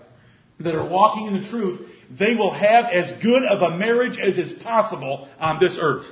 that 0.60 0.74
are 0.74 0.88
walking 0.88 1.26
in 1.26 1.42
the 1.42 1.46
truth. 1.46 1.82
They 2.18 2.34
will 2.34 2.54
have 2.54 2.86
as 2.86 3.12
good 3.22 3.42
of 3.42 3.60
a 3.60 3.76
marriage 3.76 4.18
as 4.18 4.38
is 4.38 4.54
possible 4.54 5.28
on 5.38 5.60
this 5.60 5.76
earth. 5.78 6.06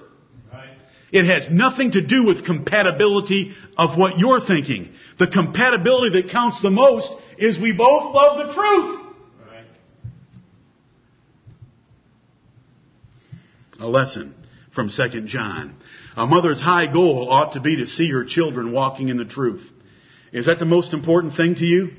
It 1.11 1.25
has 1.25 1.49
nothing 1.51 1.93
to 1.93 2.07
do 2.07 2.27
with 2.27 2.45
compatibility 2.45 3.55
of 3.79 3.99
what 3.99 4.19
you're 4.19 4.43
thinking. 4.47 4.93
The 5.19 5.29
compatibility 5.29 6.21
that 6.21 6.31
counts 6.31 6.61
the 6.61 6.69
most 6.69 7.11
is 7.39 7.59
we 7.59 7.73
both 7.73 8.15
love 8.15 8.47
the 8.47 8.53
truth. 8.53 9.01
Right. 9.49 9.65
A 13.81 13.89
lesson 13.89 14.35
from 14.73 14.91
2 14.91 15.23
John. 15.23 15.77
A 16.17 16.27
mother's 16.27 16.61
high 16.61 16.93
goal 16.93 17.31
ought 17.31 17.53
to 17.55 17.61
be 17.61 17.77
to 17.77 17.87
see 17.87 18.11
her 18.11 18.25
children 18.25 18.73
walking 18.73 19.09
in 19.09 19.17
the 19.17 19.25
truth. 19.25 19.67
Is 20.33 20.47
that 20.47 20.59
the 20.59 20.65
most 20.65 20.93
important 20.93 21.35
thing 21.35 21.55
to 21.57 21.65
you? 21.65 21.91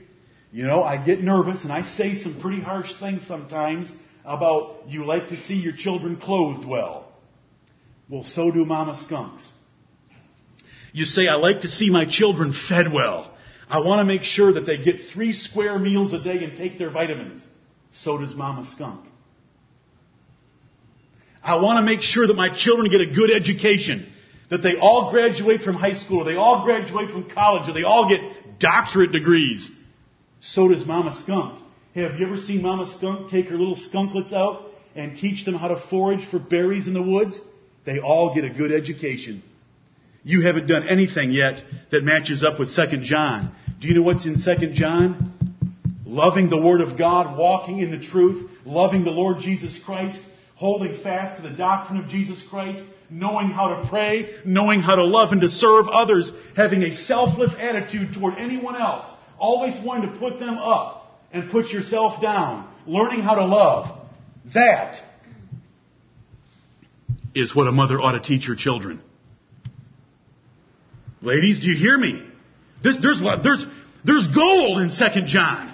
You 0.51 0.65
know, 0.65 0.83
I 0.83 1.03
get 1.03 1.21
nervous 1.21 1.63
and 1.63 1.71
I 1.71 1.81
say 1.81 2.15
some 2.15 2.39
pretty 2.41 2.61
harsh 2.61 2.93
things 2.99 3.25
sometimes 3.25 3.91
about 4.25 4.83
you 4.87 5.05
like 5.05 5.29
to 5.29 5.37
see 5.37 5.55
your 5.55 5.73
children 5.73 6.17
clothed 6.17 6.65
well. 6.65 7.07
Well, 8.09 8.23
so 8.23 8.51
do 8.51 8.65
mama 8.65 9.01
skunks. 9.05 9.49
You 10.93 11.05
say, 11.05 11.27
I 11.27 11.35
like 11.35 11.61
to 11.61 11.69
see 11.69 11.89
my 11.89 12.05
children 12.05 12.53
fed 12.53 12.91
well. 12.91 13.33
I 13.69 13.79
want 13.79 13.99
to 13.99 14.05
make 14.05 14.23
sure 14.23 14.51
that 14.53 14.65
they 14.65 14.83
get 14.83 15.05
three 15.13 15.31
square 15.31 15.79
meals 15.79 16.11
a 16.11 16.21
day 16.21 16.43
and 16.43 16.57
take 16.57 16.77
their 16.77 16.89
vitamins. 16.89 17.45
So 17.91 18.17
does 18.17 18.35
mama 18.35 18.69
skunk. 18.75 19.05
I 21.43 21.55
want 21.55 21.77
to 21.77 21.83
make 21.83 22.01
sure 22.01 22.27
that 22.27 22.35
my 22.35 22.55
children 22.55 22.89
get 22.89 23.01
a 23.01 23.07
good 23.07 23.31
education, 23.31 24.11
that 24.49 24.61
they 24.61 24.77
all 24.77 25.11
graduate 25.11 25.61
from 25.61 25.75
high 25.75 25.93
school, 25.93 26.21
or 26.21 26.25
they 26.25 26.35
all 26.35 26.63
graduate 26.63 27.09
from 27.09 27.29
college, 27.29 27.67
or 27.67 27.73
they 27.73 27.83
all 27.83 28.07
get 28.07 28.59
doctorate 28.59 29.11
degrees. 29.11 29.71
So 30.41 30.67
does 30.67 30.85
Mama 30.85 31.19
Skunk. 31.23 31.59
Have 31.95 32.15
you 32.19 32.25
ever 32.25 32.37
seen 32.37 32.61
Mama 32.61 32.93
Skunk 32.97 33.29
take 33.29 33.47
her 33.47 33.57
little 33.57 33.75
skunklets 33.75 34.31
out 34.31 34.71
and 34.95 35.17
teach 35.17 35.45
them 35.45 35.55
how 35.55 35.67
to 35.69 35.83
forage 35.89 36.29
for 36.29 36.39
berries 36.39 36.87
in 36.87 36.93
the 36.93 37.01
woods? 37.01 37.39
They 37.85 37.99
all 37.99 38.33
get 38.33 38.43
a 38.43 38.49
good 38.49 38.71
education. 38.71 39.43
You 40.23 40.41
haven't 40.41 40.67
done 40.67 40.87
anything 40.87 41.31
yet 41.31 41.63
that 41.91 42.03
matches 42.03 42.43
up 42.43 42.59
with 42.59 42.75
2 42.75 42.97
John. 43.03 43.55
Do 43.79 43.87
you 43.87 43.95
know 43.95 44.03
what's 44.03 44.25
in 44.25 44.35
2 44.35 44.73
John? 44.73 45.33
Loving 46.05 46.49
the 46.49 46.61
Word 46.61 46.81
of 46.81 46.97
God, 46.97 47.37
walking 47.37 47.79
in 47.79 47.89
the 47.89 47.99
truth, 47.99 48.49
loving 48.65 49.03
the 49.03 49.11
Lord 49.11 49.39
Jesus 49.39 49.79
Christ, 49.83 50.21
holding 50.61 51.01
fast 51.01 51.41
to 51.41 51.49
the 51.49 51.57
doctrine 51.57 51.99
of 51.99 52.07
Jesus 52.07 52.39
Christ, 52.47 52.83
knowing 53.09 53.47
how 53.47 53.81
to 53.81 53.89
pray, 53.89 54.35
knowing 54.45 54.79
how 54.79 54.95
to 54.95 55.03
love 55.03 55.31
and 55.31 55.41
to 55.41 55.49
serve 55.49 55.87
others, 55.87 56.31
having 56.55 56.83
a 56.83 56.95
selfless 56.95 57.55
attitude 57.57 58.13
toward 58.13 58.37
anyone 58.37 58.79
else, 58.79 59.03
always 59.39 59.73
wanting 59.83 60.13
to 60.13 60.19
put 60.19 60.37
them 60.37 60.59
up 60.59 61.19
and 61.33 61.49
put 61.49 61.69
yourself 61.69 62.21
down, 62.21 62.71
learning 62.85 63.21
how 63.21 63.33
to 63.33 63.45
love. 63.45 64.07
That 64.53 65.01
is 67.33 67.55
what 67.55 67.65
a 67.65 67.71
mother 67.71 67.99
ought 67.99 68.11
to 68.11 68.19
teach 68.19 68.45
her 68.45 68.55
children. 68.55 69.01
Ladies, 71.23 71.59
do 71.59 71.71
you 71.71 71.75
hear 71.75 71.97
me? 71.97 72.23
This, 72.83 72.99
there's, 73.01 73.19
there's, 73.43 73.65
there's 74.05 74.27
gold 74.27 74.81
in 74.81 74.89
2 74.89 75.25
John. 75.25 75.70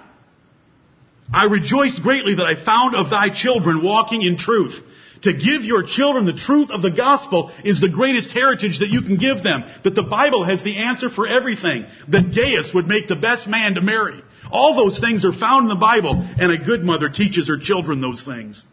I 1.33 1.45
rejoiced 1.45 2.01
greatly 2.01 2.35
that 2.35 2.45
I 2.45 2.63
found 2.63 2.95
of 2.95 3.09
thy 3.09 3.29
children 3.29 3.83
walking 3.83 4.21
in 4.21 4.37
truth. 4.37 4.79
To 5.23 5.33
give 5.33 5.63
your 5.63 5.83
children 5.83 6.25
the 6.25 6.33
truth 6.33 6.69
of 6.69 6.81
the 6.81 6.91
gospel 6.91 7.51
is 7.65 7.81
the 7.81 7.89
greatest 7.89 8.31
heritage 8.31 8.79
that 8.79 8.89
you 8.89 9.01
can 9.01 9.17
give 9.17 9.43
them. 9.43 9.63
That 9.83 9.95
the 9.95 10.03
Bible 10.03 10.43
has 10.45 10.63
the 10.63 10.77
answer 10.77 11.09
for 11.09 11.27
everything. 11.27 11.85
That 12.09 12.33
Gaius 12.33 12.73
would 12.73 12.87
make 12.87 13.07
the 13.07 13.15
best 13.15 13.47
man 13.47 13.75
to 13.75 13.81
marry. 13.81 14.21
All 14.51 14.75
those 14.75 14.99
things 14.99 15.25
are 15.25 15.33
found 15.33 15.63
in 15.63 15.69
the 15.69 15.75
Bible, 15.75 16.11
and 16.39 16.51
a 16.51 16.57
good 16.57 16.83
mother 16.83 17.09
teaches 17.09 17.47
her 17.49 17.57
children 17.57 17.99
those 17.99 18.23
things. 18.23 18.63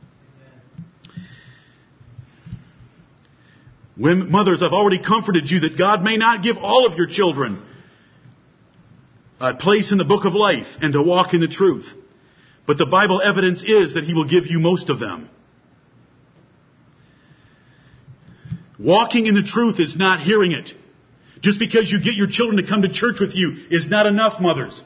When, 3.96 4.30
mothers, 4.30 4.62
I've 4.62 4.72
already 4.72 5.02
comforted 5.02 5.50
you 5.50 5.60
that 5.60 5.78
God 5.78 6.02
may 6.02 6.16
not 6.16 6.42
give 6.42 6.56
all 6.58 6.86
of 6.86 6.98
your 6.98 7.06
children 7.06 7.62
a 9.40 9.54
place 9.54 9.92
in 9.92 9.98
the 9.98 10.04
book 10.04 10.24
of 10.24 10.34
life 10.34 10.66
and 10.80 10.92
to 10.92 11.02
walk 11.02 11.32
in 11.32 11.40
the 11.40 11.48
truth. 11.48 11.86
But 12.66 12.78
the 12.78 12.86
Bible 12.86 13.20
evidence 13.20 13.62
is 13.62 13.94
that 13.94 14.04
He 14.04 14.14
will 14.14 14.28
give 14.28 14.46
you 14.46 14.58
most 14.58 14.88
of 14.88 14.98
them. 14.98 15.28
Walking 18.78 19.26
in 19.26 19.34
the 19.34 19.42
truth 19.42 19.78
is 19.78 19.96
not 19.96 20.20
hearing 20.20 20.52
it. 20.52 20.72
Just 21.40 21.58
because 21.58 21.90
you 21.90 22.00
get 22.02 22.14
your 22.14 22.26
children 22.26 22.62
to 22.62 22.68
come 22.68 22.82
to 22.82 22.88
church 22.88 23.20
with 23.20 23.34
you 23.34 23.66
is 23.70 23.88
not 23.88 24.06
enough, 24.06 24.40
mothers. 24.40 24.82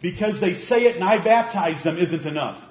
Because 0.00 0.40
they 0.40 0.54
say 0.54 0.84
it 0.84 0.96
and 0.96 1.04
I 1.04 1.22
baptize 1.22 1.84
them 1.84 1.98
isn't 1.98 2.26
enough. 2.26 2.62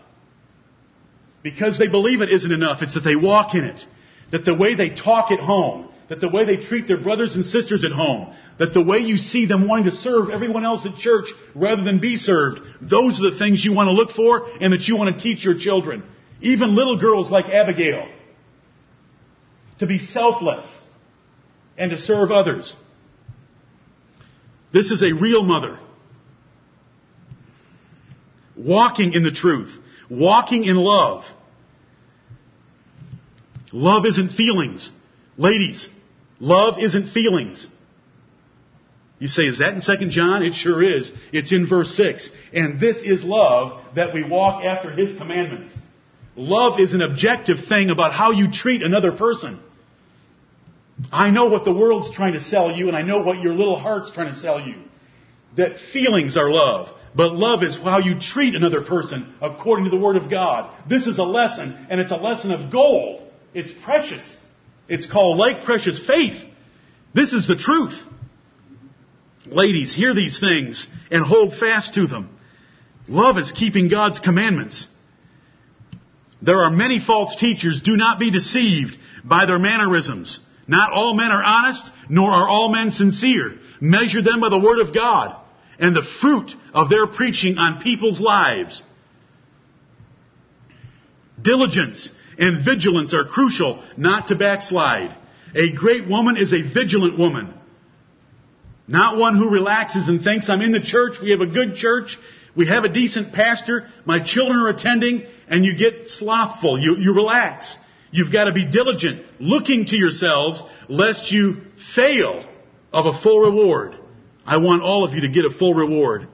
Because 1.43 1.78
they 1.78 1.88
believe 1.88 2.22
it 2.22 2.30
isn't 2.30 2.51
enough. 2.51 2.82
It's 2.82 2.95
that 2.95 3.03
they 3.03 3.16
walk 3.16 3.53
in 3.53 3.64
it. 3.64 3.86
That 4.32 4.43
the 4.43 4.55
way 4.55 4.76
they 4.76 4.89
talk 4.89 5.32
at 5.32 5.39
home, 5.39 5.89
that 6.10 6.20
the 6.20 6.28
way 6.28 6.43
they 6.43 6.57
treat 6.57 6.88
their 6.88 7.01
brothers 7.01 7.36
and 7.36 7.45
sisters 7.45 7.84
at 7.84 7.91
home, 7.91 8.36
that 8.57 8.74
the 8.74 8.84
way 8.84 8.97
you 8.97 9.16
see 9.16 9.45
them 9.45 9.68
wanting 9.68 9.86
to 9.86 9.91
serve 9.91 10.30
everyone 10.30 10.66
else 10.66 10.86
at 10.86 10.97
church 10.97 11.26
rather 11.55 11.84
than 11.84 11.99
be 11.99 12.18
served, 12.18 12.62
those 12.82 13.20
are 13.20 13.32
the 13.32 13.38
things 13.38 13.64
you 13.64 13.74
want 13.74 13.88
to 13.88 13.93
look 13.93 14.12
for 14.12 14.47
and 14.60 14.74
that 14.74 14.88
you 14.88 14.97
want 14.97 15.16
to 15.16 15.22
teach 15.22 15.45
your 15.45 15.57
children. 15.57 16.03
Even 16.41 16.76
little 16.76 16.97
girls 16.97 17.30
like 17.30 17.45
Abigail. 17.45 18.07
To 19.80 19.86
be 19.86 19.99
selfless 19.99 20.66
and 21.78 21.91
to 21.91 21.97
serve 21.97 22.32
others. 22.32 22.76
This 24.74 24.91
is 24.91 25.03
a 25.03 25.14
real 25.14 25.43
mother. 25.43 25.80
Walking 28.57 29.14
in 29.14 29.24
the 29.24 29.32
truth. 29.32 29.72
Walking 30.10 30.66
in 30.66 30.76
love. 30.76 31.24
Love 33.72 34.05
isn't 34.05 34.30
feelings. 34.30 34.91
Ladies, 35.38 35.88
love 36.39 36.79
isn't 36.79 37.11
feelings. 37.11 37.67
You 39.19 39.27
say, 39.27 39.43
is 39.43 39.59
that 39.59 39.73
in 39.73 39.81
2 39.81 40.09
John? 40.09 40.43
It 40.43 40.53
sure 40.53 40.81
is. 40.81 41.11
It's 41.33 41.51
in 41.51 41.67
verse 41.67 41.95
6. 41.95 42.29
And 42.53 42.79
this 42.79 42.97
is 42.97 43.23
love, 43.23 43.81
that 43.95 44.13
we 44.13 44.23
walk 44.23 44.63
after 44.63 44.91
His 44.91 45.17
commandments. 45.17 45.71
Love 46.37 46.79
is 46.79 46.93
an 46.93 47.01
objective 47.01 47.57
thing 47.67 47.89
about 47.89 48.13
how 48.13 48.31
you 48.31 48.49
treat 48.49 48.81
another 48.81 49.11
person. 49.11 49.59
I 51.11 51.29
know 51.31 51.47
what 51.47 51.65
the 51.65 51.73
world's 51.73 52.15
trying 52.15 52.33
to 52.33 52.39
sell 52.39 52.71
you, 52.71 52.87
and 52.87 52.95
I 52.95 53.01
know 53.01 53.21
what 53.21 53.41
your 53.41 53.53
little 53.53 53.77
heart's 53.77 54.11
trying 54.11 54.33
to 54.33 54.39
sell 54.39 54.61
you. 54.61 54.75
That 55.57 55.77
feelings 55.91 56.37
are 56.37 56.49
love. 56.49 56.95
But 57.15 57.33
love 57.33 57.63
is 57.63 57.77
how 57.77 57.99
you 57.99 58.19
treat 58.19 58.55
another 58.55 58.81
person 58.81 59.33
according 59.41 59.85
to 59.85 59.91
the 59.91 59.97
Word 59.97 60.15
of 60.15 60.29
God. 60.29 60.73
This 60.87 61.07
is 61.07 61.17
a 61.17 61.23
lesson, 61.23 61.87
and 61.89 61.99
it's 61.99 62.11
a 62.11 62.17
lesson 62.17 62.51
of 62.51 62.71
gold. 62.71 63.29
It's 63.53 63.71
precious. 63.83 64.37
It's 64.89 65.05
called 65.05 65.37
like 65.37 65.63
precious 65.63 65.99
faith. 66.05 66.43
This 67.13 67.31
is 67.31 67.47
the 67.47 67.55
truth. 67.55 67.97
Ladies, 69.45 69.95
hear 69.95 70.13
these 70.13 70.39
things 70.39 70.87
and 71.09 71.23
hold 71.23 71.55
fast 71.57 71.93
to 71.93 72.07
them. 72.07 72.37
Love 73.07 73.37
is 73.37 73.51
keeping 73.51 73.87
God's 73.87 74.19
commandments. 74.19 74.87
There 76.41 76.59
are 76.59 76.71
many 76.71 76.99
false 76.99 77.35
teachers. 77.35 77.81
Do 77.81 77.97
not 77.97 78.19
be 78.19 78.31
deceived 78.31 78.97
by 79.23 79.45
their 79.45 79.59
mannerisms. 79.59 80.39
Not 80.67 80.91
all 80.91 81.13
men 81.13 81.31
are 81.31 81.43
honest, 81.43 81.89
nor 82.09 82.31
are 82.31 82.47
all 82.47 82.69
men 82.69 82.91
sincere. 82.91 83.57
Measure 83.81 84.21
them 84.21 84.39
by 84.39 84.49
the 84.49 84.59
word 84.59 84.79
of 84.79 84.93
God 84.93 85.35
and 85.79 85.95
the 85.95 86.07
fruit 86.21 86.51
of 86.73 86.89
their 86.89 87.07
preaching 87.07 87.57
on 87.57 87.81
people's 87.81 88.19
lives. 88.19 88.83
Diligence 91.41 92.11
and 92.39 92.63
vigilance 92.63 93.13
are 93.13 93.25
crucial 93.25 93.83
not 93.97 94.27
to 94.27 94.35
backslide. 94.35 95.15
A 95.53 95.71
great 95.71 96.07
woman 96.07 96.37
is 96.37 96.53
a 96.53 96.61
vigilant 96.61 97.17
woman. 97.19 97.53
Not 98.87 99.17
one 99.17 99.37
who 99.37 99.49
relaxes 99.49 100.07
and 100.07 100.23
thinks, 100.23 100.49
I'm 100.49 100.61
in 100.61 100.71
the 100.71 100.79
church, 100.79 101.17
we 101.21 101.31
have 101.31 101.41
a 101.41 101.45
good 101.45 101.75
church, 101.75 102.17
we 102.55 102.65
have 102.67 102.85
a 102.85 102.89
decent 102.89 103.33
pastor, 103.33 103.87
my 104.05 104.23
children 104.23 104.59
are 104.59 104.69
attending, 104.69 105.27
and 105.47 105.63
you 105.63 105.77
get 105.77 106.07
slothful. 106.07 106.79
You, 106.79 106.97
you 106.97 107.13
relax. 107.13 107.77
You've 108.11 108.31
got 108.31 108.45
to 108.45 108.53
be 108.53 108.67
diligent, 108.67 109.25
looking 109.39 109.85
to 109.85 109.95
yourselves, 109.95 110.63
lest 110.87 111.31
you 111.31 111.61
fail 111.95 112.43
of 112.91 113.05
a 113.05 113.21
full 113.21 113.41
reward. 113.41 113.95
I 114.45 114.57
want 114.57 114.81
all 114.81 115.03
of 115.03 115.13
you 115.13 115.21
to 115.21 115.29
get 115.29 115.45
a 115.45 115.51
full 115.51 115.75
reward. 115.75 116.27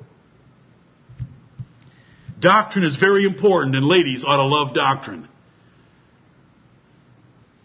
Doctrine 2.40 2.86
is 2.86 2.96
very 2.96 3.26
important, 3.26 3.76
and 3.76 3.86
ladies 3.86 4.24
ought 4.24 4.38
to 4.38 4.46
love 4.46 4.74
doctrine. 4.74 5.28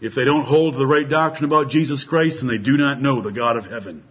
If 0.01 0.15
they 0.15 0.25
don't 0.25 0.45
hold 0.45 0.73
the 0.73 0.87
right 0.87 1.07
doctrine 1.07 1.45
about 1.45 1.69
Jesus 1.69 2.03
Christ, 2.03 2.39
then 2.39 2.47
they 2.47 2.57
do 2.57 2.75
not 2.75 2.99
know 2.99 3.21
the 3.21 3.31
God 3.31 3.55
of 3.55 3.65
heaven. 3.65 4.03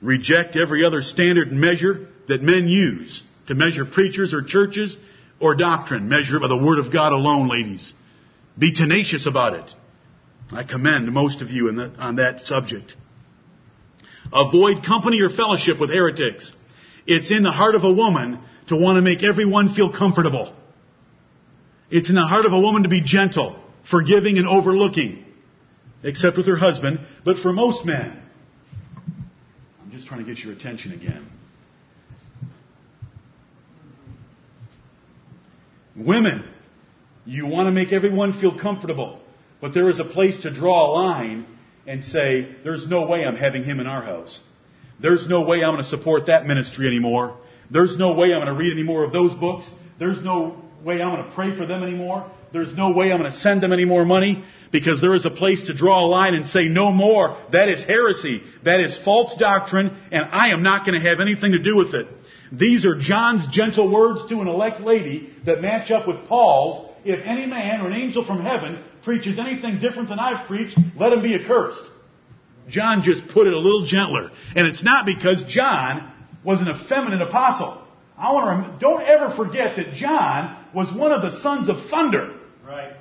Reject 0.00 0.56
every 0.56 0.82
other 0.82 1.02
standard 1.02 1.48
and 1.48 1.60
measure 1.60 2.08
that 2.26 2.42
men 2.42 2.66
use 2.66 3.22
to 3.48 3.54
measure 3.54 3.84
preachers 3.84 4.32
or 4.32 4.42
churches 4.42 4.96
or 5.40 5.54
doctrine. 5.54 6.08
Measure 6.08 6.38
it 6.38 6.40
by 6.40 6.48
the 6.48 6.56
Word 6.56 6.78
of 6.78 6.90
God 6.90 7.12
alone, 7.12 7.48
ladies. 7.48 7.92
Be 8.58 8.72
tenacious 8.72 9.26
about 9.26 9.52
it. 9.52 9.70
I 10.50 10.64
commend 10.64 11.12
most 11.12 11.42
of 11.42 11.50
you 11.50 11.70
the, 11.72 11.92
on 11.98 12.16
that 12.16 12.40
subject. 12.40 12.94
Avoid 14.32 14.86
company 14.86 15.20
or 15.20 15.28
fellowship 15.28 15.78
with 15.78 15.90
heretics. 15.90 16.54
It's 17.06 17.30
in 17.30 17.42
the 17.42 17.52
heart 17.52 17.74
of 17.74 17.84
a 17.84 17.92
woman 17.92 18.40
to 18.68 18.76
want 18.76 18.96
to 18.96 19.02
make 19.02 19.22
everyone 19.22 19.74
feel 19.74 19.92
comfortable. 19.92 20.54
It's 21.90 22.08
in 22.08 22.14
the 22.14 22.26
heart 22.26 22.46
of 22.46 22.54
a 22.54 22.58
woman 22.58 22.84
to 22.84 22.88
be 22.88 23.02
gentle 23.02 23.62
forgiving 23.90 24.38
and 24.38 24.48
overlooking, 24.48 25.24
except 26.02 26.36
with 26.36 26.46
her 26.46 26.56
husband, 26.56 27.00
but 27.24 27.38
for 27.38 27.52
most 27.52 27.84
men. 27.84 28.22
I'm 29.82 29.90
just 29.90 30.06
trying 30.06 30.24
to 30.24 30.34
get 30.34 30.42
your 30.42 30.52
attention 30.52 30.92
again. 30.92 31.26
Women, 35.96 36.44
you 37.24 37.46
want 37.46 37.68
to 37.68 37.72
make 37.72 37.92
everyone 37.92 38.38
feel 38.38 38.58
comfortable, 38.58 39.20
but 39.60 39.72
there 39.72 39.88
is 39.88 39.98
a 39.98 40.04
place 40.04 40.42
to 40.42 40.52
draw 40.52 40.90
a 40.90 40.92
line 40.92 41.46
and 41.86 42.04
say, 42.04 42.54
there's 42.64 42.86
no 42.86 43.06
way 43.06 43.24
I'm 43.24 43.36
having 43.36 43.64
him 43.64 43.80
in 43.80 43.86
our 43.86 44.02
house. 44.02 44.42
There's 45.00 45.26
no 45.26 45.44
way 45.44 45.62
I'm 45.62 45.72
going 45.72 45.82
to 45.82 45.88
support 45.88 46.26
that 46.26 46.46
ministry 46.46 46.86
anymore. 46.86 47.38
There's 47.70 47.96
no 47.96 48.14
way 48.14 48.32
I'm 48.32 48.44
going 48.44 48.54
to 48.54 48.58
read 48.58 48.72
any 48.72 48.82
more 48.82 49.04
of 49.04 49.12
those 49.12 49.34
books. 49.34 49.68
There's 49.98 50.22
no 50.22 50.62
way 50.84 51.00
I'm 51.00 51.14
going 51.14 51.28
to 51.28 51.34
pray 51.34 51.56
for 51.56 51.66
them 51.66 51.82
anymore. 51.82 52.30
There's 52.56 52.74
no 52.74 52.92
way 52.92 53.12
I'm 53.12 53.18
going 53.20 53.30
to 53.30 53.36
send 53.36 53.62
them 53.62 53.70
any 53.70 53.84
more 53.84 54.06
money 54.06 54.42
because 54.72 55.02
there 55.02 55.14
is 55.14 55.26
a 55.26 55.30
place 55.30 55.66
to 55.66 55.74
draw 55.74 56.06
a 56.06 56.08
line 56.08 56.34
and 56.34 56.46
say 56.46 56.68
no 56.68 56.90
more. 56.90 57.36
That 57.52 57.68
is 57.68 57.82
heresy. 57.82 58.42
That 58.64 58.80
is 58.80 58.98
false 59.04 59.36
doctrine 59.38 59.94
and 60.10 60.24
I 60.24 60.52
am 60.52 60.62
not 60.62 60.86
going 60.86 60.98
to 60.98 61.06
have 61.06 61.20
anything 61.20 61.52
to 61.52 61.58
do 61.58 61.76
with 61.76 61.94
it. 61.94 62.08
These 62.50 62.86
are 62.86 62.98
John's 62.98 63.46
gentle 63.48 63.92
words 63.92 64.26
to 64.30 64.40
an 64.40 64.48
elect 64.48 64.80
lady 64.80 65.34
that 65.44 65.60
match 65.60 65.90
up 65.90 66.08
with 66.08 66.26
Paul's. 66.28 66.90
If 67.04 67.20
any 67.26 67.44
man 67.44 67.82
or 67.82 67.88
an 67.88 67.92
angel 67.92 68.24
from 68.24 68.40
heaven 68.40 68.82
preaches 69.04 69.38
anything 69.38 69.78
different 69.78 70.08
than 70.08 70.18
I've 70.18 70.46
preached, 70.46 70.78
let 70.98 71.12
him 71.12 71.20
be 71.20 71.34
accursed. 71.34 71.84
John 72.70 73.02
just 73.02 73.28
put 73.28 73.46
it 73.46 73.52
a 73.52 73.58
little 73.58 73.84
gentler. 73.84 74.30
And 74.54 74.66
it's 74.66 74.82
not 74.82 75.04
because 75.04 75.42
John 75.46 76.10
was 76.42 76.62
an 76.62 76.68
effeminate 76.68 77.20
apostle. 77.20 77.86
I 78.16 78.32
want 78.32 78.72
to 78.72 78.80
don't 78.80 79.02
ever 79.02 79.36
forget 79.36 79.76
that 79.76 79.92
John 79.92 80.64
was 80.72 80.90
one 80.90 81.12
of 81.12 81.20
the 81.20 81.38
sons 81.42 81.68
of 81.68 81.90
thunder. 81.90 82.35
Right. 82.66 82.94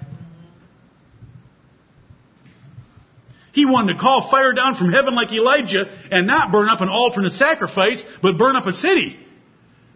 He 3.51 3.65
wanted 3.65 3.93
to 3.93 3.99
call 3.99 4.29
fire 4.29 4.53
down 4.53 4.75
from 4.75 4.91
heaven 4.91 5.15
like 5.15 5.31
Elijah 5.31 5.85
and 6.11 6.27
not 6.27 6.51
burn 6.51 6.69
up 6.69 6.81
an 6.81 6.89
altar 6.89 7.19
and 7.19 7.27
a 7.27 7.31
sacrifice, 7.31 8.03
but 8.21 8.37
burn 8.37 8.55
up 8.55 8.67
a 8.67 8.73
city. 8.73 9.17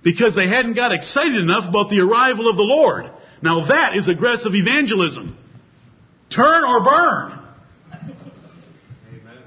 Because 0.01 0.33
they 0.33 0.47
hadn't 0.47 0.73
got 0.73 0.91
excited 0.91 1.35
enough 1.35 1.69
about 1.69 1.89
the 1.89 1.99
arrival 1.99 2.49
of 2.49 2.55
the 2.55 2.63
Lord. 2.63 3.11
Now 3.43 3.67
that 3.67 3.95
is 3.95 4.07
aggressive 4.07 4.55
evangelism. 4.55 5.37
Turn 6.33 6.63
or 6.63 6.83
burn. 6.83 7.39
Amen. 9.09 9.43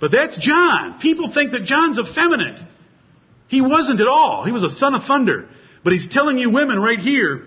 But 0.00 0.10
that's 0.10 0.36
John. 0.36 0.98
People 1.00 1.32
think 1.32 1.52
that 1.52 1.64
John's 1.64 1.98
effeminate. 1.98 2.58
He 3.48 3.60
wasn't 3.62 4.00
at 4.00 4.08
all. 4.08 4.44
He 4.44 4.52
was 4.52 4.64
a 4.64 4.70
son 4.70 4.94
of 4.94 5.04
thunder. 5.04 5.48
But 5.84 5.92
he's 5.92 6.08
telling 6.08 6.38
you 6.38 6.50
women 6.50 6.78
right 6.80 6.98
here 6.98 7.46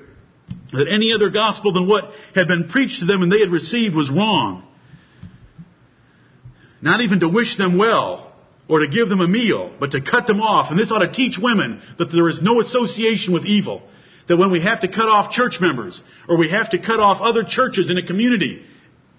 that 0.72 0.88
any 0.88 1.13
other 1.13 1.30
gospel 1.30 1.74
than 1.74 1.88
what 1.88 2.11
had 2.36 2.47
been 2.47 2.67
preached 2.67 2.99
to 2.99 3.05
them 3.05 3.24
and 3.24 3.32
they 3.32 3.39
had 3.39 3.49
received 3.49 3.95
was 3.95 4.09
wrong. 4.09 4.63
Not 6.82 7.01
even 7.01 7.22
to 7.22 7.30
wish 7.30 7.57
them 7.57 7.78
well 7.78 8.34
or 8.67 8.80
to 8.80 8.88
give 8.88 9.09
them 9.09 9.20
a 9.20 9.28
meal, 9.28 9.74
but 9.80 9.91
to 9.91 10.01
cut 10.01 10.28
them 10.28 10.41
off. 10.41 10.70
And 10.70 10.80
this 10.80 10.91
ought 10.91 10.99
to 10.99 11.11
teach 11.11 11.38
women 11.39 11.82
that 11.97 12.11
there 12.11 12.30
is 12.30 12.41
no 12.41 12.61
association 12.61 13.34
with 13.34 13.45
evil. 13.45 13.82
That 14.28 14.38
when 14.38 14.51
we 14.51 14.61
have 14.61 14.82
to 14.82 14.88
cut 14.88 15.09
off 15.09 15.32
church 15.32 15.59
members 15.59 16.01
or 16.28 16.38
we 16.38 16.49
have 16.49 16.70
to 16.70 16.78
cut 16.78 16.99
off 16.99 17.20
other 17.20 17.43
churches 17.43 17.89
in 17.89 17.97
a 17.97 18.05
community, 18.05 18.63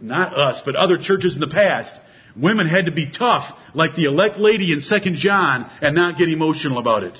not 0.00 0.34
us, 0.36 0.62
but 0.64 0.76
other 0.76 0.98
churches 0.98 1.34
in 1.34 1.40
the 1.40 1.48
past, 1.48 1.92
women 2.36 2.68
had 2.68 2.86
to 2.86 2.92
be 2.92 3.10
tough 3.10 3.52
like 3.74 3.96
the 3.96 4.04
elect 4.04 4.38
lady 4.38 4.72
in 4.72 4.80
2 4.80 5.10
John 5.16 5.68
and 5.82 5.96
not 5.96 6.16
get 6.16 6.28
emotional 6.28 6.78
about 6.78 7.02
it. 7.02 7.18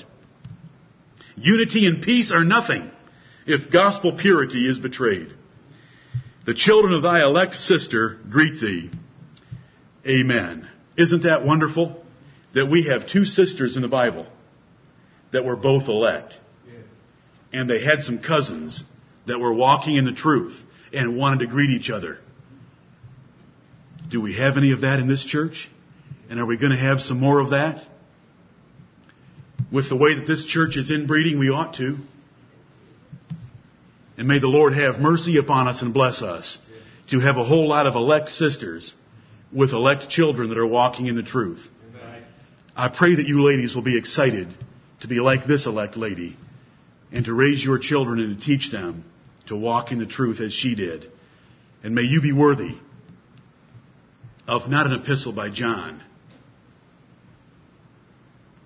Unity 1.35 1.85
and 1.85 2.01
peace 2.01 2.31
are 2.31 2.45
nothing 2.45 2.89
if 3.45 3.71
gospel 3.71 4.17
purity 4.17 4.67
is 4.67 4.79
betrayed. 4.79 5.33
The 6.45 6.53
children 6.53 6.93
of 6.93 7.03
thy 7.03 7.21
elect 7.21 7.55
sister 7.55 8.17
greet 8.29 8.59
thee. 8.59 8.91
Amen. 10.05 10.67
Isn't 10.97 11.23
that 11.23 11.45
wonderful? 11.45 12.03
That 12.53 12.65
we 12.65 12.87
have 12.87 13.07
two 13.07 13.23
sisters 13.23 13.75
in 13.75 13.81
the 13.81 13.87
Bible 13.87 14.25
that 15.31 15.45
were 15.45 15.55
both 15.55 15.87
elect. 15.87 16.37
Yes. 16.67 16.83
And 17.53 17.69
they 17.69 17.83
had 17.83 18.01
some 18.01 18.19
cousins 18.19 18.83
that 19.27 19.39
were 19.39 19.53
walking 19.53 19.95
in 19.95 20.05
the 20.05 20.11
truth 20.11 20.57
and 20.91 21.17
wanted 21.17 21.39
to 21.39 21.47
greet 21.47 21.69
each 21.69 21.89
other. 21.89 22.19
Do 24.09 24.19
we 24.19 24.35
have 24.35 24.57
any 24.57 24.73
of 24.73 24.81
that 24.81 24.99
in 24.99 25.07
this 25.07 25.23
church? 25.23 25.69
And 26.29 26.39
are 26.39 26.45
we 26.45 26.57
going 26.57 26.71
to 26.71 26.77
have 26.77 26.99
some 26.99 27.19
more 27.19 27.39
of 27.39 27.51
that? 27.51 27.85
With 29.71 29.87
the 29.87 29.95
way 29.95 30.15
that 30.15 30.27
this 30.27 30.45
church 30.45 30.75
is 30.75 30.91
inbreeding, 30.91 31.39
we 31.39 31.49
ought 31.49 31.75
to. 31.75 31.97
And 34.21 34.27
may 34.27 34.37
the 34.37 34.45
Lord 34.45 34.75
have 34.75 34.99
mercy 34.99 35.37
upon 35.37 35.67
us 35.67 35.81
and 35.81 35.95
bless 35.95 36.21
us 36.21 36.59
to 37.09 37.19
have 37.21 37.37
a 37.37 37.43
whole 37.43 37.67
lot 37.67 37.87
of 37.87 37.95
elect 37.95 38.29
sisters 38.29 38.93
with 39.51 39.71
elect 39.71 40.11
children 40.11 40.49
that 40.49 40.59
are 40.59 40.67
walking 40.67 41.07
in 41.07 41.15
the 41.15 41.23
truth. 41.23 41.67
I 42.75 42.89
pray 42.89 43.15
that 43.15 43.25
you 43.25 43.41
ladies 43.41 43.73
will 43.73 43.81
be 43.81 43.97
excited 43.97 44.53
to 44.99 45.07
be 45.07 45.19
like 45.19 45.47
this 45.47 45.65
elect 45.65 45.97
lady 45.97 46.37
and 47.11 47.25
to 47.25 47.33
raise 47.33 47.65
your 47.65 47.79
children 47.79 48.19
and 48.19 48.39
to 48.39 48.45
teach 48.45 48.71
them 48.71 49.05
to 49.47 49.55
walk 49.55 49.91
in 49.91 49.97
the 49.97 50.05
truth 50.05 50.39
as 50.39 50.53
she 50.53 50.75
did. 50.75 51.11
And 51.83 51.95
may 51.95 52.03
you 52.03 52.21
be 52.21 52.31
worthy 52.31 52.77
of 54.47 54.69
not 54.69 54.85
an 54.85 54.93
epistle 54.93 55.33
by 55.33 55.49
John, 55.49 55.99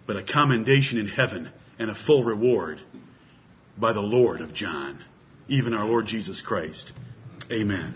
but 0.05 0.17
a 0.17 0.23
commendation 0.23 0.97
in 0.97 1.07
heaven 1.07 1.49
and 1.79 1.89
a 1.89 1.95
full 1.95 2.25
reward 2.25 2.81
by 3.77 3.93
the 3.93 4.01
Lord 4.01 4.41
of 4.41 4.53
John, 4.53 5.01
even 5.47 5.73
our 5.73 5.85
Lord 5.85 6.05
Jesus 6.05 6.41
Christ. 6.41 6.91
Amen. 7.51 7.93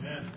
Amen. 0.00 0.30